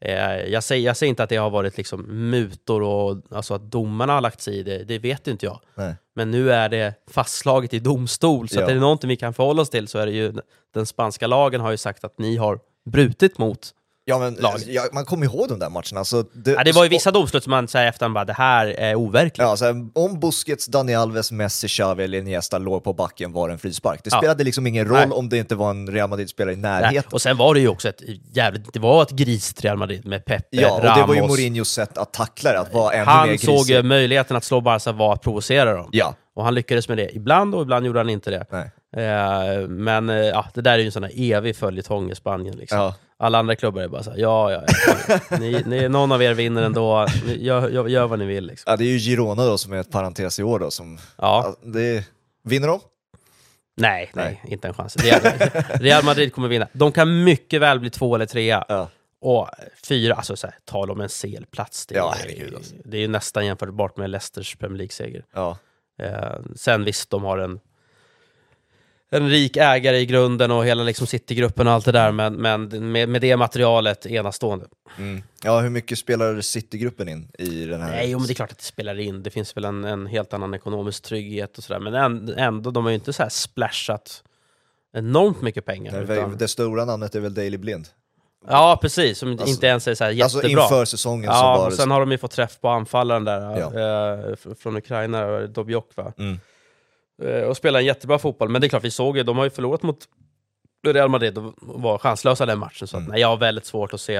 Eh, 0.00 0.36
jag, 0.36 0.64
säger, 0.64 0.86
jag 0.86 0.96
säger 0.96 1.08
inte 1.08 1.22
att 1.22 1.28
det 1.28 1.36
har 1.36 1.50
varit 1.50 1.76
liksom 1.76 2.30
mutor 2.30 2.82
och 2.82 3.16
alltså 3.30 3.54
att 3.54 3.62
domarna 3.70 4.12
har 4.12 4.20
lagt 4.20 4.40
sig 4.40 4.58
i 4.58 4.62
det, 4.62 4.84
det 4.84 4.98
vet 4.98 5.26
inte 5.26 5.46
jag. 5.46 5.60
Nej. 5.74 5.94
Men 6.18 6.30
nu 6.30 6.52
är 6.52 6.68
det 6.68 6.94
fastslaget 7.10 7.74
i 7.74 7.78
domstol, 7.78 8.48
så 8.48 8.58
Ja. 8.58 8.62
att 8.64 8.70
är 8.70 8.74
det 8.74 8.80
någonting 8.80 9.08
vi 9.08 9.16
kan 9.16 9.34
förhålla 9.34 9.62
oss 9.62 9.70
till 9.70 9.88
så 9.88 9.98
är 9.98 10.06
det 10.06 10.12
ju 10.12 10.32
den 10.74 10.86
spanska 10.86 11.26
lagen 11.26 11.60
har 11.60 11.70
ju 11.70 11.76
sagt 11.76 12.04
att 12.04 12.18
ni 12.18 12.36
har 12.36 12.60
brutit 12.90 13.38
mot. 13.38 13.70
Ja, 14.08 14.18
men 14.18 14.34
Lag. 14.34 14.60
ja, 14.66 14.82
man 14.92 15.04
kommer 15.04 15.26
ihåg 15.26 15.48
de 15.48 15.58
där 15.58 15.70
matcherna. 15.70 15.98
Alltså, 15.98 16.22
det, 16.22 16.50
Ja, 16.50 16.64
det 16.64 16.72
var 16.72 16.82
ju 16.84 16.88
vissa 16.88 17.10
domslut 17.10 17.42
som 17.44 17.50
man 17.50 17.68
säger 17.68 17.88
efterhand 17.88 18.14
bara 18.14 18.24
det 18.24 18.32
här 18.32 18.66
är 18.66 18.94
overkligt. 18.94 19.38
Ja, 19.38 19.56
så 19.56 19.64
här, 19.64 19.74
om 19.94 20.20
Busquets, 20.20 20.66
Dani 20.66 20.94
Alves, 20.94 21.32
Messi, 21.32 21.68
Xavi 21.68 22.04
eller 22.04 22.18
Iniesta 22.18 22.58
låg 22.58 22.84
på 22.84 22.92
backen 22.92 23.32
var 23.32 23.48
det 23.48 23.52
en 23.54 23.58
frispark. 23.58 24.00
Det 24.04 24.10
Ja. 24.12 24.18
spelade 24.18 24.44
liksom 24.44 24.66
ingen 24.66 24.86
roll 24.86 24.94
Nej. 24.98 25.10
om 25.10 25.28
det 25.28 25.38
inte 25.38 25.54
var 25.54 25.70
en 25.70 25.86
Real 25.92 26.08
Madrid-spelare 26.10 26.52
i 26.54 26.56
Nej. 26.56 26.80
närheten. 26.82 27.10
Och 27.12 27.22
sen 27.22 27.36
var 27.36 27.54
det 27.54 27.60
ju 27.60 27.68
också 27.68 27.88
ett 27.88 28.00
jävligt, 28.32 28.72
det 28.72 28.80
var 28.80 29.02
ett 29.02 29.10
grisigt 29.10 29.64
Real 29.64 29.76
Madrid 29.76 30.06
med 30.06 30.24
Pepe, 30.24 30.44
Ja, 30.50 30.70
och 30.76 30.84
Ramos. 30.84 30.98
det 31.00 31.06
var 31.06 31.14
ju 31.14 31.20
Mourinhos 31.28 31.68
sätt 31.70 31.98
att 31.98 32.12
tackla 32.12 32.52
det, 32.52 32.60
att 32.60 32.74
vara 32.74 32.92
ännu 32.92 33.04
mer 33.04 33.12
Han 33.12 33.28
grisig. 33.28 33.48
såg 33.66 33.84
möjligheten 33.84 34.36
att 34.36 34.44
slå 34.44 34.60
Barca 34.60 34.92
var 34.92 35.12
att 35.12 35.22
provocera 35.22 35.72
dem. 35.74 35.88
Ja, 35.92 36.14
Och 36.36 36.44
han 36.44 36.54
lyckades 36.54 36.88
med 36.88 36.98
det 36.98 37.16
ibland 37.16 37.54
och 37.54 37.62
ibland 37.62 37.86
gjorde 37.86 37.98
han 37.98 38.08
inte 38.10 38.30
det. 38.30 38.44
nej. 38.50 38.70
Eh, 38.96 39.68
men 39.68 40.08
eh, 40.08 40.16
ja, 40.16 40.46
det 40.54 40.60
där 40.60 40.72
är 40.72 40.78
ju 40.78 40.86
en 40.86 40.92
sån 40.92 41.02
här 41.02 41.12
evig 41.16 41.56
följetong 41.56 42.10
i 42.10 42.14
Spanien. 42.14 42.56
Liksom. 42.56 42.78
Ja. 42.78 42.94
Alla 43.20 43.38
andra 43.38 43.56
klubbar 43.56 43.82
är 43.82 43.88
bara 43.88 44.02
så 44.02 44.10
här, 44.10 44.18
ja, 44.18 44.52
ja, 44.52 44.64
ja. 45.08 45.18
Ni, 45.38 45.62
ni, 45.66 45.88
någon 45.88 46.12
av 46.12 46.22
er 46.22 46.34
vinner 46.34 46.62
ändå, 46.62 47.06
Ni- 47.26 47.44
gör, 47.44 47.68
gör, 47.68 47.86
gör 47.88 48.06
vad 48.06 48.18
ni 48.18 48.24
vill. 48.26 48.46
Liksom. 48.46 48.70
ja, 48.70 48.76
det 48.76 48.84
är 48.84 48.88
ju 48.88 48.98
Girona 48.98 49.44
då 49.46 49.58
som 49.58 49.72
är 49.72 49.76
ett 49.80 49.90
parentes 49.90 50.38
i 50.38 50.42
år 50.42 50.58
då. 50.58 50.70
Som, 50.70 50.98
Ja, 51.16 51.56
ja, 51.62 51.68
det, 51.70 52.04
vinner 52.44 52.68
de? 52.68 52.80
nej, 53.76 54.10
nej, 54.14 54.42
inte 54.48 54.68
en 54.68 54.74
chans. 54.74 54.96
Real, 54.96 55.20
Real 55.80 56.04
Madrid 56.04 56.32
kommer 56.32 56.48
vinna. 56.48 56.68
De 56.72 56.92
kan 56.92 57.24
mycket 57.24 57.60
väl 57.60 57.80
bli 57.80 57.90
två 57.90 58.14
eller 58.14 58.26
trea. 58.26 58.64
Ja. 58.68 58.88
Och 59.20 59.48
fyra, 59.88 60.14
alltså 60.14 60.36
så 60.36 60.46
här, 60.46 60.56
tal 60.64 60.90
om 60.90 61.00
en 61.00 61.08
CL-plats. 61.08 61.86
Det, 61.86 61.94
Ja, 61.94 62.14
är- 62.28 62.54
alltså. 62.56 62.74
det 62.84 62.96
är 62.96 63.00
ju 63.00 63.08
nästan 63.08 63.46
jämförbart 63.46 63.96
med 63.96 64.10
Leicesters 64.10 64.56
Premier 64.56 64.78
League-seger. 64.78 65.24
Ja. 65.34 65.58
Eh, 66.02 66.38
sen 66.56 66.84
visst, 66.84 67.10
de 67.10 67.24
har 67.24 67.38
en, 67.38 67.60
en 69.10 69.28
rik 69.30 69.56
ägare 69.56 69.98
i 69.98 70.06
grunden 70.06 70.50
och 70.50 70.64
hela 70.66 70.82
liksom 70.82 71.06
Citygruppen 71.06 71.66
och 71.66 71.72
allt 71.72 71.84
det 71.84 71.92
där, 71.92 72.12
men, 72.12 72.34
men 72.34 72.92
med, 72.92 73.08
med 73.08 73.20
det 73.20 73.36
materialet 73.36 74.06
enastående. 74.06 74.66
Mm. 74.98 75.22
ja, 75.44 75.60
hur 75.60 75.70
mycket 75.70 75.98
spelar 75.98 76.40
Citygruppen 76.40 77.08
in 77.08 77.28
i 77.38 77.64
den 77.64 77.80
här? 77.80 77.90
Nej, 77.90 78.10
jo, 78.10 78.18
men 78.18 78.26
det 78.26 78.32
är 78.32 78.34
klart 78.34 78.52
att 78.52 78.58
det 78.58 78.64
spelar 78.64 78.98
in. 79.00 79.22
Det 79.22 79.30
finns 79.30 79.56
väl 79.56 79.64
en, 79.64 79.84
en 79.84 80.06
helt 80.06 80.32
annan 80.32 80.54
ekonomisk 80.54 81.02
trygghet 81.02 81.58
och 81.58 81.64
sådär, 81.64 81.80
men 81.80 81.94
än- 81.94 82.34
ändå, 82.38 82.70
de 82.70 82.84
har 82.84 82.90
ju 82.90 82.94
inte 82.94 83.12
så 83.12 83.22
här 83.22 83.30
splashat 83.30 84.22
enormt 84.96 85.42
mycket 85.42 85.64
pengar. 85.64 85.92
det, 86.04 86.14
utan, 86.14 86.36
det 86.36 86.48
stora 86.48 86.84
namnet 86.84 87.14
är 87.14 87.20
väl 87.20 87.34
Daily 87.34 87.56
Blind? 87.58 87.88
ja, 88.48 88.78
precis, 88.82 89.18
som 89.18 89.30
Alltså- 89.32 89.48
inte 89.48 89.66
ens 89.66 89.88
är 89.88 89.94
så 89.94 90.04
här 90.04 90.22
Alltså 90.22 90.38
jättebra. 90.42 90.62
inför 90.62 90.84
säsongen 90.84 91.30
så 91.32 91.36
Ja, 91.36 91.56
var 91.58 91.64
och 91.64 91.70
det... 91.70 91.76
sen 91.76 91.90
har 91.90 92.00
de 92.00 92.10
ju 92.12 92.18
fått 92.18 92.30
träff 92.30 92.60
på 92.60 92.68
anfallaren 92.68 93.24
där, 93.24 93.40
Ja. 93.40 93.70
fr- 94.34 94.54
från 94.62 94.76
Ukraina, 94.76 95.40
Dobjok 95.46 95.90
va? 95.96 96.12
Mm. 96.18 96.40
Eh, 97.22 97.42
och 97.42 97.56
spelar 97.56 97.80
en 97.80 97.86
jättebra 97.86 98.18
fotboll, 98.18 98.48
men 98.48 98.60
det 98.60 98.66
är 98.66 98.68
klart, 98.68 98.84
vi 98.84 98.90
såg 98.90 99.16
ju, 99.16 99.22
de 99.22 99.36
har 99.36 99.44
ju 99.44 99.50
förlorat 99.50 99.82
mot 99.82 100.08
Real 100.86 101.08
Madrid 101.08 101.38
och 101.38 101.54
var 101.60 101.98
chanslösa 101.98 102.46
den 102.46 102.58
matchen, 102.58 102.88
så 102.88 102.96
att, 102.96 103.00
Mm. 103.00 103.10
nej, 103.12 103.20
jag 103.20 103.28
har 103.28 103.36
väldigt 103.36 103.66
svårt 103.66 103.94
att 103.94 104.00
se 104.00 104.16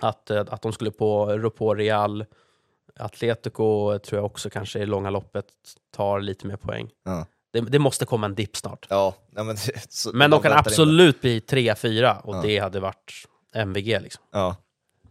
att, 0.00 0.30
eh, 0.30 0.40
att 0.48 0.62
de 0.62 0.72
skulle 0.72 0.90
på, 0.90 1.26
rå 1.36 1.50
på 1.50 1.74
Real. 1.74 2.24
Atletico 2.96 3.98
tror 3.98 4.18
jag 4.18 4.24
också 4.24 4.50
kanske 4.50 4.78
i 4.78 4.86
långa 4.86 5.10
loppet 5.10 5.46
tar 5.96 6.20
lite 6.20 6.46
mer 6.46 6.56
poäng. 6.56 6.90
Ja. 7.04 7.26
Det, 7.52 7.60
det 7.60 7.78
måste 7.78 8.04
komma 8.06 8.26
en 8.26 8.34
dipp 8.34 8.56
snart. 8.56 8.86
Ja, 8.90 9.14
nej, 9.30 9.44
men, 9.44 9.56
så, 9.88 10.10
Men 10.12 10.30
de 10.30 10.42
kan 10.42 10.52
in 10.52 10.58
absolut 10.58 11.20
bli 11.20 11.40
3-4 11.40 12.20
och 12.20 12.36
Ja. 12.36 12.42
det 12.42 12.58
hade 12.58 12.80
varit 12.80 13.12
MVG 13.54 14.00
liksom. 14.00 14.22
Ja. 14.32 14.56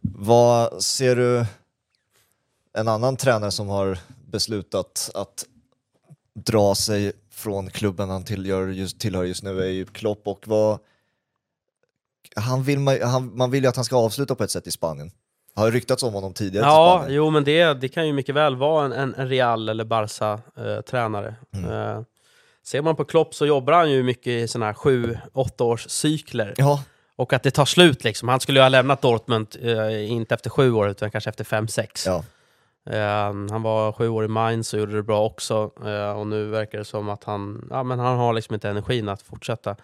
Vad 0.02 0.84
ser 0.84 1.16
du 1.16 1.46
en 2.74 2.88
annan 2.88 3.18
tränare 3.18 3.52
som 3.52 3.70
har 3.70 4.00
beslutat 4.26 5.12
att 5.14 5.46
dra 6.46 6.76
sig 6.76 7.12
från 7.32 7.70
klubben 7.70 8.10
han 8.10 8.24
tillhör 8.26 8.68
just, 8.68 9.00
tillhör 9.00 9.24
just 9.24 9.44
nu 9.44 9.62
är 9.62 9.68
ju 9.68 9.86
Klopp 9.86 10.22
och 10.28 10.48
vad 10.48 10.80
han 12.36 12.64
vill, 12.64 12.80
man, 12.80 13.02
han, 13.02 13.38
man 13.38 13.52
vill 13.52 13.64
ju 13.64 13.70
att 13.70 13.76
han 13.76 13.86
ska 13.86 13.96
avsluta 13.96 14.36
på 14.36 14.44
ett 14.44 14.52
sätt 14.52 14.68
i 14.68 14.72
Spanien. 14.72 15.12
Har 15.56 15.66
ju 15.66 15.72
ryktats 15.72 16.04
om 16.04 16.14
honom 16.14 16.34
tidigare 16.34 16.66
till 16.66 16.70
Ja, 16.70 16.98
Spanien. 17.00 17.16
jo 17.16 17.30
men 17.30 17.44
det, 17.44 17.74
det 17.74 17.90
kan 17.90 18.08
ju 18.08 18.14
mycket 18.14 18.36
väl 18.36 18.56
vara 18.56 18.86
en, 18.86 19.14
en, 19.16 19.28
Real 19.30 19.70
eller 19.70 19.84
Barca-tränare. 19.84 21.36
Mm. 21.54 21.72
Eh, 21.72 22.02
ser 22.66 22.82
man 22.82 22.96
på 22.96 23.06
Klopp 23.06 23.36
så 23.36 23.46
jobbar 23.46 23.74
han 23.74 23.92
ju 23.92 24.04
mycket 24.04 24.28
i 24.28 24.48
såna 24.48 24.66
här 24.66 24.74
7-8 24.74 25.62
års 25.62 25.90
cykler. 25.90 26.54
Ja, 26.58 26.84
Och 27.16 27.34
att 27.34 27.44
det 27.44 27.52
tar 27.52 27.66
slut 27.66 28.04
liksom. 28.04 28.30
Han 28.30 28.40
skulle 28.40 28.60
ju 28.60 28.64
ha 28.64 28.70
lämnat 28.70 29.02
Dortmund, 29.02 29.48
eh, 29.62 30.12
inte 30.12 30.36
efter 30.36 30.50
sju 30.50 30.72
år, 30.74 30.90
utan 30.90 31.12
kanske 31.12 31.30
efter 31.30 31.44
fem 31.44 31.68
sex. 31.68 32.06
ja, 32.06 32.24
Eh, 32.90 33.34
han 33.52 33.62
var 33.62 33.92
sju 33.92 34.08
år 34.10 34.26
i 34.26 34.28
Mainz 34.28 34.74
och 34.74 34.80
gjorde 34.80 34.96
det 34.96 35.04
bra 35.04 35.26
också. 35.26 35.72
Eh, 35.86 36.12
och 36.12 36.28
nu 36.28 36.46
verkar 36.46 36.78
det 36.78 36.86
som 36.86 37.10
att 37.10 37.24
han, 37.24 37.68
ja, 37.70 37.84
men 37.84 38.00
han 38.00 38.18
har 38.18 38.34
liksom 38.34 38.54
inte 38.54 38.70
energin 38.70 39.10
att 39.10 39.22
fortsätta. 39.22 39.76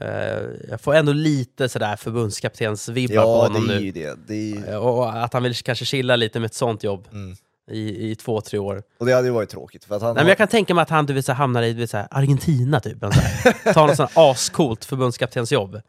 Eh, 0.00 0.42
jag 0.70 0.80
får 0.80 0.94
ändå 0.94 1.12
lite 1.12 1.68
sådär 1.68 1.96
förbundskaptens-vibbar 1.96 3.08
på 3.08 3.14
ja 3.14 3.42
honom 3.46 3.66
det 3.66 3.74
är 3.74 3.80
nu. 3.80 3.90
det. 3.90 4.18
det 4.26 4.52
är, 4.52 4.72
Eh, 4.72 4.76
Och 4.86 5.24
att 5.24 5.32
han 5.32 5.42
vill 5.42 5.54
kanske 5.54 5.84
chilla 5.84 6.16
lite 6.16 6.40
med 6.40 6.46
ett 6.46 6.54
sånt 6.54 6.84
jobb 6.84 7.08
mm. 7.12 7.36
i, 7.70 8.10
i 8.10 8.14
två, 8.14 8.40
tre 8.40 8.58
år. 8.58 8.82
Och 8.98 9.06
det 9.06 9.12
hade 9.12 9.26
ju 9.26 9.32
varit 9.32 9.48
tråkigt. 9.48 9.84
För 9.84 9.96
att 9.96 10.02
han 10.02 10.08
Nej, 10.08 10.14
men 10.14 10.24
har, 10.24 10.30
jag 10.30 10.38
kan 10.38 10.48
tänka 10.48 10.74
mig 10.74 10.82
att 10.82 10.90
han 10.90 11.06
du 11.06 11.12
vet, 11.12 11.24
så 11.24 11.32
hamnar 11.32 11.62
i 11.62 11.72
du 11.72 11.78
vet, 11.80 11.90
så 11.90 11.98
Argentina 12.10 12.80
typ. 12.80 13.02
En 13.02 13.12
så 13.12 13.20
här, 13.20 13.72
tar 13.72 13.86
något 13.86 13.96
sånt 13.96 14.10
ascoolt 14.14 14.84
förbundskaptensjobb. 14.84 15.80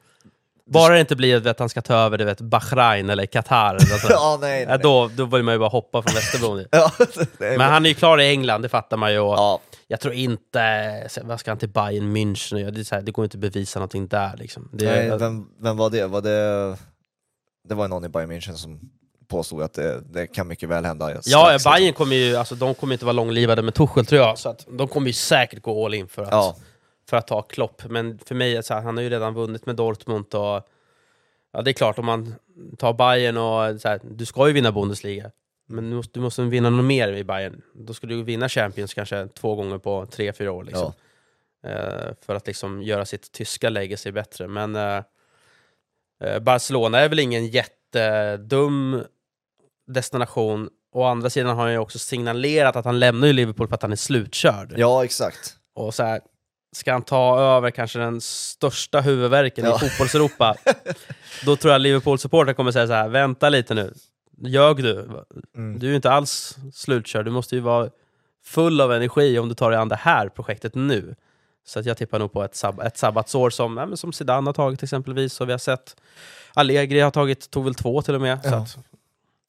Bara 0.69 0.93
det 0.93 0.99
inte 0.99 1.15
blir 1.15 1.47
att 1.47 1.59
han 1.59 1.69
ska 1.69 1.81
ta 1.81 1.93
över 1.93 2.17
du 2.17 2.25
vet, 2.25 2.41
Bahrain 2.41 3.09
eller 3.09 3.25
Qatar. 3.25 3.79
Sånt. 3.79 4.01
ja, 4.09 4.37
nej, 4.41 4.65
nej. 4.65 4.79
då, 4.79 5.09
då 5.15 5.25
vill 5.25 5.43
man 5.43 5.53
ju 5.53 5.59
bara 5.59 5.69
hoppa 5.69 6.01
från 6.01 6.13
Västerbron. 6.15 6.65
Ja, 6.71 6.91
Men 7.39 7.61
han 7.61 7.85
är 7.85 7.89
ju 7.89 7.95
klar 7.95 8.19
i 8.19 8.29
England, 8.29 8.61
det 8.61 8.69
fattar 8.69 8.97
man 8.97 9.13
ju. 9.13 9.19
Och 9.19 9.33
ja, 9.33 9.59
Jag 9.87 9.99
tror 9.99 10.13
inte... 10.13 11.07
Vad 11.23 11.39
ska 11.39 11.51
han 11.51 11.57
till 11.57 11.69
Bayern 11.69 12.17
München 12.17 12.71
det, 12.71 12.91
här, 12.91 13.01
det 13.01 13.11
går 13.11 13.25
inte 13.25 13.37
att 13.37 13.41
bevisa 13.41 13.79
någonting 13.79 14.07
där. 14.07 14.37
Liksom. 14.37 14.69
Det, 14.73 14.85
nej, 14.85 15.17
vem, 15.17 15.45
vem 15.61 15.77
var 15.77 15.89
det? 15.89 16.07
Var 16.07 16.21
det? 16.21 16.77
Det 17.69 17.75
var 17.75 17.87
någon 17.87 18.05
i 18.05 18.09
Bayern 18.09 18.31
München 18.31 18.53
som 18.53 18.79
påstod 19.27 19.61
att 19.61 19.73
det, 19.73 20.01
det 20.13 20.27
kan 20.27 20.47
mycket 20.47 20.69
väl 20.69 20.85
hända. 20.85 21.15
ja, 21.25 21.57
Bayern 21.65 21.93
kommer 21.93 22.15
ju, 22.15 22.35
alltså, 22.35 22.55
de 22.55 22.75
kommer 22.75 22.93
inte 22.93 23.05
vara 23.05 23.13
långlivade 23.13 23.61
med 23.61 23.73
Tuchel 23.73 24.05
tror 24.05 24.21
jag, 24.21 24.37
så 24.37 24.49
att 24.49 24.67
de 24.77 24.87
kommer 24.87 25.07
ju 25.07 25.13
säkert 25.13 25.61
gå 25.61 25.85
all 25.85 25.93
in 25.93 26.07
för 26.07 26.21
att, 26.23 26.31
Ja, 26.31 26.55
för 27.09 27.17
att 27.17 27.27
ta 27.27 27.41
Klopp. 27.41 27.83
Men 27.89 28.19
för 28.19 28.35
mig, 28.35 28.63
så 28.63 28.73
här, 28.73 28.81
han 28.81 28.97
har 28.97 29.03
ju 29.03 29.09
redan 29.09 29.33
vunnit 29.33 29.65
med 29.65 29.75
Dortmund 29.75 30.35
och 30.35 30.67
ja, 31.51 31.61
det 31.63 31.71
är 31.71 31.73
klart 31.73 31.99
om 31.99 32.05
man 32.05 32.35
tar 32.77 32.93
Bayern 32.93 33.37
och 33.37 33.81
så 33.81 33.87
här, 33.87 33.99
du 34.03 34.25
ska 34.25 34.47
ju 34.47 34.53
vinna 34.53 34.71
Bundesliga. 34.71 35.31
Men 35.67 35.89
du 35.89 35.95
måste, 35.95 36.11
du 36.13 36.19
måste 36.19 36.41
vinna 36.41 36.69
något 36.69 36.85
mer 36.85 37.13
i 37.13 37.23
Bayern. 37.23 37.61
Då 37.73 37.93
ska 37.93 38.07
du 38.07 38.23
vinna 38.23 38.49
Champions 38.49 38.93
kanske 38.93 39.27
två 39.27 39.55
gånger 39.55 39.77
på 39.77 40.05
tre, 40.05 40.33
fyra 40.33 40.51
år. 40.51 40.63
Liksom. 40.63 40.93
Eh, 41.63 42.13
för 42.25 42.35
att 42.35 42.47
liksom 42.47 42.81
göra 42.83 43.05
sitt 43.05 43.31
tyska 43.31 43.69
legacy 43.69 44.11
bättre. 44.11 44.47
Men 44.47 44.75
eh, 44.75 45.03
eh, 46.23 46.39
Barcelona 46.39 46.99
är 46.99 47.09
väl 47.09 47.19
ingen 47.19 47.47
jättedum 47.47 49.03
destination. 49.87 50.69
Å 50.91 51.03
andra 51.03 51.29
sidan 51.29 51.55
har 51.55 51.63
han 51.63 51.71
ju 51.71 51.77
också 51.77 51.99
signalerat 51.99 52.75
att 52.75 52.85
han 52.85 52.99
lämnar 52.99 53.27
ju 53.27 53.33
Liverpool 53.33 53.67
för 53.67 53.75
att 53.75 53.81
han 53.81 53.91
är 53.91 53.95
slutkörd. 53.95 54.73
ja 54.77 55.03
exakt. 55.03 55.55
Och 55.73 55.95
så 55.95 56.03
här, 56.03 56.21
ska 56.71 56.91
han 56.93 57.01
ta 57.01 57.39
över 57.39 57.71
kanske 57.71 57.99
den 57.99 58.21
största 58.21 59.01
huvudvärken 59.01 59.65
Ja. 59.65 59.75
i 59.75 59.79
fotbollseuropa, 59.79 60.55
då 61.45 61.55
tror 61.55 61.71
jag 61.71 61.81
Liverpool-supportrar 61.81 62.53
kommer 62.53 62.71
säga 62.71 62.87
så 62.87 62.93
här: 62.93 63.07
vänta 63.09 63.49
lite 63.49 63.73
nu, 63.73 63.93
ljög 64.37 64.83
du? 64.83 65.09
Mm. 65.55 65.79
Du 65.79 65.85
är 65.85 65.89
ju 65.89 65.95
inte 65.95 66.11
alls 66.11 66.57
slutkörd, 66.73 67.25
du 67.25 67.31
måste 67.31 67.55
ju 67.55 67.61
vara 67.61 67.89
full 68.45 68.81
av 68.81 68.93
energi 68.93 69.39
om 69.39 69.49
du 69.49 69.55
tar 69.55 69.71
dig 69.71 69.79
an 69.79 69.89
det 69.89 69.95
här 69.95 70.29
projektet 70.29 70.75
nu. 70.75 71.15
Så 71.65 71.79
att 71.79 71.85
jag 71.85 71.97
tippar 71.97 72.19
nog 72.19 72.33
på 72.33 72.43
ett, 72.43 72.55
sab 72.55 72.79
ett 72.79 72.97
sabbatsår 72.97 73.49
som, 73.49 73.77
ja, 73.77 73.95
som 73.97 74.13
Zidane 74.13 74.47
har 74.47 74.53
tagit 74.53 74.83
exempelvis, 74.83 75.41
och 75.41 75.47
vi 75.47 75.51
har 75.53 75.59
sett 75.59 75.95
Allegri 76.53 76.99
har 76.99 77.11
tagit, 77.11 77.49
tog 77.51 77.63
väl 77.65 77.75
två 77.75 78.01
till 78.01 78.15
och 78.15 78.21
med. 78.21 78.43
Så 78.43 78.49
Ja. 78.49 78.55
att, 78.57 78.77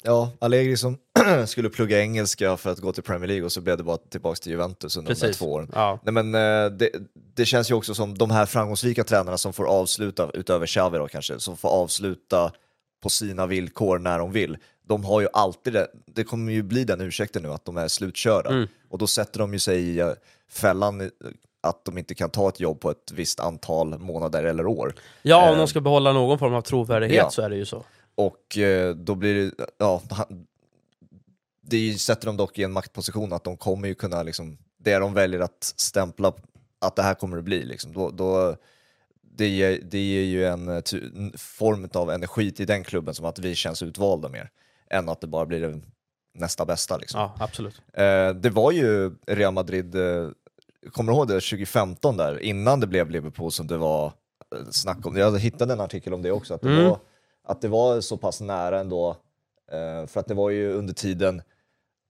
Ja, 0.03 0.31
Allegri 0.39 0.77
som 0.77 0.99
skulle 1.47 1.69
plugga 1.69 2.01
engelska 2.01 2.57
för 2.57 2.71
att 2.71 2.79
gå 2.79 2.93
till 2.93 3.03
Premier 3.03 3.29
League 3.29 3.45
och 3.45 3.53
så 3.53 3.61
blev 3.61 3.77
det 3.77 3.83
bara 3.83 3.97
tillbaka 3.97 4.37
till 4.37 4.53
Juventus 4.53 4.97
under 4.97 5.15
de 5.15 5.21
här 5.21 5.21
Precis. 5.21 5.39
två 5.39 5.53
åren. 5.53 5.71
Ja. 5.75 5.99
Nej, 6.03 6.13
men, 6.13 6.35
eh, 6.35 6.71
det, 6.71 6.91
det 7.35 7.45
känns 7.45 7.71
ju 7.71 7.75
också 7.75 7.95
som 7.95 8.19
de 8.19 8.31
här 8.31 8.47
framgångsrika 8.47 9.05
tränarna 9.05 9.39
som 9.39 9.53
får 9.53 9.69
avsluta, 9.69 10.31
utöver 10.35 10.67
Xavi 10.67 10.99
då 10.99 11.09
kanske, 11.09 11.41
som 11.41 11.57
får 11.57 11.69
avsluta 11.69 12.53
på 13.03 13.09
sina 13.09 13.47
villkor 13.47 13.99
när 13.99 14.19
de 14.19 14.33
vill. 14.33 14.57
De 14.89 15.05
har 15.05 15.21
ju 15.21 15.29
alltid 15.33 15.73
det, 15.73 15.89
det 16.07 16.25
kommer 16.25 16.53
ju 16.53 16.63
bli 16.63 16.85
den 16.85 17.01
ursäkten 17.01 17.43
nu 17.43 17.49
att 17.49 17.65
de 17.65 17.77
är 17.77 17.89
slutkörda. 17.89 18.51
Mm. 18.51 18.69
Och 18.91 18.99
då 18.99 19.07
sätter 19.07 19.39
de 19.39 19.53
ju 19.53 19.59
sig 19.59 19.81
i 19.81 20.01
eh, 20.01 20.11
fällan 20.51 21.11
att 21.63 21.85
de 21.85 21.99
inte 21.99 22.15
kan 22.15 22.31
ta 22.31 22.49
ett 22.49 22.61
jobb 22.61 22.81
på 22.81 22.91
ett 22.91 23.13
visst 23.13 23.41
antal 23.41 23.99
månader 23.99 24.45
eller 24.45 24.67
år. 24.67 24.95
ja, 25.23 25.49
om 25.49 25.55
Eh, 25.55 25.59
de 25.59 25.69
ska 25.69 25.81
behålla 25.81 26.13
någon 26.13 26.39
form 26.39 26.55
av 26.55 26.63
trovärdighet 26.63 27.17
ja. 27.17 27.31
så 27.31 27.43
är 27.43 27.51
det 27.51 27.57
ju 27.57 27.65
så. 27.65 27.85
Och 28.15 28.59
eh, 28.59 28.95
då 28.95 29.15
blir 29.15 29.35
det, 29.35 29.67
ja, 29.79 30.03
det 31.63 31.99
sätter 32.01 32.27
dem 32.27 32.37
dock 32.37 32.59
i 32.59 32.63
en 32.63 32.73
maktposition 32.73 33.33
att 33.33 33.45
de 33.45 33.57
kommer 33.57 33.89
ju 33.89 33.95
kunna, 33.95 34.23
liksom, 34.23 34.59
det 34.79 34.99
de 34.99 35.15
väljer 35.15 35.41
att 35.41 35.75
stämpla 35.77 36.33
att 36.79 36.97
det 36.97 37.03
här 37.03 37.15
kommer 37.15 37.37
det 37.37 37.43
bli, 37.43 37.65
liksom, 37.65 37.93
då, 37.93 38.11
då, 38.11 38.57
det, 39.23 39.49
ger, 39.49 39.81
det 39.91 39.99
ger 39.99 40.23
ju 40.23 40.47
en, 40.47 40.69
eh, 40.69 40.83
form 41.37 41.89
av 41.95 42.11
energi 42.11 42.53
till 42.53 42.67
den 42.67 42.85
klubben 42.85 43.15
som 43.15 43.25
att 43.27 43.39
vi 43.39 43.55
känns 43.55 43.83
utvalda 43.83 44.29
mer, 44.29 44.51
än 44.91 45.09
att 45.09 45.21
det 45.21 45.27
bara 45.27 45.47
blir 45.47 45.61
det 45.61 45.81
nästa 46.35 46.65
bästa. 46.65 46.97
Liksom. 46.97 47.21
Ja, 47.21 47.35
absolut. 47.39 47.83
Eh, 47.93 48.31
det 48.31 48.51
var 48.51 48.73
ju 48.73 49.15
Real 49.27 49.55
Madrid, 49.55 49.95
kommer 50.93 51.13
du 51.13 51.17
ihåg 51.19 51.29
det 51.29 51.35
2015 51.35 52.17
där, 52.17 52.43
innan 52.43 52.81
det 52.81 52.87
blev 52.87 53.11
Liverpool 53.11 53.53
som 53.53 53.67
det 53.67 53.77
var 53.77 54.13
snack 54.71 55.07
om, 55.07 55.17
jag 55.17 55.39
hittade 55.39 55.73
en 55.73 55.81
artikel 55.81 56.15
om 56.15 56.23
det 56.23 56.31
också, 56.33 56.55
att 56.55 56.61
det, 56.61 56.69
Mm. 56.69 56.85
var, 56.85 56.99
att 57.51 57.61
det 57.61 57.69
var 57.69 58.01
så 58.01 58.17
pass 58.17 58.41
nära 58.41 58.81
ändå, 58.81 59.17
eh, 59.73 60.07
för 60.07 60.21
att 60.21 60.27
det 60.27 60.35
var 60.35 60.51
ju 60.51 60.73
under 60.73 60.95
tiden 60.95 61.43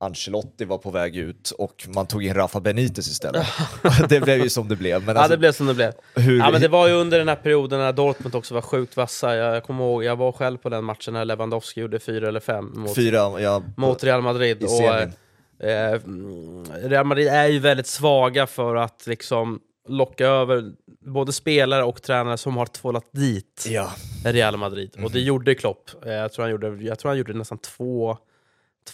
Ancelotti 0.05 0.65
var 0.65 0.79
på 0.79 0.91
väg 0.91 1.17
ut 1.17 1.51
och 1.51 1.89
man 1.95 2.07
tog 2.07 2.25
in 2.25 2.35
Rafa 2.35 2.61
Benitez 2.61 3.09
istället. 3.09 3.47
det 4.09 4.21
blev 4.21 4.43
ju 4.43 4.51
som 4.51 4.69
det 4.69 4.77
blev. 4.77 5.05
Men 5.05 5.17
Ja, 5.17 5.23
alltså, 5.23 5.37
det 5.37 5.39
blev 5.39 5.53
som 5.53 5.67
det 5.67 5.75
blev. 5.75 5.93
hur, 6.15 6.39
Ja, 6.39 6.51
men 6.51 6.61
det 6.61 6.69
var 6.69 6.89
ju 6.89 6.95
under 6.95 7.19
den 7.19 7.29
här 7.29 7.37
perioden 7.37 7.79
när 7.79 7.93
Dortmund 7.93 8.35
också 8.35 8.55
var 8.55 8.63
sjukt 8.63 8.97
vassa. 8.97 9.37
Jag, 9.37 9.57
jag 9.57 9.65
kommer 9.65 9.85
ihåg, 9.85 10.05
jag 10.05 10.17
var 10.17 10.33
själv 10.33 10.59
på 10.59 10.69
den 10.69 10.85
matchen 10.85 11.15
när 11.15 11.25
Lewandowski 11.25 11.81
gjorde 11.81 11.99
fyra 11.99 12.29
eller 12.29 12.41
fem 12.41 12.73
mot, 12.75 12.95
fyra, 12.95 13.41
ja, 13.41 13.63
mot 13.77 14.05
Real 14.05 14.23
Madrid. 14.23 14.63
i 14.63 14.67
Och, 14.67 15.67
eh, 15.67 15.93
mm, 15.93 16.65
Real 16.65 17.07
Madrid 17.07 17.29
är 17.29 17.47
ju 17.47 17.59
väldigt 17.59 17.87
svaga 17.87 18.47
för 18.47 18.77
att 18.77 19.07
liksom 19.07 19.61
locka 19.91 20.27
över 20.27 20.73
både 21.01 21.33
spelare 21.33 21.85
och 21.85 22.03
tränare 22.03 22.37
som 22.39 22.57
har 22.57 22.67
tvålat 22.67 23.05
dit 23.13 23.67
Ja, 23.69 23.93
Real 24.25 24.57
Madrid. 24.57 24.91
Och 24.95 25.01
Mhm. 25.01 25.13
det 25.13 25.21
gjorde 25.21 25.55
Klopp. 25.55 25.91
Eh, 26.07 26.13
Jag 26.13 26.33
tror 26.33 26.43
han 26.43 26.51
gjorde, 26.51 26.69
jag 26.85 26.99
tror 26.99 27.09
han 27.11 27.19
gjorde 27.19 27.33
nästan 27.33 27.59
två, 27.59 28.19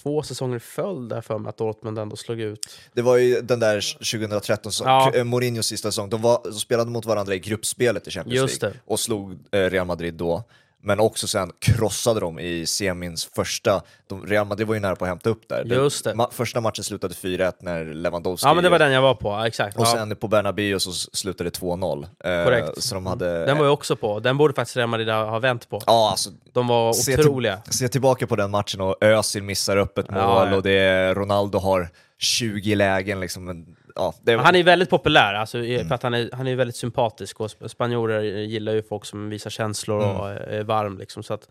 två 0.03 0.23
säsonger 0.23 0.57
i 0.57 0.61
följd 0.61 1.09
där 1.09 1.21
för 1.21 1.39
mig 1.39 1.51
att 1.51 1.57
Dortmund 1.57 1.99
ändå 1.99 2.17
slog 2.17 2.41
ut. 2.41 2.79
det 2.93 3.03
var 3.03 3.17
ju 3.17 3.41
den 3.41 3.61
där 3.61 3.81
2013, 3.81 4.73
så, 4.73 4.85
Ja. 4.85 5.13
eh, 5.15 5.25
Mourinhos 5.25 5.67
sista 5.67 5.89
säsong, 5.91 6.11
de, 6.11 6.23
var, 6.23 6.41
de 6.45 6.53
spelade 6.53 6.91
mot 6.91 7.05
varandra 7.05 7.35
i 7.35 7.39
gruppspelet 7.39 8.09
i 8.09 8.11
Champions 8.11 8.41
Just 8.41 8.63
League 8.63 8.77
det. 8.87 8.93
och 8.93 9.01
slog 9.01 9.33
eh, 9.53 9.59
Real 9.71 9.87
Madrid 9.87 10.15
då. 10.15 10.45
Men 10.87 11.01
också 11.01 11.29
sen 11.29 11.53
krossade 11.59 12.21
de 12.21 12.39
i 12.39 12.67
semins 12.67 13.29
första, 13.37 13.83
de, 14.07 14.27
Real 14.27 14.47
Madrid 14.47 14.67
var 14.69 14.75
ju 14.75 14.81
nära 14.81 14.97
på 14.97 15.05
att 15.05 15.09
hämta 15.09 15.31
upp 15.31 15.49
där. 15.49 15.65
Just 15.65 16.05
det. 16.05 16.15
Ma, 16.15 16.31
första 16.33 16.61
matchen 16.61 16.85
slutade 16.85 17.15
4-1 17.15 17.53
när 17.61 17.85
Lewandowski... 17.85 18.47
Ja 18.49 18.55
men 18.55 18.65
det 18.65 18.71
var 18.71 18.79
den 18.79 18.93
jag 18.93 19.03
var 19.03 19.15
på, 19.15 19.35
exakt. 19.47 19.77
Och 19.77 19.83
Ja. 19.87 19.93
sen 19.93 20.17
på 20.17 20.29
Bernabéu 20.29 20.79
så 20.79 20.93
slutade 20.93 21.51
det 21.51 21.59
2-0. 21.61 22.05
Eh, 22.25 22.45
Korrekt. 22.45 22.83
Så 22.83 22.95
de 22.95 23.07
hade... 23.07 23.47
Den 23.47 23.59
var 23.59 23.65
jag 23.65 23.73
också 23.75 23.97
på. 23.97 24.21
Den 24.21 24.37
borde 24.37 24.55
faktiskt 24.55 24.77
Real 24.77 24.89
Madrid 24.89 25.09
ha 25.09 25.39
vänt 25.39 25.69
på. 25.69 25.83
Ja, 25.87 26.09
alltså 26.11 26.31
De 26.53 26.67
var 26.67 26.93
Se 26.93 27.13
till- 27.17 27.21
otroliga. 27.21 27.63
se 27.71 27.89
tillbaka 27.89 28.27
på 28.27 28.37
den 28.37 28.51
matchen 28.51 28.81
och 28.81 28.97
Özil 29.05 29.43
missar 29.43 29.77
upp 29.77 29.99
ett 29.99 30.11
mål 30.11 30.21
Ja, 30.23 30.49
ja. 30.51 30.57
och 30.57 30.63
det 30.63 30.73
är, 30.79 31.15
Ronaldo 31.15 31.59
har 31.59 31.89
20 32.19 32.75
lägen 32.75 33.21
liksom. 33.21 33.76
Ja, 33.97 34.15
det, 34.23 34.37
Han 34.37 34.55
är 34.57 34.63
väldigt 34.63 34.91
populär, 34.91 35.35
alltså, 35.35 35.59
Mm. 35.59 35.89
för 35.89 35.95
att 35.95 36.03
han 36.03 36.15
är, 36.15 36.31
han 36.33 36.47
är 36.47 36.57
väldigt 36.57 36.77
sympatisk 36.77 37.41
och 37.41 37.47
sp- 37.47 37.69
spanjorer 37.69 38.23
gillar 38.23 38.73
ju 38.73 38.83
folk 38.83 39.05
som 39.05 39.29
visar 39.31 39.51
känslor 39.51 40.03
Mm. 40.05 40.17
och 40.17 40.29
är 40.31 40.65
varm. 40.65 40.99
Liksom, 40.99 41.23
så 41.23 41.35
att, 41.35 41.49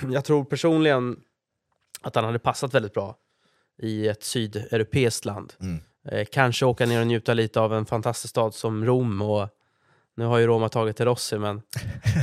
jag 0.12 0.24
tror 0.24 0.44
personligen 0.44 1.16
att 2.02 2.14
han 2.14 2.24
hade 2.24 2.38
passat 2.38 2.74
väldigt 2.74 2.94
bra 2.94 3.16
i 3.82 4.08
ett 4.08 4.22
sydeuropeiskt 4.24 5.24
land. 5.24 5.52
Mm. 5.60 5.80
Eh, 6.08 6.26
kanske 6.32 6.66
åka 6.66 6.86
ner 6.86 7.00
och 7.00 7.06
njuta 7.06 7.34
lite 7.34 7.60
av 7.60 7.74
en 7.74 7.86
fantastisk 7.86 8.30
stad 8.30 8.54
som 8.54 8.84
Rom. 8.84 9.22
Och, 9.22 9.48
nu 10.16 10.24
har 10.24 10.38
ju 10.38 10.46
Roma 10.46 10.68
tagit 10.68 10.96
till 10.96 11.04
Rossi, 11.06 11.38
men 11.38 11.62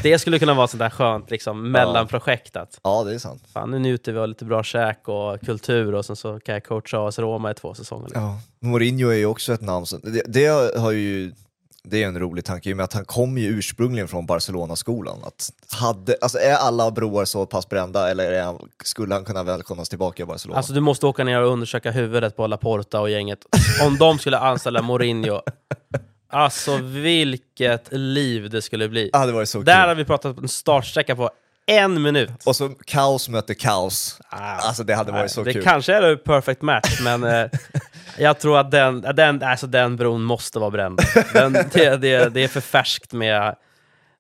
det 0.04 0.20
skulle 0.20 0.40
kunna 0.40 0.54
vara 0.54 0.68
sånt 0.68 0.80
där 0.80 0.90
skönt 0.90 1.32
liksom, 1.32 1.72
mellanprojekt. 1.72 2.56
Att, 2.56 2.80
Ja, 2.84 3.04
det 3.04 3.14
är 3.14 3.20
sant. 3.20 3.44
fan, 3.54 3.72
nu 3.72 3.80
njuter 3.80 4.12
vi 4.12 4.20
av 4.20 4.28
lite 4.28 4.46
bra 4.46 4.64
käk 4.64 5.08
och 5.08 5.42
kultur 5.42 5.94
och 5.94 6.06
sen 6.06 6.16
så 6.16 6.40
kan 6.40 6.54
jag 6.54 6.64
coacha 6.64 7.08
AS 7.08 7.20
Roma 7.20 7.52
i 7.52 7.54
två 7.54 7.74
säsonger. 7.74 8.06
Liksom. 8.06 8.24
Ja. 8.24 8.40
Mourinho 8.68 9.10
är 9.10 9.16
ju 9.18 9.26
också 9.26 9.54
ett 9.54 9.62
namn 9.62 9.86
som, 9.86 10.00
det, 10.04 10.24
det 10.28 10.78
har 10.80 10.92
ju 10.92 11.32
det 11.84 12.04
är 12.04 12.08
en 12.08 12.20
rolig 12.20 12.46
tanke 12.46 12.70
i 12.70 12.74
och 12.74 12.78
med 12.78 12.84
att 12.84 12.94
han 12.94 13.06
kommer 13.06 13.42
ju 13.42 13.48
ursprungligen 13.48 14.08
från 14.08 14.26
Barcelona-skolan. 14.26 15.20
Att 15.24 15.52
hade, 15.72 16.16
alltså 16.22 16.38
är 16.38 16.54
alla 16.54 16.92
broar 16.92 17.26
så 17.26 17.46
pass 17.46 17.70
brända 17.70 18.12
eller 18.12 18.44
han, 18.44 18.70
skulle 18.84 19.14
han 19.14 19.26
kunna 19.26 19.44
välkomnas 19.44 19.90
tillbaka 19.90 20.24
i 20.24 20.26
Barcelona? 20.26 20.58
Alltså 20.58 20.74
du 20.74 20.82
måste 20.82 21.06
åka 21.06 21.24
ner 21.24 21.42
och 21.42 21.52
undersöka 21.52 21.92
huvudet 21.92 22.36
på 22.36 22.48
Laporta 22.48 23.02
och 23.02 23.10
gänget. 23.10 23.40
Om 23.86 23.98
de 23.98 24.20
skulle 24.20 24.38
anställa 24.38 24.82
Mourinho. 24.82 25.42
Alltså 26.32 26.78
vilket 26.78 27.88
liv 27.92 28.50
det 28.50 28.62
skulle 28.62 28.90
bli. 28.90 29.10
ah, 29.14 29.26
det 29.26 29.32
var 29.32 29.46
så 29.46 29.62
Där 29.62 29.82
kul. 29.82 29.88
har 29.88 29.96
vi 29.96 30.06
pratat 30.06 30.38
en 30.38 30.48
startsträcka 30.48 31.16
på 31.16 31.30
en 31.66 32.02
minut. 32.02 32.30
Och 32.46 32.56
så 32.56 32.70
kaos 32.70 33.30
möter 33.30 33.54
kaos. 33.54 34.20
Ah, 34.30 34.38
Alltså 34.56 34.84
det 34.84 34.94
hade 34.96 35.12
varit 35.12 35.32
så 35.32 35.44
det 35.44 35.54
kul. 35.54 35.64
kanske 35.64 35.94
är 35.94 36.02
en 36.02 36.18
perfect 36.20 36.62
match, 36.62 37.00
men 37.04 37.24
eh, 37.24 37.50
jag 38.18 38.40
tror 38.40 38.60
att 38.60 38.72
den, 38.72 39.02
den, 39.02 39.44
alltså, 39.44 39.68
den 39.68 39.96
bron 39.96 40.24
måste 40.24 40.60
vara 40.60 40.70
bränd. 40.72 41.00
Den, 41.34 41.54
det, 41.54 41.98
det, 41.98 42.30
det 42.34 42.44
är 42.44 42.48
för 42.48 42.62
färskt 42.62 43.14
med... 43.14 43.56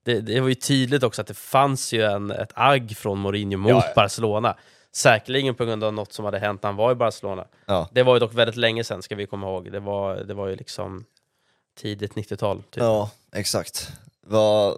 Det, 0.06 0.20
det 0.22 0.40
var 0.40 0.48
ju 0.48 0.56
tydligt 0.56 1.04
också 1.04 1.22
att 1.22 1.28
det 1.28 1.38
fanns 1.38 1.94
ju 1.94 2.02
en, 2.04 2.32
ett 2.32 2.52
agg 2.56 2.98
från 2.98 3.20
Mourinho 3.20 3.58
mot 3.58 3.70
Ja, 3.70 3.84
ja. 3.88 3.94
Barcelona. 3.96 4.56
Säkerligen 4.96 5.56
på 5.56 5.66
grund 5.66 5.84
av 5.84 5.94
något 5.94 6.14
som 6.14 6.26
hade 6.26 6.40
hänt 6.40 6.64
när 6.64 6.68
han 6.68 6.76
var 6.78 6.92
i 6.92 6.96
Barcelona. 6.96 7.46
Ja. 7.66 7.90
Det 7.92 8.04
var 8.04 8.14
ju 8.16 8.20
dock 8.20 8.34
väldigt 8.34 8.56
länge 8.56 8.84
sedan, 8.84 9.02
ska 9.02 9.16
vi 9.16 9.26
komma 9.28 9.48
ihåg. 9.48 9.72
Det 9.72 9.80
var, 9.80 10.16
det 10.16 10.34
var 10.34 10.48
ju 10.48 10.56
liksom 10.56 11.06
tidigt 11.82 12.14
90-tal. 12.14 12.58
Typ. 12.64 12.84
ja, 12.84 13.10
exakt. 13.36 13.92
Vad 14.28 14.78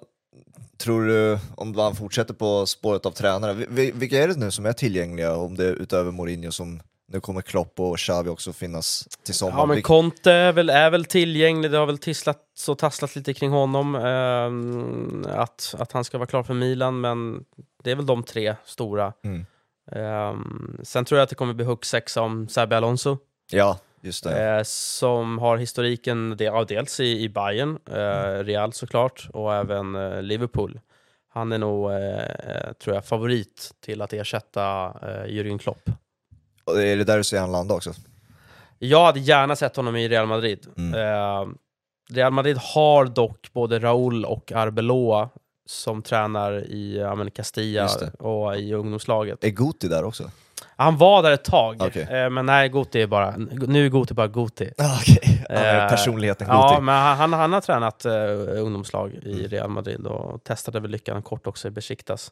tror 0.78 1.06
du, 1.06 1.40
om 1.56 1.72
man 1.72 1.96
fortsätter 1.96 2.34
på 2.34 2.66
spåret 2.66 3.06
av 3.06 3.12
tränare, 3.12 3.54
vi- 3.54 3.66
vi- 3.70 3.92
vilka 3.92 4.24
är 4.24 4.28
det 4.28 4.36
nu 4.40 4.52
som 4.52 4.66
är 4.66 4.74
tillgängliga 4.74 5.36
om 5.36 5.56
det 5.56 5.66
är 5.66 5.74
utöver 5.74 6.12
Mourinho 6.12 6.52
som 6.52 6.82
nu 7.08 7.20
kommer 7.20 7.42
Klopp 7.42 7.80
och 7.80 7.98
Xavi 7.98 8.30
också 8.30 8.54
finnas 8.54 9.08
till 9.24 9.34
sommaren? 9.34 9.60
Ja, 9.60 9.66
men 9.66 9.82
Conte 9.82 10.32
är 10.32 10.52
väl, 10.54 10.70
är 10.70 10.90
väl 10.90 11.06
tillgänglig, 11.06 11.72
det 11.72 11.78
har 11.78 11.86
väl 11.86 11.98
tisslats 11.98 12.70
och 12.70 12.78
tasslat 12.78 13.16
lite 13.16 13.34
kring 13.34 13.52
honom. 13.52 13.96
ehm, 13.96 15.26
att, 15.30 15.76
att 15.78 15.92
han 15.92 16.04
ska 16.04 16.18
vara 16.18 16.28
klar 16.28 16.44
för 16.44 16.54
Milan, 16.54 17.02
men 17.02 17.44
det 17.84 17.92
är 17.92 17.96
väl 17.96 18.06
de 18.06 18.24
tre 18.24 18.56
stora. 18.66 19.14
Mm. 19.24 19.46
Ehm, 19.92 20.78
sen 20.84 21.06
tror 21.06 21.18
jag 21.18 21.24
att 21.24 21.30
det 21.30 21.36
kommer 21.36 21.54
bli 21.54 21.66
huggsexa 21.66 22.22
om 22.22 22.48
Xabi 22.48 22.76
Alonso, 22.76 23.18
Ja. 23.52 23.80
Eh, 24.26 24.64
som 24.64 25.38
har 25.38 25.58
historiken 25.58 26.36
ja, 26.40 26.64
dels 26.64 27.00
i, 27.00 27.24
i 27.24 27.30
Bayern, 27.30 27.80
eh, 27.92 28.44
Real 28.44 28.74
såklart, 28.74 29.30
och 29.34 29.54
även 29.54 29.96
eh, 29.96 30.22
Liverpool. 30.22 30.80
Han 31.30 31.52
är 31.52 31.58
nog, 31.58 31.92
eh, 31.92 32.74
tror 32.84 32.96
jag, 32.96 33.06
favorit 33.06 33.72
till 33.80 34.02
att 34.02 34.14
ersätta 34.14 34.86
eh, 34.86 35.26
Jürgen 35.26 35.58
Klopp. 35.58 35.90
Och 36.66 36.82
är 36.82 36.98
det 36.98 37.04
där 37.04 37.18
du 37.18 37.24
ser 37.24 37.40
han 37.40 37.52
landa 37.52 37.76
också? 37.76 37.94
Jag 38.80 39.06
hade 39.06 39.20
gärna 39.20 39.56
sett 39.56 39.76
honom 39.76 39.96
i 39.96 40.10
Real 40.10 40.28
Madrid. 40.28 40.68
Mm. 40.78 40.94
Eh, 40.94 41.54
Real 42.10 42.34
Madrid 42.34 42.58
har 42.58 43.06
dock 43.06 43.54
både 43.54 43.80
Raúl 43.80 44.26
och 44.26 44.52
Arbeloa 44.52 45.30
som 45.66 46.02
tränar 46.02 46.64
i 46.64 46.98
ja, 46.98 47.30
Castilla 47.30 47.90
och 48.20 48.58
i 48.58 48.74
ungdomslaget. 48.74 49.44
Är 49.44 49.50
Guti 49.50 49.88
där 49.88 50.04
också? 50.04 50.32
Han 50.78 50.98
var 50.98 51.24
där 51.24 51.32
ett 51.32 51.44
tag, 51.44 51.78
Okej. 51.82 52.02
eh, 52.12 52.30
men 52.30 52.46
nej, 52.46 52.70
Guti 52.70 53.02
är 53.02 53.08
bara, 53.08 53.36
nu 53.38 53.86
är 53.86 53.90
Guti 53.90 54.14
bara 54.14 54.28
Guti. 54.28 54.72
Ah, 54.78 54.98
Okej, 55.02 55.46
Eh, 55.50 55.90
personligheten 55.90 56.48
Guti. 56.48 56.58
Ja, 56.58 56.80
men 56.82 56.96
han, 56.96 57.18
han, 57.18 57.34
han 57.34 57.54
har 57.54 57.62
tränat 57.62 58.06
eh, 58.06 58.14
ungdomslag 58.64 59.14
i 59.14 59.48
Real 59.48 59.70
Madrid 59.70 60.08
och 60.08 60.44
testade 60.44 60.80
väl 60.80 60.92
lyckan 60.92 61.22
kort 61.22 61.48
också 61.48 61.68
i 61.68 61.72
Besiktas. 61.72 62.32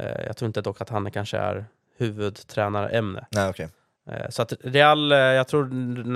Eh, 0.00 0.22
jag 0.26 0.36
tror 0.36 0.46
inte 0.46 0.60
dock 0.60 0.80
att 0.80 0.88
han 0.88 1.10
kanske 1.10 1.38
är 1.38 1.64
huvudtränarämne. 1.98 3.26
Nej, 3.30 3.48
okej. 3.50 3.68
Eh, 4.10 4.28
Så 4.30 4.42
att 4.42 4.52
Real, 4.64 5.12
eh, 5.12 5.18
jag 5.18 5.48
tror 5.48 5.64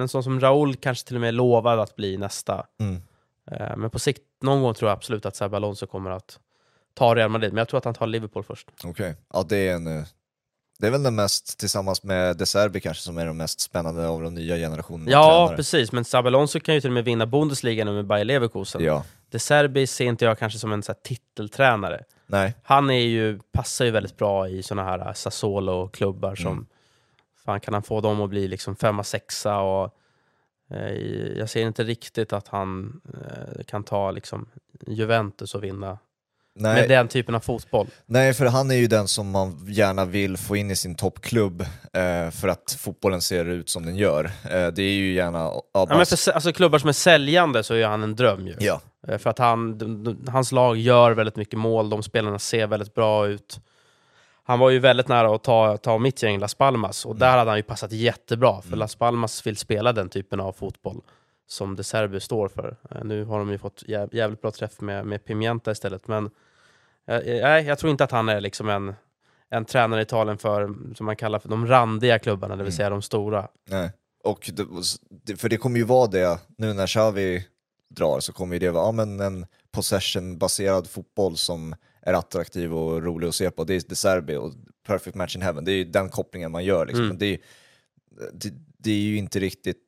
en 0.01 0.09
sån 0.09 0.23
som 0.23 0.41
Raúl 0.41 0.77
kanske 0.77 1.07
till 1.07 1.17
och 1.17 1.21
med 1.21 1.35
lovad 1.35 1.81
att 1.81 1.97
bli 1.97 2.17
nästa. 2.17 2.67
Mm. 2.81 3.03
Eh, 3.51 3.77
Men 3.77 3.91
på 3.91 3.99
sikt, 3.99 4.23
någon 4.43 4.63
gång 4.63 4.75
tror 4.75 4.89
jag 4.91 4.97
absolut 4.97 5.27
att 5.27 5.35
Xabi 5.35 5.57
Alonso 5.57 5.87
kommer 5.87 6.11
att 6.11 6.39
ta 6.95 7.15
Real 7.15 7.31
Madrid. 7.31 7.53
Men 7.53 7.59
jag 7.59 7.69
tror 7.69 7.79
att 7.79 7.85
han 7.85 7.95
tar 7.95 8.07
Liverpool 8.07 8.43
först. 8.45 8.71
Okej, 8.85 9.15
ja 9.33 9.45
det 9.49 9.69
är 9.69 9.75
en... 9.75 9.87
eh, 9.99 10.05
Det 10.79 10.87
är 10.87 10.91
väl 10.91 11.03
den 11.03 11.15
mest, 11.15 11.59
tillsammans 11.59 12.03
med 12.03 12.37
De 12.37 12.47
Serbi 12.47 12.81
kanske, 12.81 13.03
som 13.03 13.19
är 13.19 13.27
de 13.27 13.37
mest 13.37 13.61
spännande 13.61 14.09
av 14.09 14.23
de 14.23 14.35
nya 14.35 14.57
generationerna 14.57 15.11
Ja, 15.11 15.23
tränare. 15.39 15.57
precis. 15.57 15.93
Men 15.93 16.05
Xabi 16.05 16.27
Alonso 16.27 16.61
kan 16.61 16.75
ju 16.75 16.81
till 16.81 16.91
och 16.91 16.95
med 16.95 17.05
vinna 17.05 17.27
Bundesliga 17.27 17.85
nu 17.85 17.93
med 17.93 18.07
Bayer 18.07 18.25
Leverkusen. 18.25 18.85
Ja, 18.85 19.05
De 19.31 19.39
Serbi 19.39 19.87
ser 19.87 20.05
inte 20.05 20.25
jag 20.25 20.39
kanske 20.39 20.59
som 20.59 20.73
en 20.73 20.83
så 20.83 20.93
här, 20.93 20.99
titeltränare. 21.03 22.05
Nej, 22.27 22.55
Han 22.63 22.91
är 22.91 23.01
ju, 23.01 23.39
passar 23.53 23.85
ju 23.85 23.91
väldigt 23.91 24.17
bra 24.17 24.49
i 24.49 24.63
såna 24.63 24.85
här 24.85 25.13
Sassuolo-klubbar 25.13 26.35
som 26.35 26.53
Mm. 26.53 26.67
fan 27.45 27.61
kan 27.61 27.75
han 27.75 27.83
få 27.83 28.01
dem 28.01 28.21
att 28.21 28.31
bli 28.31 28.49
liksom 28.49 28.77
femma, 28.77 29.05
sexa 29.05 29.59
och 29.59 29.95
eh, 30.71 30.93
jag 31.39 31.51
ser 31.51 31.67
inte 31.67 31.85
riktigt 31.85 32.33
att 32.33 32.49
han 32.49 33.01
eh, 33.15 33.65
kan 33.65 33.85
ta 33.85 34.11
liksom 34.11 34.49
Juventus 34.87 35.55
och 35.55 35.65
vinna 35.65 35.99
med 36.57 36.75
nej, 36.75 36.89
den 36.89 37.09
typen 37.09 37.35
av 37.35 37.41
fotboll. 37.41 37.87
nej, 38.07 38.35
för 38.35 38.47
han 38.47 38.71
är 38.71 38.75
ju 38.75 38.87
den 38.87 39.09
som 39.09 39.31
man 39.31 39.67
gärna 39.69 40.05
vill 40.05 40.37
få 40.37 40.57
in 40.57 40.71
i 40.71 40.77
sin 40.77 40.95
toppklubb 40.95 41.61
eh, 41.93 42.31
för 42.31 42.49
att 42.49 42.77
fotbollen 42.79 43.21
ser 43.21 43.45
ut 43.45 43.69
som 43.69 43.87
den 43.87 43.97
gör. 43.97 44.25
Eh, 44.25 44.67
det 44.67 44.83
är 44.83 44.93
ju 44.93 45.13
gärna 45.13 45.39
Ja, 45.39 45.63
men 45.73 45.83
Abbas. 45.91 46.25
för, 46.25 46.33
alltså, 46.33 46.53
klubbar 46.53 46.79
som 46.79 46.89
är 46.89 46.93
säljande 46.93 47.63
så 47.63 47.75
är 47.75 47.87
han 47.87 48.03
en 48.03 48.17
dröm 48.17 48.47
ju. 48.47 48.55
Ja, 48.59 48.81
Eh, 49.09 49.19
För 49.19 49.31
att 49.31 49.39
han, 49.39 49.79
de, 49.79 50.05
de, 50.05 50.17
hans 50.29 50.53
lag 50.53 50.77
gör 50.77 51.13
väldigt 51.13 51.37
mycket 51.37 51.59
mål, 51.59 51.91
de 51.91 52.03
spelarna 52.03 52.39
ser 52.39 52.67
väldigt 52.67 52.95
bra 52.95 53.27
ut. 53.27 53.61
Han 54.45 54.59
var 54.59 54.71
ju 54.71 54.79
väldigt 54.79 55.09
nära 55.09 55.35
att 55.35 55.43
ta, 55.45 55.77
ta 55.77 55.99
mitt 55.99 56.23
gäng 56.23 56.39
Las 56.39 56.55
Palmas, 56.55 57.07
och 57.07 57.17
där 57.17 57.39
hade 57.39 57.51
han 57.51 57.59
ju 57.59 57.63
passat 57.63 57.93
jättebra, 57.93 58.63
för 58.63 58.77
Las 58.77 58.95
Palmas 58.95 59.47
vill 59.47 59.57
spela 59.57 59.93
den 59.93 60.09
typen 60.09 60.41
av 60.41 60.53
fotboll 60.53 61.01
som 61.47 61.77
De 61.77 61.85
Serbi 61.85 62.21
står 62.21 62.49
för. 62.49 62.77
Eh, 62.91 63.05
Nu 63.05 63.25
har 63.25 63.39
de 63.39 63.51
ju 63.51 63.59
fått 63.59 63.83
jä, 63.87 64.09
jävligt 64.13 64.41
bra 64.43 64.51
träff 64.51 64.81
med, 64.81 65.07
med 65.07 65.25
Pimienta 65.25 65.71
istället, 65.71 66.09
men 66.09 66.25
eh, 67.07 67.21
nej, 67.25 67.65
jag 67.67 67.79
tror 67.79 67.91
inte 67.91 68.05
att 68.05 68.11
han 68.11 68.29
är 68.29 68.41
liksom 68.41 68.69
en, 68.69 68.95
en 69.51 69.65
tränare 69.65 70.01
i 70.01 70.03
Italien 70.03 70.39
för, 70.39 70.75
som 70.95 71.07
man 71.07 71.17
kallar 71.17 71.39
för 71.39 71.49
de 71.49 71.67
randiga 71.67 72.19
klubbarna, 72.19 72.57
det 72.57 72.65
vill 72.65 72.73
säga 72.77 72.91
de 72.91 73.03
stora. 73.03 73.49
nej. 73.71 73.91
Och 74.25 74.51
det, 75.25 75.37
för 75.37 75.49
det 75.49 75.57
kommer 75.57 75.79
ju 75.79 75.85
vara 75.85 76.07
det, 76.07 76.39
nu 76.59 76.73
när 76.73 76.87
Xavi 76.87 77.47
drar 77.89 78.21
så 78.21 78.33
kommer 78.33 78.55
ju 78.55 78.59
det 78.59 78.71
vara 78.71 78.85
ja, 78.85 78.93
men 78.93 79.21
en 79.21 79.47
possession-baserad 79.71 80.87
fotboll 80.87 81.37
som 81.37 81.75
är 82.03 82.13
attraktiv 82.15 82.75
och 82.75 83.03
rolig 83.03 83.29
att 83.29 83.35
se 83.35 83.51
på. 83.51 83.65
Det 83.65 83.75
är 83.75 83.83
De 83.89 83.95
Serbi 83.97 84.37
och 84.37 84.53
Perfect 84.87 85.15
Match 85.17 85.37
in 85.37 85.43
Heaven, 85.43 85.65
det 85.65 85.73
är 85.73 85.77
ju 85.77 85.85
den 85.85 86.09
kopplingen 86.09 86.51
man 86.53 86.65
gör. 86.65 86.87
Liksom. 86.87 87.05
Mm. 87.05 87.09
Men 87.09 87.19
det, 87.19 87.41
det, 88.33 88.55
det 88.79 88.91
är 88.91 89.01
ju 89.01 89.17
inte 89.17 89.39
riktigt 89.41 89.79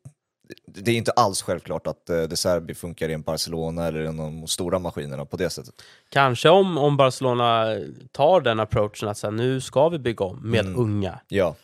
det 0.67 0.91
är 0.91 0.95
inte 0.97 1.11
alls 1.13 1.43
självklart 1.43 1.87
att 1.87 2.11
eh, 2.11 2.23
De 2.23 2.37
Serbi 2.37 2.75
funkar 2.75 3.09
i 3.09 3.13
en 3.13 3.23
Barcelona 3.23 3.87
eller 3.87 4.01
i 4.01 4.05
de 4.05 4.47
stora 4.47 4.79
maskinerna 4.79 5.25
på 5.25 5.37
det 5.37 5.51
sättet. 5.51 5.75
Kanske 6.09 6.49
om, 6.49 6.79
om 6.79 6.97
Barcelona 6.97 7.67
tar 8.13 8.41
den 8.41 8.61
approachen 8.61 9.09
att 9.09 9.19
så 9.19 9.27
här, 9.27 9.33
nu 9.33 9.61
ska 9.61 9.89
vi 9.89 9.99
bygga 9.99 10.25
om 10.25 10.51
med 10.51 10.61
Mm. 10.67 10.79
unga, 10.81 11.21
Ja, 11.29 11.55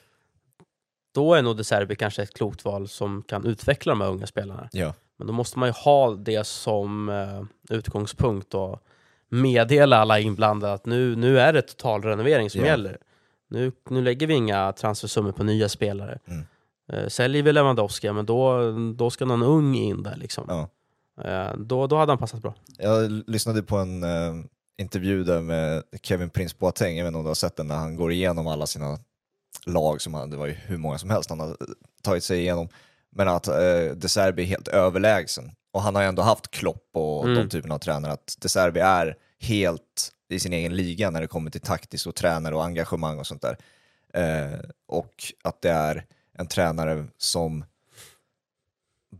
då 1.14 1.34
är 1.34 1.42
nog 1.42 1.56
De 1.56 1.64
Serbi 1.64 1.96
kanske 1.96 2.22
ett 2.22 2.34
klokt 2.34 2.64
val 2.64 2.88
som 2.88 3.22
kan 3.22 3.46
utveckla 3.46 3.92
de 3.92 4.00
här 4.00 4.08
unga 4.08 4.26
spelarna. 4.26 4.68
ja, 4.72 4.94
Men 5.16 5.26
då 5.26 5.32
måste 5.32 5.58
man 5.58 5.68
ju 5.68 5.72
ha 5.72 6.10
det 6.14 6.46
som 6.46 7.08
eh, 7.08 7.76
utgångspunkt 7.76 8.54
och 8.54 8.82
meddela 9.28 9.96
alla 9.96 10.18
inblandade 10.20 10.72
att 10.72 10.86
nu, 10.86 11.16
nu 11.16 11.40
är 11.40 11.52
det 11.52 11.62
totalrenovering 11.62 12.50
som 12.50 12.60
Ja. 12.60 12.66
gäller. 12.66 12.98
Nu, 13.48 13.72
nu 13.90 14.02
lägger 14.02 14.26
vi 14.26 14.34
inga 14.34 14.72
transfersummor 14.72 15.32
på 15.32 15.42
nya 15.44 15.68
spelare. 15.68 16.18
Mm. 16.26 16.44
Eh, 16.92 17.08
säljer 17.08 17.42
vi 17.42 17.52
Lewandowski, 17.52 18.12
men 18.12 18.26
då, 18.26 18.72
då 18.96 19.10
ska 19.10 19.24
någon 19.24 19.42
ung 19.42 19.74
in 19.74 20.02
där 20.02 20.16
liksom. 20.16 20.44
ja. 20.48 20.68
Eh, 21.24 21.56
då, 21.58 21.86
då 21.86 21.96
hade 21.96 22.12
han 22.12 22.18
passat 22.18 22.42
bra. 22.42 22.54
Jag 22.78 23.10
lyssnade 23.26 23.62
på 23.62 23.76
en 23.76 24.02
eh, 24.02 24.34
intervju 24.78 25.24
där 25.24 25.40
med 25.40 25.82
Kevin 26.02 26.30
Prince 26.30 26.56
Boateng, 26.58 26.96
jag 26.96 27.04
vet 27.04 27.08
inte 27.08 27.18
om 27.18 27.24
du 27.24 27.30
har 27.30 27.34
sett 27.34 27.56
den, 27.56 27.68
när 27.68 27.76
han 27.76 27.96
går 27.96 28.12
igenom 28.12 28.46
alla 28.46 28.66
sina 28.66 28.98
lag, 29.66 30.00
som 30.00 30.14
han, 30.14 30.30
det 30.30 30.36
var 30.36 30.46
ju 30.46 30.52
hur 30.52 30.76
många 30.76 30.98
som 30.98 31.10
helst 31.10 31.30
han 31.30 31.40
har 31.40 31.56
tagit 32.02 32.24
sig 32.24 32.38
igenom, 32.40 32.68
men 33.10 33.28
att 33.28 33.48
eh, 33.48 33.54
De 33.96 34.08
Serbi 34.08 34.42
är 34.42 34.46
helt 34.46 34.68
överlägsen. 34.68 35.50
Och 35.72 35.82
han 35.82 35.94
har 35.94 36.02
ju 36.02 36.08
ändå 36.08 36.22
haft 36.22 36.50
Klopp 36.50 36.88
och 36.92 37.24
Mm. 37.24 37.34
de 37.38 37.48
typerna 37.48 37.74
av 37.74 37.78
tränare, 37.78 38.12
att 38.12 38.36
De 38.40 38.48
Serbi 38.48 38.80
är 38.80 39.16
helt 39.40 40.12
i 40.28 40.40
sin 40.40 40.52
egen 40.52 40.76
liga 40.76 41.10
när 41.10 41.20
det 41.20 41.26
kommer 41.26 41.50
till 41.50 41.60
taktiskt 41.60 42.06
och 42.06 42.14
tränare 42.14 42.54
och 42.54 42.64
engagemang 42.64 43.18
och 43.18 43.26
sånt 43.26 43.42
där. 43.42 43.56
Eh, 44.14 44.58
och 44.86 45.14
att 45.44 45.62
det 45.62 45.70
är 45.70 46.04
en 46.38 46.46
tränare 46.46 47.04
som 47.18 47.64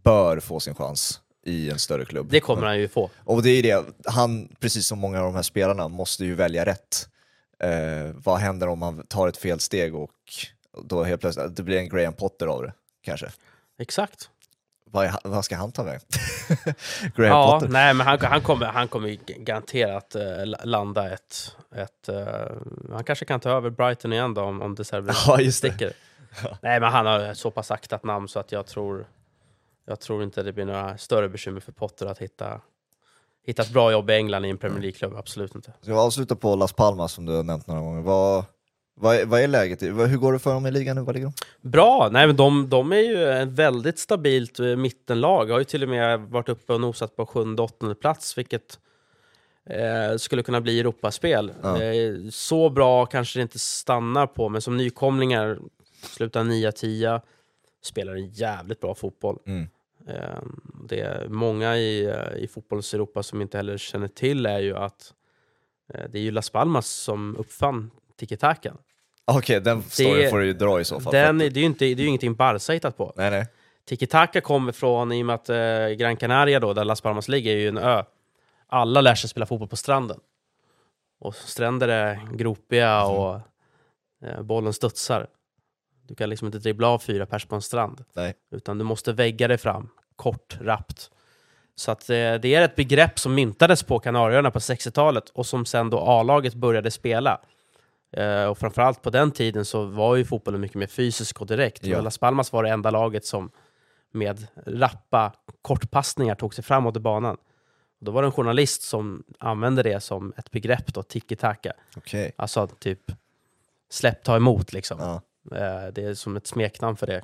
bör 0.05 0.41
få 0.41 0.61
sin 0.61 0.75
chans 0.75 1.21
i 1.47 1.71
en 1.71 1.79
större 1.79 2.05
klubb. 2.05 2.27
Det 2.31 2.41
kommer 2.41 2.67
han 2.67 2.79
ju 2.79 2.89
få. 2.89 3.11
Och 3.25 3.43
det 3.43 3.51
är 3.51 3.63
det, 3.63 3.85
han, 4.07 4.49
precis 4.61 4.87
som 4.87 4.99
många 4.99 5.19
av 5.19 5.25
de 5.25 5.35
här 5.35 5.43
spelarna, 5.43 5.89
måste 5.89 6.25
ju 6.25 6.35
välja 6.35 6.65
rätt. 6.65 7.09
Eh, 7.61 8.11
vad 8.15 8.39
händer 8.39 8.69
om 8.69 8.79
man 8.79 9.07
tar 9.07 9.29
ett 9.29 9.37
fel 9.37 9.61
steg 9.61 9.95
och 9.95 10.11
då 10.83 11.03
helt 11.05 11.21
plötsligt, 11.21 11.57
det 11.57 11.63
blir 11.63 11.79
en 11.79 11.89
Graham 11.89 12.15
Potter 12.15 12.47
av 12.47 12.63
det, 12.63 12.73
kanske. 13.05 13.27
Exakt. 13.79 14.31
Vad, 14.91 15.07
är, 15.07 15.15
vad 15.25 15.45
ska 15.45 15.57
han 15.57 15.73
ta 15.73 15.83
vägen? 15.83 16.01
Graham 17.17 17.33
Ja, 17.39 17.53
Potter? 17.53 17.73
nej, 17.73 17.95
men 17.95 18.07
han, 18.07 18.19
han 18.21 18.41
kommer, 18.43 18.67
han 18.67 18.89
kommer 18.89 19.19
garanterat 19.45 20.15
eh, 20.15 20.45
landa 20.65 21.13
ett... 21.15 21.57
ett 21.77 22.09
eh, 22.09 22.57
han 22.93 23.05
kanske 23.05 23.25
kan 23.25 23.41
ta 23.41 23.51
över 23.51 23.71
Brighton 23.71 24.13
igen 24.13 24.35
då 24.35 24.43
om, 24.43 24.63
om 24.63 24.75
De 24.75 24.85
Serbi 24.85 25.13
Ja, 25.27 25.41
just 25.41 25.63
det. 25.63 25.69
sticker. 25.69 25.93
Nej, 26.63 26.81
men 26.81 26.93
han 26.93 27.07
har 27.07 27.35
så 27.35 27.51
pass 27.51 27.71
aktat 27.71 28.05
namn 28.05 28.29
så 28.29 28.39
att 28.39 28.53
jag 28.53 28.67
tror, 28.67 29.07
jag 29.87 30.01
tror 30.01 30.23
inte 30.23 30.43
det 30.43 30.53
blir 30.53 30.65
några 30.65 30.99
större 30.99 31.29
bekymmer 31.29 31.61
för 31.61 31.73
Potter 31.73 32.07
att 32.07 32.19
hitta, 32.19 32.61
hitta 33.47 33.63
ett 33.63 33.73
bra 33.73 33.93
jobb 33.93 34.11
i 34.11 34.13
England 34.13 34.45
i 34.47 34.51
en 34.51 34.59
Premier 34.59 34.81
League-klubb. 34.81 35.15
Absolut 35.17 35.55
inte. 35.55 35.73
Ska 35.81 35.93
vi 35.93 35.99
avsluta 35.99 36.37
på 36.37 36.57
Las 36.57 36.73
Palmas 36.73 37.13
som 37.13 37.27
du 37.27 37.33
har 37.33 37.43
nämnt 37.43 37.67
några 37.67 37.81
gånger. 37.81 38.03
Vad, 38.03 38.45
vad, 38.97 39.17
är, 39.17 39.27
vad 39.27 39.41
är 39.41 39.49
läget? 39.49 39.83
Hur 39.83 40.17
går 40.17 40.33
det 40.33 40.39
för 40.39 40.55
dem 40.55 40.67
i 40.67 40.71
ligan 40.71 40.97
nu? 40.97 41.03
Vad 41.03 41.15
ligger 41.15 41.27
de? 41.61 41.69
Bra! 41.69 42.09
Nej, 42.13 42.27
men 42.27 42.37
de, 42.37 42.69
de 42.69 42.93
är 42.93 42.97
ju 42.97 43.31
ett 43.31 43.49
väldigt 43.49 43.99
stabilt 43.99 44.61
eh, 44.61 44.77
mittenlag. 44.77 45.51
Har 45.51 45.59
ju 45.59 45.65
till 45.65 45.83
och 45.83 45.89
med 45.89 46.21
varit 46.21 46.49
uppe 46.49 46.73
och 46.73 46.81
nosat 46.81 47.17
på 47.17 47.27
sjunde, 47.27 47.63
åttonde 47.63 47.95
plats, 47.95 48.39
vilket 48.39 48.79
eh, 49.71 50.17
skulle 50.17 50.43
kunna 50.43 50.61
bli 50.61 50.81
Europaspel. 50.81 51.53
Ja. 51.63 51.83
Eh, 51.83 52.15
så 52.31 52.71
bra 52.71 53.07
kanske 53.07 53.39
det 53.39 53.43
inte 53.43 53.59
stannar 53.59 54.27
på, 54.27 54.49
men 54.49 54.61
som 54.61 54.77
nykomlingar 54.77 55.59
slutar 56.05 56.45
9-10, 56.45 57.21
spelar 57.83 58.15
en 58.15 58.27
jävligt 58.29 58.81
bra 58.81 58.95
fotboll. 58.95 59.39
Mm. 59.47 59.69
Eh, 60.09 60.43
det 60.89 61.01
är 61.01 61.29
många 61.29 61.77
i, 61.77 62.05
eh, 62.05 62.37
i 62.45 62.49
fotbollens 62.49 62.95
Europa 62.95 63.23
som 63.23 63.43
inte 63.43 63.57
heller 63.57 63.77
känner 63.79 64.09
till 64.09 64.47
är 64.47 64.59
ju 64.59 64.77
att 64.77 65.15
eh, 65.95 66.05
det 66.11 66.19
är 66.19 66.23
ju 66.23 66.31
Las 66.31 66.51
Palmas 66.51 66.87
som 66.87 67.37
uppfann 67.37 67.91
tiki-takan. 68.17 68.77
Okej, 69.25 69.61
den 69.61 69.83
storyn 69.83 70.31
får 70.31 70.39
du 70.39 70.47
ju 70.47 70.53
dra 70.53 70.81
i 70.81 70.85
så 70.85 71.01
fall. 71.01 71.13
Den, 71.13 71.39
det 71.39 71.45
är 71.47 71.51
ju 71.51 71.63
inte, 71.65 71.85
det 71.85 71.91
är 71.93 71.97
ju 71.97 72.07
ingenting 72.07 72.35
Barca 72.35 72.73
hittat 72.73 72.97
på. 72.97 73.13
Nej, 73.17 73.31
nej. 73.31 73.47
Tiki-taka 73.89 74.41
kommer 74.41 74.73
från, 74.73 75.13
i 75.13 75.23
och 75.23 75.27
med 75.27 75.35
att 75.35 75.49
eh, 75.49 75.89
Gran 75.89 76.17
Canaria 76.17 76.61
då, 76.61 76.73
där 76.73 76.85
Las 76.85 77.01
Palmas 77.01 77.29
ligger, 77.29 77.53
är 77.53 77.59
ju 77.59 77.69
en 77.69 77.79
ö. 77.79 78.03
Alla 78.67 79.01
lär 79.01 79.15
sig 79.15 79.31
spela 79.31 79.47
fotboll 79.47 79.69
på 79.69 79.77
stranden. 79.77 80.21
Och 81.21 81.35
stränder 81.35 81.89
är 81.89 82.21
gropiga 82.37 83.05
Mhm. 83.05 83.17
och 83.17 83.41
eh, 84.27 84.43
bollen 84.43 84.73
studsar. 84.73 85.27
Du 86.07 86.15
kan 86.15 86.31
liksom 86.31 86.47
inte 86.47 86.59
dribbla 86.59 86.89
av 86.89 86.99
fyra 86.99 87.27
pers 87.27 87.47
på 87.47 87.55
en 87.55 87.63
strand. 87.63 88.05
Nej. 88.13 88.35
Utan 88.51 88.79
du 88.79 88.85
måste 88.85 89.13
vägga 89.13 89.49
dig 89.49 89.59
fram, 89.59 89.89
kort, 90.17 90.59
rappt. 90.61 91.11
Så 91.75 91.91
att 91.91 92.11
eh, 92.11 92.35
det 92.35 92.55
är 92.55 92.63
ett 92.63 92.77
begrepp 92.77 93.19
som 93.19 93.35
myntades 93.35 93.83
på 93.83 93.99
Kanarieöarna 93.99 94.51
på 94.51 94.59
60-talet 94.59 95.29
och 95.29 95.47
som 95.47 95.67
sen 95.67 95.91
då 95.91 95.99
A-laget 95.99 96.55
började 96.55 96.91
spela. 96.91 97.41
Eh, 98.17 98.45
och 98.45 98.59
framförallt 98.59 99.03
på 99.03 99.11
den 99.11 99.31
tiden 99.31 99.65
så 99.65 99.85
var 99.85 100.17
ju 100.17 100.25
fotbollen 100.25 100.61
mycket 100.61 100.77
mer 100.77 100.87
fysisk 100.87 101.41
och 101.41 101.47
direkt. 101.47 101.87
Ja. 101.87 102.01
Las 102.01 102.19
Palmas 102.19 102.53
var 102.53 102.63
det 102.63 102.71
enda 102.71 102.91
laget 102.91 103.25
som 103.25 103.51
med 104.13 104.47
rappa 104.67 105.33
kortpassningar 105.63 106.35
tog 106.35 106.55
sig 106.55 106.65
framåt 106.65 106.97
i 106.97 107.01
banan. 107.01 107.37
Då 108.01 108.13
var 108.13 108.23
det 108.23 108.29
en 108.29 108.33
journalist 108.33 108.83
som 108.83 109.25
använde 109.39 109.83
det 109.83 110.01
som 110.01 110.33
ett 110.37 110.51
begrepp 110.51 110.95
då, 110.95 111.03
tiki-taka. 111.03 111.73
Okej. 111.97 112.33
Alltså 112.37 112.67
typ 112.67 113.01
släpp, 113.91 114.23
ta 114.23 114.37
emot 114.37 114.73
liksom. 114.73 114.99
Ja. 115.01 115.23
Eh, 115.53 115.93
Det 115.93 116.05
är 116.05 116.15
som 116.15 116.37
ett 116.37 116.47
smeknamn 116.47 116.97
för 116.97 117.07
det. 117.07 117.23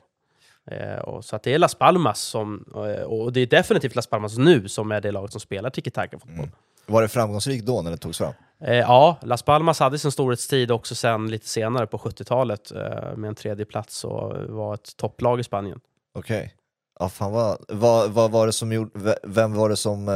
Eh, 0.70 0.98
och 0.98 1.24
så 1.24 1.36
att 1.36 1.42
det 1.42 1.54
är 1.54 1.58
Las 1.58 1.74
Palmas 1.74 2.20
som, 2.20 2.64
eh, 2.74 3.02
och 3.02 3.32
det 3.32 3.40
är 3.40 3.46
definitivt 3.46 3.94
Las 3.94 4.06
Palmas 4.06 4.38
nu 4.38 4.68
som 4.68 4.92
är 4.92 5.00
det 5.00 5.10
laget 5.12 5.32
som 5.32 5.40
spelar 5.40 5.70
tiki-taka-fotboll. 5.70 6.38
Mm. 6.38 6.50
Var 6.86 7.02
det 7.02 7.08
framgångsrikt 7.08 7.66
då 7.66 7.82
när 7.82 7.90
det 7.90 7.96
togs 7.96 8.18
fram? 8.18 8.32
Ja, 8.58 9.16
Las 9.22 9.42
Palmas 9.42 9.80
hade 9.80 9.98
sin 9.98 10.12
storhetstid 10.12 10.70
också 10.70 10.94
sen 10.94 11.30
lite 11.30 11.48
senare 11.48 11.86
på 11.86 11.98
70-talet 11.98 12.70
eh, 12.70 13.16
med 13.16 13.28
en 13.28 13.34
tredje 13.34 13.64
plats 13.64 14.04
och 14.04 14.36
var 14.48 14.74
ett 14.74 14.96
topplag 14.96 15.40
i 15.40 15.44
Spanien. 15.44 15.80
Okej. 16.14 16.54
Ja, 16.98 17.08
fan 17.08 17.32
vad, 17.32 17.58
vad, 17.68 18.10
vad 18.10 18.30
var 18.30 18.46
det 18.46 18.52
som 18.52 18.72
gjorde, 18.72 18.90
ve- 18.94 19.18
vem 19.22 19.54
var 19.54 19.68
det 19.68 19.76
som 19.76 20.08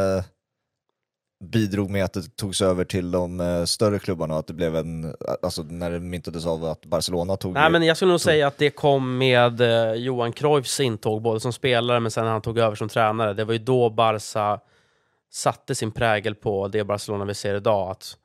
bidrog 1.44 1.90
med 1.90 2.04
att 2.04 2.12
det 2.12 2.36
togs 2.36 2.60
över 2.62 2.84
till 2.84 3.10
de 3.10 3.40
eh, 3.40 3.64
större 3.64 3.98
klubbarna 3.98 4.34
och 4.34 4.40
att 4.40 4.46
det 4.46 4.52
blev 4.54 4.76
en, 4.76 5.14
alltså 5.42 5.62
när 5.62 5.90
det 5.90 6.00
myntades 6.00 6.46
av 6.46 6.64
att 6.64 6.86
Barcelona 6.86 7.36
tog 7.36 7.54
Nej, 7.54 7.70
men 7.70 7.82
jag 7.82 7.96
skulle 7.96 8.10
nog 8.10 8.20
säga 8.20 8.46
att 8.46 8.58
det 8.58 8.70
kom 8.70 9.18
med 9.18 9.60
eh, 9.60 9.92
Johan 9.92 10.32
Cruyffs 10.32 10.80
intåg, 10.80 11.22
både 11.22 11.40
som 11.40 11.52
spelare 11.52 12.00
men 12.00 12.10
sen 12.10 12.24
när 12.24 12.32
han 12.32 12.42
tog 12.42 12.58
över 12.58 12.76
som 12.76 12.88
tränare. 12.88 13.34
Det 13.34 13.44
var 13.44 13.52
ju 13.52 13.58
då 13.58 13.90
Barca 13.90 14.60
satte 15.32 15.74
sin 15.74 15.90
prägel 15.90 16.34
på 16.34 16.68
det 16.68 16.84
Barcelona 16.84 17.24
vi 17.24 17.34
ser 17.34 17.54
idag. 17.54 17.90
Att 17.90 18.16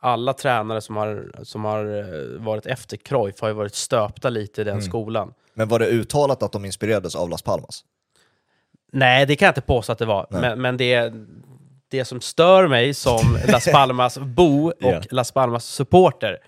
alla 0.00 0.32
tränare 0.32 0.80
som 0.80 0.96
har, 0.96 1.30
som 1.42 1.64
har 1.64 1.98
eh, 1.98 2.40
varit 2.44 2.66
efter 2.66 2.96
Cruyff 2.96 3.40
har 3.40 3.48
ju 3.48 3.54
varit 3.54 3.74
stöpta 3.74 4.30
lite 4.30 4.60
i 4.60 4.64
den 4.64 4.72
Mm. 4.74 4.82
skolan. 4.84 5.32
Men 5.54 5.68
var 5.68 5.78
det 5.78 5.86
uttalat 5.86 6.42
att 6.42 6.52
de 6.52 6.64
inspirerades 6.64 7.14
av 7.16 7.28
Las 7.30 7.42
Palmas? 7.42 7.84
Nej, 8.92 9.26
det 9.26 9.36
kan 9.36 9.46
jag 9.46 9.50
inte 9.50 9.60
påstå 9.60 9.92
att 9.92 9.98
det 9.98 10.06
var. 10.06 10.26
Men, 10.30 10.60
men 10.60 10.76
det, 10.76 11.12
det 11.90 12.04
som 12.04 12.20
stör 12.20 12.68
mig 12.68 12.94
som 12.94 13.38
Las 13.48 13.64
Palmas-bo 13.72 14.68
och 14.68 14.74
Ja. 14.78 15.00
Las 15.10 15.32
Palmas-supporter 15.32 16.38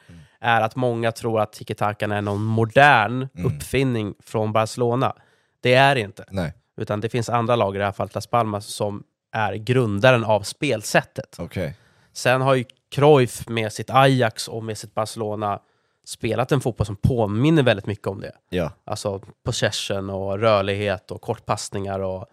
är 0.41 0.61
att 0.61 0.77
många 0.77 1.13
tror 1.13 1.41
att 1.41 1.53
tiki-takan 1.53 2.13
är 2.13 2.21
någon 2.23 2.43
modern 2.43 3.29
uppfinning 3.45 4.15
från 4.25 4.53
Barcelona. 4.53 5.17
Det 5.61 5.75
är 5.75 5.95
det 5.95 6.01
inte. 6.01 6.25
Nej, 6.31 6.53
Utan 6.77 7.01
det 7.01 7.09
finns 7.09 7.29
andra 7.29 7.57
lag, 7.57 7.75
i 7.75 7.79
det 7.79 7.85
här 7.85 7.93
fallet 7.93 8.15
Las 8.15 8.27
Palmas, 8.27 8.67
som 8.67 9.03
är 9.33 9.55
grundaren 9.55 10.25
av 10.25 10.41
spelsättet. 10.43 11.37
okej. 11.39 11.77
Sen 12.13 12.41
har 12.41 12.55
ju 12.55 12.65
Cruyff 12.91 13.49
med 13.49 13.73
sitt 13.73 13.91
Ajax 13.91 14.49
och 14.49 14.65
med 14.65 14.79
sitt 14.79 14.95
Barcelona 14.95 15.59
spelat 16.07 16.53
en 16.53 16.61
fotboll 16.61 16.87
som 16.87 16.97
påminner 16.97 17.63
väldigt 17.63 17.87
mycket 17.87 18.07
om 18.07 18.21
det. 18.21 18.33
Ja, 18.49 18.71
Alltså 18.85 19.21
possession 19.45 20.11
och 20.11 20.39
rörlighet 20.39 21.11
och 21.11 21.21
kortpassningar. 21.21 22.01
Och 22.01 22.27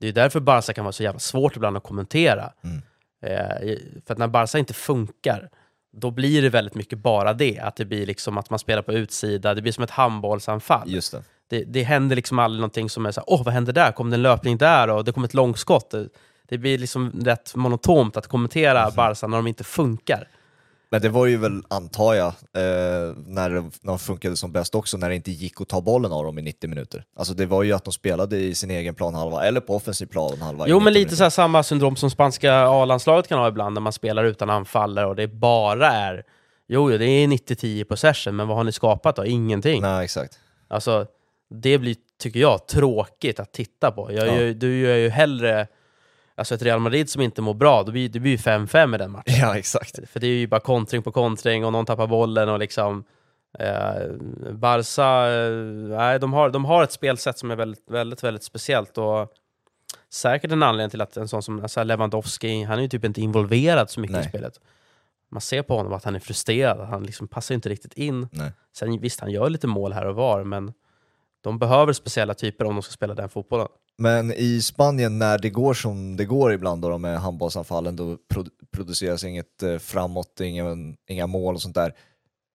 det 0.00 0.08
är 0.08 0.12
därför 0.12 0.40
Barca 0.40 0.72
kan 0.72 0.84
vara 0.84 0.92
så 0.92 1.02
jävla 1.02 1.18
svårt 1.18 1.56
ibland 1.56 1.76
att 1.76 1.82
kommentera. 1.82 2.52
Mm. 2.64 2.82
Eh, 3.22 3.76
för 4.06 4.12
att 4.12 4.18
när 4.18 4.28
Barca 4.28 4.58
inte 4.58 4.74
funkar, 4.74 5.50
då 5.92 6.10
blir 6.10 6.42
det 6.42 6.48
väldigt 6.48 6.74
mycket 6.74 6.98
bara 6.98 7.32
det. 7.32 7.58
Att 7.58 7.76
det 7.76 7.84
blir 7.84 8.06
liksom 8.06 8.38
att 8.38 8.50
man 8.50 8.58
spelar 8.58 8.82
på 8.82 8.92
utsida, 8.92 9.54
det 9.54 9.62
blir 9.62 9.72
som 9.72 9.84
ett 9.84 9.90
handbollsanfall. 9.90 10.90
just 10.90 11.12
det. 11.12 11.22
Det, 11.48 11.64
det 11.64 11.82
händer 11.82 12.16
liksom 12.16 12.38
aldrig 12.38 12.60
någonting 12.60 12.90
som 12.90 13.06
är 13.06 13.12
så 13.12 13.20
här, 13.20 13.30
åh 13.30 13.44
vad 13.44 13.54
hände 13.54 13.72
där? 13.72 13.92
Kom 13.92 14.10
det 14.10 14.16
en 14.16 14.22
löpning 14.22 14.58
där? 14.58 14.90
Och 14.90 15.04
det 15.04 15.12
kom 15.12 15.24
ett 15.24 15.34
långskott. 15.34 15.90
Det, 15.90 16.08
det 16.48 16.58
blir 16.58 16.78
liksom 16.78 17.12
rätt 17.24 17.54
monotont 17.54 18.16
att 18.16 18.26
kommentera 18.26 18.82
Mm. 18.82 18.94
Barca 18.94 19.26
när 19.26 19.36
de 19.36 19.46
inte 19.46 19.64
funkar. 19.64 20.28
Men 20.92 21.00
det 21.02 21.08
var 21.08 21.26
ju 21.26 21.36
väl, 21.36 21.62
antar 21.68 22.14
jag, 22.14 22.26
eh, 22.26 23.14
när, 23.26 23.50
de, 23.50 23.70
när 23.80 23.92
de 23.92 23.98
funkade 23.98 24.36
som 24.36 24.52
bäst 24.52 24.74
också, 24.74 24.96
när 24.96 25.08
det 25.08 25.14
inte 25.14 25.30
gick 25.30 25.60
att 25.60 25.68
ta 25.68 25.80
bollen 25.80 26.12
av 26.12 26.24
dem 26.24 26.38
i 26.38 26.42
90 26.42 26.68
minuter. 26.70 27.04
Alltså 27.16 27.34
det 27.34 27.46
var 27.46 27.62
ju 27.62 27.72
att 27.72 27.84
de 27.84 27.92
spelade 27.92 28.36
i 28.36 28.54
sin 28.54 28.70
egen 28.70 28.94
planhalva, 28.94 29.44
eller 29.46 29.60
på 29.60 29.74
offensiv 29.76 30.06
planhalva. 30.06 30.64
Jo, 30.68 30.76
90 30.76 30.84
men 30.84 30.92
lite 30.92 31.16
så 31.16 31.22
här 31.22 31.30
samma 31.30 31.62
syndrom 31.62 31.96
som 31.96 32.10
spanska 32.10 32.54
A-landslaget 32.54 33.28
kan 33.28 33.38
ha 33.38 33.48
ibland, 33.48 33.74
när 33.74 33.80
man 33.80 33.92
spelar 33.92 34.24
utan 34.24 34.50
anfallare 34.50 35.06
och 35.06 35.16
det 35.16 35.28
bara 35.28 35.86
är 35.92 36.24
Jo, 36.72 36.90
jo, 36.92 36.98
det 36.98 37.06
är 37.06 37.26
90-10 37.26 37.84
possession, 37.84 38.36
men 38.36 38.48
vad 38.48 38.56
har 38.56 38.64
ni 38.64 38.72
skapat 38.72 39.16
då? 39.16 39.24
Ingenting. 39.26 39.82
Nej, 39.82 40.04
exakt. 40.04 40.38
Alltså, 40.68 41.06
det 41.54 41.78
blir, 41.78 41.96
tycker 42.22 42.40
jag, 42.40 42.66
tråkigt 42.66 43.40
att 43.40 43.52
titta 43.52 43.90
på. 43.90 44.12
Jag, 44.12 44.26
Ja. 44.28 44.40
gör- 44.40 44.54
Du 44.54 44.78
gör 44.80 44.96
ju 44.96 45.08
hellre 45.08 45.66
alltså 46.40 46.54
ett 46.54 46.62
Real 46.62 46.80
Madrid 46.80 47.10
som 47.10 47.22
inte 47.22 47.42
mår 47.42 47.54
bra, 47.54 47.82
då 47.82 47.92
blir, 47.92 48.08
det 48.08 48.20
blir 48.20 48.30
ju 48.30 48.36
5-5 48.36 48.94
i 48.94 48.98
den 48.98 49.10
matchen. 49.10 49.34
Ja, 49.40 49.58
exakt. 49.58 50.08
För 50.08 50.20
det 50.20 50.26
är 50.26 50.34
ju 50.34 50.46
bara 50.46 50.60
kontring 50.60 51.02
på 51.02 51.12
kontring 51.12 51.64
och 51.64 51.72
någon 51.72 51.86
tappar 51.86 52.06
bollen 52.06 52.48
och 52.48 52.58
liksom 52.58 53.04
eh, 53.58 54.12
Barca, 54.52 55.30
eh, 55.32 55.50
nej, 55.98 56.18
de, 56.18 56.32
har, 56.32 56.50
de 56.50 56.64
har 56.64 56.82
ett 56.82 56.92
spelsätt 56.92 57.38
som 57.38 57.50
är 57.50 57.56
väldigt, 57.56 57.90
väldigt, 57.90 58.24
väldigt 58.24 58.44
speciellt 58.44 58.98
och 58.98 59.32
säkert 60.10 60.52
en 60.52 60.62
anledning 60.62 60.90
till 60.90 61.00
att 61.00 61.16
en 61.16 61.28
sån 61.28 61.42
som 61.42 61.62
alltså 61.62 61.84
Lewandowski, 61.84 62.62
han 62.62 62.78
är 62.78 62.82
ju 62.82 62.88
typ 62.88 63.04
inte 63.04 63.20
involverad 63.20 63.90
så 63.90 64.00
mycket 64.00 64.16
Nej. 64.16 64.26
i 64.26 64.28
spelet. 64.28 64.60
Man 65.30 65.40
ser 65.40 65.62
på 65.62 65.76
honom 65.76 65.92
att 65.92 66.04
han 66.04 66.14
är 66.14 66.20
frustrerad, 66.20 66.88
han 66.88 67.02
liksom 67.02 67.28
passar 67.28 67.54
inte 67.54 67.68
riktigt 67.68 67.92
in. 67.92 68.28
Nej. 68.32 68.52
Sen 68.76 69.00
visst, 69.00 69.20
han 69.20 69.30
gör 69.30 69.50
lite 69.50 69.66
mål 69.66 69.92
här 69.92 70.06
och 70.06 70.14
var, 70.14 70.44
men 70.44 70.72
de 71.40 71.58
behöver 71.58 71.92
speciella 71.92 72.34
typer 72.34 72.64
om 72.64 72.74
de 72.74 72.82
ska 72.82 72.92
spela 72.92 73.14
den 73.14 73.28
fotbollen. 73.28 73.68
Men 74.00 74.32
i 74.32 74.62
Spanien 74.62 75.18
när 75.18 75.38
det 75.38 75.50
går 75.50 75.74
som 75.74 76.16
det 76.16 76.24
går 76.24 76.52
ibland 76.52 76.82
då 76.82 76.98
med 76.98 77.20
handbollsanfallen, 77.20 77.96
då 77.96 78.16
produceras 78.72 79.24
inget 79.24 79.62
eh, 79.62 79.78
framåt, 79.78 80.40
ingen, 80.40 80.96
inga 81.08 81.26
mål 81.26 81.54
och 81.54 81.62
sånt 81.62 81.74
där. 81.74 81.94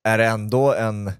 Är 0.03 0.17
det 0.17 0.25
ändå 0.25 0.73
en, 0.73 1.11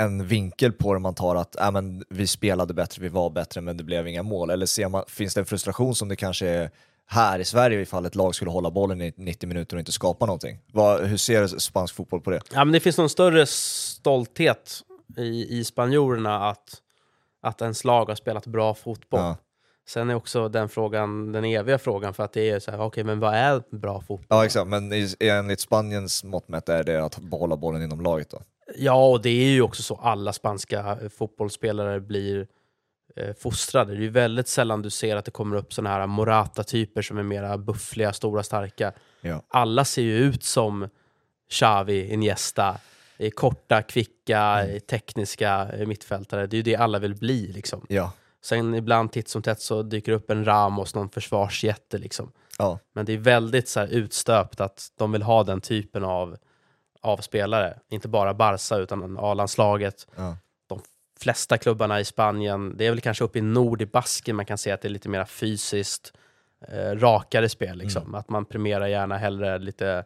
en 0.00 0.26
vinkel 0.26 0.72
på 0.72 0.94
det 0.94 1.00
man 1.00 1.14
tar 1.14 1.36
att 1.36 1.60
äh, 1.60 1.70
men, 1.70 2.04
vi 2.10 2.26
spelade 2.26 2.74
bättre, 2.74 3.02
vi 3.02 3.08
var 3.08 3.30
bättre 3.30 3.60
men 3.60 3.76
det 3.76 3.84
blev 3.84 4.08
inga 4.08 4.22
mål? 4.22 4.50
Eller 4.50 4.66
ser 4.66 4.88
man, 4.88 5.04
finns 5.08 5.34
det 5.34 5.40
en 5.40 5.46
frustration 5.46 5.94
som 5.94 6.08
det 6.08 6.16
kanske 6.16 6.48
är 6.48 6.70
här 7.06 7.38
i 7.38 7.44
Sverige 7.44 7.80
ifall 7.80 8.06
ett 8.06 8.14
lag 8.14 8.34
skulle 8.34 8.50
hålla 8.50 8.70
bollen 8.70 9.02
i 9.02 9.12
90 9.16 9.48
minuter 9.48 9.76
och 9.76 9.80
inte 9.80 9.92
skapa 9.92 10.26
någonting? 10.26 10.58
Vad, 10.72 11.04
hur 11.04 11.16
ser 11.16 11.46
spansk 11.46 11.94
fotboll 11.94 12.20
på 12.20 12.30
det? 12.30 12.40
Ja, 12.52 12.64
men 12.64 12.72
det 12.72 12.80
finns 12.80 12.98
någon 12.98 13.08
större 13.08 13.46
stolthet 13.46 14.80
i, 15.16 15.58
i 15.58 15.64
spanjorerna 15.64 16.48
att, 16.50 16.82
att 17.42 17.60
ens 17.60 17.84
lag 17.84 18.04
har 18.06 18.14
spelat 18.14 18.46
bra 18.46 18.74
fotboll. 18.74 19.20
Ja. 19.20 19.36
Sen 19.88 20.10
är 20.10 20.14
också 20.14 20.48
den 20.48 20.68
frågan, 20.68 21.32
den 21.32 21.44
eviga 21.44 21.78
frågan, 21.78 22.14
för 22.14 22.24
att 22.24 22.32
det 22.32 22.50
är 22.50 22.60
så 22.60 22.70
här, 22.70 22.80
okej, 22.80 23.04
men 23.04 23.20
vad 23.20 23.34
är 23.34 23.62
bra 23.76 24.00
fotboll? 24.00 24.26
Ja 24.28 24.44
exakt, 24.44 24.66
men 24.66 24.92
enligt 25.20 25.60
Spaniens 25.60 26.24
mått 26.24 26.48
mätt 26.48 26.68
är 26.68 26.84
det 26.84 27.04
att 27.04 27.18
behålla 27.18 27.56
bollen 27.56 27.82
inom 27.82 28.00
laget 28.00 28.30
då? 28.30 28.42
Ja, 28.76 29.08
och 29.08 29.22
det 29.22 29.28
är 29.28 29.50
ju 29.50 29.62
också 29.62 29.82
så 29.82 29.94
alla 29.94 30.32
spanska 30.32 30.98
fotbollsspelare 31.18 32.00
blir 32.00 32.46
eh, 33.16 33.34
fostrade. 33.34 33.92
Det 33.92 33.98
är 33.98 34.02
ju 34.02 34.10
väldigt 34.10 34.48
sällan 34.48 34.82
du 34.82 34.90
ser 34.90 35.16
att 35.16 35.24
det 35.24 35.30
kommer 35.30 35.56
upp 35.56 35.72
såna 35.72 35.90
här 35.90 36.06
Morata-typer 36.06 37.02
som 37.02 37.18
är 37.18 37.22
mera 37.22 37.58
buffliga, 37.58 38.12
stora, 38.12 38.42
starka. 38.42 38.92
Ja. 39.20 39.42
Alla 39.48 39.84
ser 39.84 40.02
ju 40.02 40.18
ut 40.18 40.42
som 40.42 40.88
Xavi, 41.50 42.12
Iniesta, 42.12 42.78
korta, 43.34 43.82
kvicka, 43.82 44.66
eh, 44.66 44.78
tekniska 44.78 45.68
eh, 45.72 45.86
mittfältare. 45.86 46.46
Det 46.46 46.54
är 46.54 46.58
ju 46.58 46.62
det 46.62 46.76
alla 46.76 46.98
vill 46.98 47.14
bli 47.14 47.52
liksom. 47.52 47.86
Ja. 47.88 48.12
Sen 48.42 48.74
ibland 48.74 49.12
titt 49.12 49.28
som 49.28 49.42
tätt 49.42 49.60
så 49.60 49.82
dyker 49.82 50.12
upp 50.12 50.30
en 50.30 50.44
Ramos, 50.44 50.94
någon 50.94 51.08
försvarsjätte 51.08 51.98
liksom. 51.98 52.32
Ja. 52.58 52.78
Men 52.92 53.06
det 53.06 53.12
är 53.12 53.18
väldigt 53.18 53.68
så 53.68 53.80
här 53.80 53.86
utstöpt 53.86 54.60
att 54.60 54.92
de 54.96 55.12
vill 55.12 55.22
ha 55.22 55.44
den 55.44 55.60
typen 55.60 56.04
av, 56.04 56.36
av 57.00 57.16
spelare. 57.16 57.78
Inte 57.88 58.08
bara 58.08 58.34
Barca 58.34 58.76
utan 58.76 59.18
A-landslaget. 59.18 60.06
Ja. 60.16 60.36
De 60.66 60.80
flesta 61.20 61.58
klubbarna 61.58 62.00
i 62.00 62.04
Spanien, 62.04 62.76
det 62.76 62.86
är 62.86 62.90
väl 62.90 63.00
kanske 63.00 63.24
uppe 63.24 63.38
i 63.38 63.42
nord 63.42 63.82
i 63.82 63.86
Basken 63.86 64.36
man 64.36 64.46
kan 64.46 64.58
se 64.58 64.70
att 64.70 64.80
det 64.80 64.88
är 64.88 64.90
lite 64.90 65.08
mer 65.08 65.24
fysiskt 65.24 66.12
eh, 66.68 66.90
rakare 66.90 67.48
spel. 67.48 67.78
Liksom. 67.78 68.02
Mm. 68.02 68.14
Att 68.14 68.28
man 68.28 68.44
premierar 68.44 68.86
gärna 68.86 69.18
hellre 69.18 69.58
lite 69.58 70.04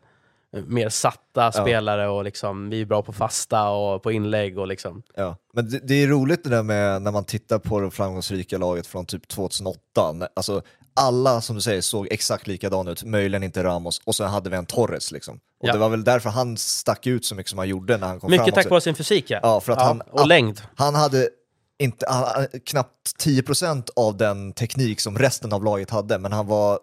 mer 0.66 0.88
satta 0.88 1.52
spelare 1.52 2.08
och 2.08 2.24
liksom, 2.24 2.70
vi 2.70 2.80
är 2.80 2.84
bra 2.86 3.02
på 3.02 3.12
fasta 3.12 3.68
och 3.68 4.02
på 4.02 4.12
inlägg 4.12 4.58
och 4.58 4.66
liksom. 4.66 5.02
Ja, 5.16 5.36
men 5.54 5.70
det, 5.70 5.78
det 5.78 5.94
är 5.94 6.06
roligt 6.08 6.44
det 6.44 6.50
där 6.50 6.62
med 6.62 7.02
när 7.02 7.10
man 7.12 7.24
tittar 7.24 7.58
på 7.58 7.80
det 7.80 7.90
framgångsrika 7.90 8.58
laget 8.58 8.86
från 8.86 9.06
typ 9.06 9.28
2008. 9.28 10.12
När- 10.14 10.28
Alltså, 10.36 10.62
alla 10.96 11.40
som 11.40 11.56
du 11.56 11.62
säger 11.62 11.80
såg 11.80 12.08
exakt 12.10 12.46
likadana 12.46 12.90
ut, 12.90 13.04
möjligen 13.04 13.42
inte 13.42 13.64
Ramos, 13.64 14.00
och 14.04 14.14
sen 14.14 14.28
hade 14.30 14.50
vi 14.50 14.56
en 14.56 14.66
Torres 14.66 15.12
liksom. 15.12 15.34
Och 15.36 15.68
Ja. 15.68 15.72
det 15.72 15.78
var 15.78 15.88
väl 15.88 16.04
därför 16.04 16.30
han 16.30 16.56
stack 16.56 17.06
ut 17.06 17.24
så 17.24 17.34
mycket 17.34 17.50
som 17.50 17.58
han 17.58 17.68
gjorde 17.68 17.96
när 17.96 18.06
han 18.06 18.20
kom 18.20 18.30
Mycket 18.30 18.44
fram. 18.44 18.54
tack 18.54 18.64
också. 18.64 18.70
vare 18.70 18.80
sin 18.80 18.94
fysik 18.94 19.30
ja. 19.30 19.40
Ja, 19.42 19.60
för 19.60 19.72
att 19.72 19.82
han- 19.82 20.00
och 20.10 20.26
längd. 20.26 20.60
Han 20.76 20.94
hade 20.94 21.28
inte, 21.78 22.06
han, 22.08 22.46
knappt 22.66 23.16
10% 23.18 23.90
av 23.96 24.16
den 24.16 24.52
teknik 24.52 25.00
som 25.00 25.18
resten 25.18 25.52
av 25.52 25.64
laget 25.64 25.90
hade, 25.90 26.18
men 26.18 26.32
han 26.32 26.46
var, 26.46 26.78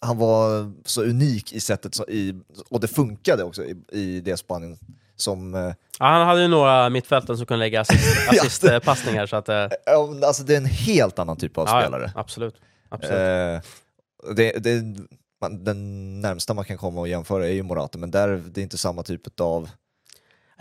han, 0.00 0.18
var 0.18 0.72
så 0.84 1.02
unik 1.02 1.52
i 1.52 1.60
sättet, 1.60 1.94
så, 1.94 2.04
i, 2.08 2.34
och 2.70 2.80
det 2.80 2.88
funkade 2.88 3.44
också 3.44 3.64
i, 3.64 3.76
i 3.92 4.20
det 4.20 4.36
Spanien 4.36 4.78
som 5.16 5.54
eh, 5.54 5.72
Ja, 5.98 6.06
han 6.06 6.26
hade 6.26 6.42
ju 6.42 6.48
några 6.48 6.90
mittfälten 6.90 7.36
som 7.36 7.46
kunde 7.46 7.64
lägga 7.64 7.80
assist, 7.80 8.28
assistpassningar. 8.28 9.26
så 9.26 9.36
att, 9.36 9.48
eh, 9.48 9.68
Alltså 10.26 10.42
det 10.42 10.52
är 10.52 10.56
en 10.56 10.64
helt 10.64 11.18
annan 11.18 11.36
typ 11.36 11.58
av 11.58 11.68
ja, 11.68 11.80
spelare. 11.80 12.12
Absolut. 12.14 12.54
absolut. 12.88 13.18
Eh, 13.18 14.34
det, 14.34 14.52
det, 14.52 14.82
man, 15.40 15.64
den 15.64 16.20
närmsta 16.20 16.54
man 16.54 16.64
kan 16.64 16.78
komma 16.78 17.00
och 17.00 17.08
jämföra 17.08 17.48
är 17.48 17.52
ju 17.52 17.62
Morata, 17.62 17.98
men 17.98 18.10
där, 18.10 18.42
det 18.46 18.60
är 18.60 18.62
inte 18.62 18.78
samma 18.78 19.02
typ 19.02 19.40
av... 19.40 19.68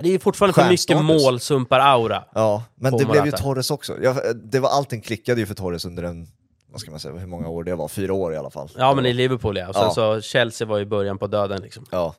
det 0.02 0.10
är 0.10 0.20
fortfarande 0.20 0.54
för 0.54 0.70
mycket 0.70 0.98
målsumpar-aura. 0.98 2.24
Ja, 2.34 2.64
men 2.76 2.98
det 2.98 3.06
blev 3.06 3.26
ju 3.26 3.32
Morata. 3.32 3.44
Torres 3.44 3.72
också. 3.72 3.98
Ja, 4.02 4.16
det 4.34 4.60
var, 4.60 4.70
allting 4.70 5.02
klickade 5.02 5.40
ju 5.40 5.46
för 5.46 5.56
Torres 5.56 5.86
under 5.86 6.04
en, 6.04 6.28
vad 6.72 6.82
ska 6.82 6.92
man 6.92 7.00
säga, 7.00 7.14
hur 7.16 7.28
många 7.28 7.48
år 7.50 7.64
det 7.64 7.76
var? 7.76 7.88
Fyra 7.88 8.14
år 8.14 8.34
i 8.34 8.38
alla 8.38 8.50
fall. 8.50 8.70
Ja, 8.78 8.94
men 8.94 9.06
i 9.06 9.14
Liverpool 9.14 9.58
ja. 9.58 9.68
Och 9.70 9.76
sen 9.76 9.84
Ja. 9.84 9.92
så 9.92 10.22
Chelsea 10.22 10.68
var 10.68 10.78
ju 10.78 10.86
början 10.86 11.18
på 11.18 11.28
döden 11.28 11.62
liksom. 11.62 11.86
Ja, 11.92 12.16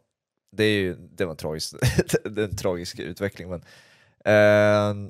det, 0.57 0.65
är 0.65 0.79
ju, 0.81 0.97
det 1.17 1.25
var 1.25 1.31
en 1.31 1.37
tragisk, 1.37 1.75
det 2.25 2.45
en 2.45 2.57
tragisk 2.57 2.99
utveckling. 2.99 3.49
Men, 3.51 3.63
eh, 4.25 5.07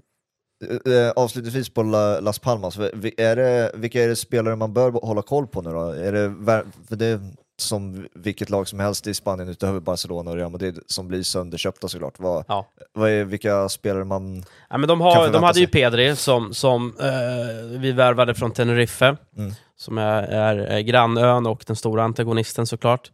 eh, 0.95 1.11
avslutningsvis 1.17 1.71
på 1.75 1.83
La, 1.83 2.21
Las 2.21 2.39
Palmas, 2.39 2.79
är 2.79 3.37
det, 3.37 3.73
vilka 3.75 4.05
är 4.05 4.09
det 4.09 4.17
spelare 4.17 4.57
man 4.57 4.73
bör 4.73 4.91
hålla 4.91 5.23
koll 5.23 5.47
på 5.47 5.63
nu 5.63 5.71
då? 5.71 5.81
Är 5.81 6.13
det, 6.13 6.35
för 6.89 6.97
det 6.97 7.21
som 7.61 8.07
vilket 8.15 8.51
lag 8.51 8.69
som 8.69 8.81
helst 8.81 9.07
i 9.07 9.15
Spanien 9.15 9.49
utöver 9.49 9.81
Barcelona 9.81 10.31
och 10.31 10.37
Real 10.37 10.51
Madrid 10.51 10.79
som 10.87 11.09
blir 11.09 11.23
sönderköpta 11.23 11.89
såklart. 11.89 12.15
Vad, 12.19 12.45
Ja. 12.49 12.67
vad 12.93 13.11
är, 13.11 13.25
vilka 13.25 13.69
spelare 13.69 14.05
man... 14.05 14.45
Ja, 14.71 14.79
men 14.79 14.89
de, 14.89 14.99
Kan 14.99 15.01
har, 15.07 15.15
förvänta 15.15 15.39
de 15.39 15.45
hade 15.47 15.61
ju 15.61 15.67
sig. 15.67 15.73
Pedri 15.73 16.17
som, 16.17 16.55
som 16.55 16.95
eh, 17.01 17.79
vi 17.81 17.93
värvade 17.93 18.35
från 18.35 18.51
Tenerife, 18.53 19.17
Mm. 19.37 19.53
som 19.77 19.99
är, 19.99 20.23
är, 20.23 20.57
är 20.57 20.81
grannön 20.81 21.47
och 21.47 21.65
den 21.67 21.77
stora 21.77 22.03
antagonisten 22.05 22.67
såklart. 22.67 23.11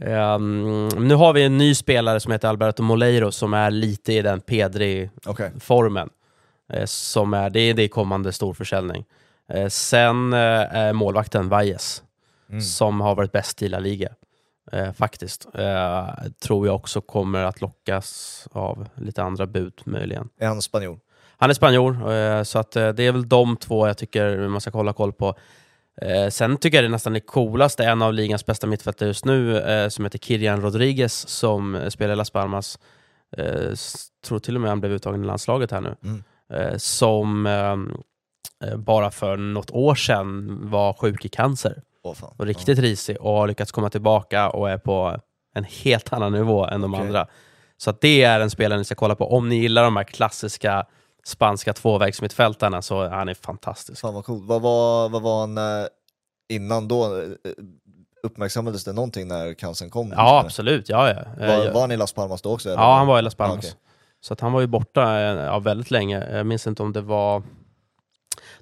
Ehm, 0.00 0.88
nu 0.88 1.14
har 1.14 1.32
vi 1.32 1.42
en 1.44 1.58
ny 1.58 1.74
spelare 1.74 2.20
som 2.20 2.32
heter 2.32 2.48
Alberto 2.48 2.82
Moleiro 2.82 3.32
som 3.32 3.54
är 3.54 3.70
lite 3.70 4.12
i 4.12 4.22
den 4.22 4.40
Pedri-formen. 4.40 6.08
Okej. 6.68 6.80
Eh, 6.80 6.86
som 6.86 7.34
är, 7.34 7.50
det 7.50 7.60
är 7.60 7.74
det 7.74 7.82
i 7.82 7.88
kommande 7.88 8.32
storförsäljning. 8.32 9.04
Eh, 9.48 9.68
sen 9.68 10.32
eh, 10.32 10.38
är 10.76 10.92
målvakten 10.92 11.48
Valles, 11.48 12.02
Mm. 12.48 12.60
som 12.60 13.00
har 13.00 13.14
varit 13.14 13.32
bäst 13.32 13.62
i 13.62 13.68
La 13.68 13.78
Liga. 13.78 14.08
Eh, 14.72 14.92
faktiskt. 14.92 15.46
Eh, 15.54 16.08
tror 16.42 16.66
jag 16.66 16.76
också 16.76 17.00
kommer 17.00 17.44
att 17.44 17.60
lockas 17.60 18.48
av 18.52 18.88
lite 18.94 19.22
andra 19.22 19.46
bud 19.46 19.80
möjligen. 19.84 20.28
Är 20.38 20.46
han 20.46 20.62
spanjor? 20.62 21.00
Han 21.36 21.50
är 21.50 21.54
spanjor, 21.54 22.12
eh, 22.12 22.42
så 22.42 22.58
att, 22.58 22.76
eh, 22.76 22.88
det 22.88 23.02
är 23.02 23.12
väl 23.12 23.28
de 23.28 23.56
två 23.56 23.86
jag 23.86 23.98
tycker 23.98 24.48
man 24.48 24.60
ska 24.60 24.70
hålla 24.70 24.92
koll 24.92 25.12
på. 25.12 25.34
Eh, 26.02 26.28
sen 26.28 26.56
tycker 26.56 26.76
jag 26.78 26.84
det 26.84 26.88
nästan 26.88 27.16
är 27.16 27.20
coolast, 27.20 27.80
en 27.80 28.02
av 28.02 28.14
ligans 28.14 28.46
bästa 28.46 28.66
mittfältare 28.66 29.08
just 29.08 29.24
nu, 29.24 29.58
eh, 29.58 29.88
som 29.88 30.04
heter 30.04 30.18
Kirian 30.18 30.60
Rodriguez, 30.62 31.28
som 31.28 31.90
spelar 31.90 32.12
i 32.12 32.16
Las 32.16 32.30
Palmas. 32.30 32.78
Tror 34.26 34.38
till 34.38 34.54
och 34.54 34.60
med 34.60 34.70
han 34.70 34.80
blev 34.80 34.92
uttagen 34.92 35.24
i 35.24 35.26
landslaget 35.26 35.70
här 35.70 35.80
nu. 35.80 35.96
Mm. 36.04 36.78
Som 36.78 37.48
bara 38.76 39.10
för 39.10 39.36
något 39.36 39.70
år 39.70 39.94
sedan 39.94 40.58
var 40.70 40.92
sjuk 40.92 41.24
i 41.24 41.28
cancer 41.28 41.82
Åh, 42.04 42.14
fan. 42.14 42.34
och 42.38 42.46
riktigt 42.46 42.78
risig 42.78 43.20
och 43.20 43.30
har 43.32 43.46
lyckats 43.48 43.72
komma 43.72 43.90
tillbaka 43.90 44.50
och 44.50 44.70
är 44.70 44.78
på 44.78 45.16
en 45.54 45.64
helt 45.64 46.12
annan 46.12 46.32
nivå 46.32 46.66
än 46.66 46.80
de 46.80 46.94
Okej. 46.94 47.06
andra. 47.06 47.26
Så 47.76 47.92
det 48.00 48.22
är 48.22 48.40
en 48.40 48.50
spelare 48.50 48.78
ni 48.78 48.84
ska 48.84 48.94
kolla 48.94 49.14
på. 49.14 49.32
Om 49.36 49.48
ni 49.48 49.56
gillar 49.56 49.84
de 49.84 49.96
här 49.96 50.04
klassiska 50.04 50.86
spanska 51.26 51.72
tvåvägsmittfältarna 51.72 52.82
så 52.82 53.02
är 53.02 53.10
han 53.10 53.28
är 53.28 53.34
fantastisk. 53.34 54.00
Fan 54.00 54.14
vad 54.14 54.24
coolt. 54.24 54.44
Vad 54.46 54.62
var, 54.62 55.08
vad 55.08 55.22
var 55.22 55.40
han 55.40 55.58
eh, 55.58 55.86
innan 56.48 56.88
då? 56.88 57.04
Eh, 57.04 57.28
Uppmärksammades 58.22 58.84
det 58.84 58.92
någonting 58.92 59.28
när 59.28 59.54
cancern 59.54 59.90
kom? 59.90 60.12
Ja, 60.16 60.40
absolut. 60.44 60.88
Ja, 60.88 61.08
ja. 61.08 61.44
Eh, 61.44 61.58
Var, 61.58 61.72
var 61.72 61.80
han 61.80 61.92
i 61.92 61.96
Las 61.96 62.12
Palmas 62.12 62.42
då 62.42 62.52
också? 62.54 62.68
eller? 62.68 62.82
Ja, 62.82 62.94
han 62.96 63.06
var 63.06 63.18
i 63.18 63.22
Las 63.22 63.34
Ja, 63.38 63.44
Palmas. 63.46 63.64
okej. 63.64 63.72
Så 64.20 64.32
att 64.32 64.40
han 64.40 64.52
var 64.52 64.60
ju 64.60 64.66
borta 64.66 65.20
ja, 65.20 65.58
väldigt 65.58 65.90
länge. 65.90 66.36
Jag 66.36 66.46
minns 66.46 66.66
inte 66.66 66.82
om 66.82 66.92
det 66.92 67.00
var 67.00 67.42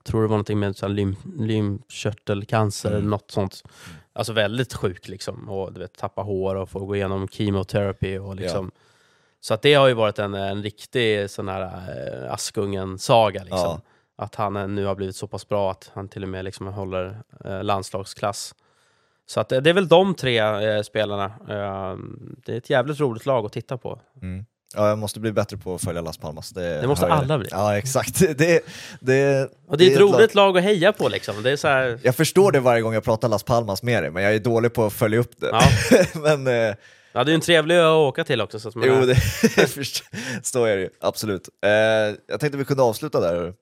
tror 0.03 0.20
det 0.22 0.26
var 0.28 0.33
någonting 0.33 0.59
med 0.59 0.91
lym, 0.91 1.16
lymfkörtelcancer 1.39 2.89
Mm. 2.89 2.99
eller 2.99 3.09
något 3.11 3.30
sånt. 3.30 3.62
Alltså 4.12 4.33
väldigt 4.33 4.74
sjuk 4.74 5.09
liksom. 5.09 5.49
Och 5.49 5.72
du 5.72 5.80
vet, 5.80 5.95
tappa 5.99 6.22
hår 6.22 6.55
och 6.55 6.70
få 6.70 6.85
gå 6.85 6.97
igenom 6.97 7.28
chemoterapi 7.28 8.18
och 8.18 8.37
liksom. 8.37 8.70
Så 9.41 9.55
att 9.55 9.62
det 9.62 9.74
har 9.74 9.89
ju 9.89 9.95
varit 9.95 10.18
en, 10.18 10.35
en 10.35 10.62
riktig 10.62 11.30
sån 11.30 11.49
här 11.49 11.62
äh, 11.62 12.33
Askungen-saga 12.33 13.41
liksom. 13.43 13.59
Ja. 13.59 13.80
Att 14.16 14.35
han 14.35 14.74
nu 14.74 14.85
har 14.85 14.95
blivit 14.95 15.16
så 15.16 15.26
pass 15.26 15.49
bra 15.49 15.70
att 15.70 15.91
han 15.95 16.09
till 16.09 16.22
och 16.22 16.28
med 16.28 16.45
liksom 16.45 16.66
håller 16.66 17.18
eh, 17.45 17.64
landslagsklass. 17.64 18.55
Så 19.26 19.41
att, 19.41 19.53
eh, 19.53 19.61
det 19.61 19.70
är 19.70 19.74
väl 19.74 19.89
de 19.89 20.14
tre 20.14 20.39
eh, 20.39 20.83
spelarna. 20.83 21.24
Eh, 21.24 21.97
det 22.45 22.53
är 22.53 22.57
ett 22.59 22.70
jävligt 22.70 23.01
roligt 23.01 23.26
lag 23.26 23.47
att 23.47 23.53
titta 23.53 23.76
på. 23.78 24.01
Mm. 24.22 24.45
Ja, 24.77 24.89
jag 24.89 24.99
måste 24.99 25.20
bli 25.20 25.33
bättre 25.33 25.57
på 25.57 25.75
att 25.75 25.83
följa 25.85 26.03
Las 26.03 26.18
Palmas. 26.18 26.51
Det, 26.51 26.81
Det 26.81 26.87
måste 26.89 27.07
alla 27.07 27.39
bli. 27.39 27.49
Ja, 27.51 27.79
exakt. 27.79 28.18
Det, 28.39 28.64
det, 29.01 29.49
Och 29.68 29.79
det 29.79 29.85
är 29.87 29.91
ett 29.93 29.99
lag- 30.01 30.14
roligt 30.14 30.35
lag 30.35 30.59
att 30.59 30.64
heja 30.64 30.93
på 30.93 31.09
liksom. 31.09 31.43
Det 31.43 31.51
är 31.51 31.57
så 31.57 31.68
här, 31.68 31.99
Jag 32.03 32.16
förstår 32.16 32.53
det 32.53 32.61
varje 32.61 32.83
gång 32.83 32.95
jag 32.95 33.05
pratar 33.05 33.29
Las 33.29 33.43
Palmas 33.43 33.83
med 33.83 34.03
dig, 34.03 34.11
men 34.11 34.23
jag 34.23 34.35
är 34.35 34.39
dålig 34.39 34.73
på 34.73 34.85
att 34.87 34.93
följa 34.93 35.18
upp 35.18 35.41
det. 35.41 35.49
ja. 35.53 35.62
men 36.37 36.47
eh, 36.47 36.75
ja, 37.12 37.25
det 37.25 37.33
är 37.33 37.35
en 37.35 37.41
trevlig 37.41 37.75
ö 37.75 37.87
att 37.87 37.95
åka 37.95 38.25
till 38.25 38.41
också. 38.41 38.61
Så 38.61 38.68
att 38.68 38.75
man 38.75 38.85
jo, 38.89 39.07
det 39.07 39.14
förstår 39.68 40.68
jag 40.68 40.79
ju. 40.79 40.89
Absolut. 41.01 41.49
Eh, 41.64 41.70
jag 42.29 42.41
tänkte 42.41 42.59
vi 42.59 42.64
kunde 42.64 42.83
avsluta 42.83 43.20
där. 43.20 43.53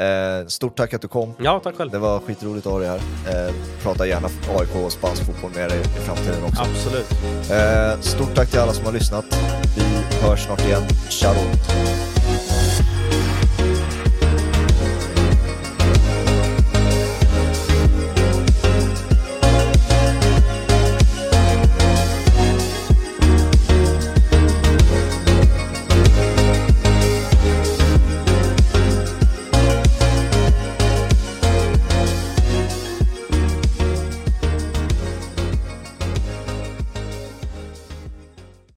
Eh, 0.00 0.46
stort 0.46 0.76
tack 0.76 0.94
att 0.94 1.02
du 1.02 1.08
kom. 1.08 1.34
Ja, 1.38 1.60
tack 1.64 1.76
själv. 1.76 1.90
Det 1.90 1.98
var 1.98 2.20
skitroligt 2.20 2.66
att 2.66 2.72
ha 2.72 2.78
dig 2.78 2.88
här. 2.88 2.96
Eh, 3.46 3.54
prata 3.82 4.06
gärna 4.06 4.28
AIK 4.58 4.84
och 4.84 4.92
spansk 4.92 5.26
fotboll 5.26 5.50
med 5.54 5.70
dig 5.70 5.80
i 5.80 6.00
framtiden 6.00 6.44
också. 6.44 6.62
Absolut. 6.62 7.10
Eh, 7.50 8.00
stort 8.00 8.34
tack 8.34 8.50
till 8.50 8.60
alla 8.60 8.72
som 8.72 8.84
har 8.84 8.92
lyssnat. 8.92 9.24
Vi 9.76 9.82
hörs 10.26 10.44
snart 10.44 10.60
igen. 10.60 10.82
Ciao! 11.10 11.34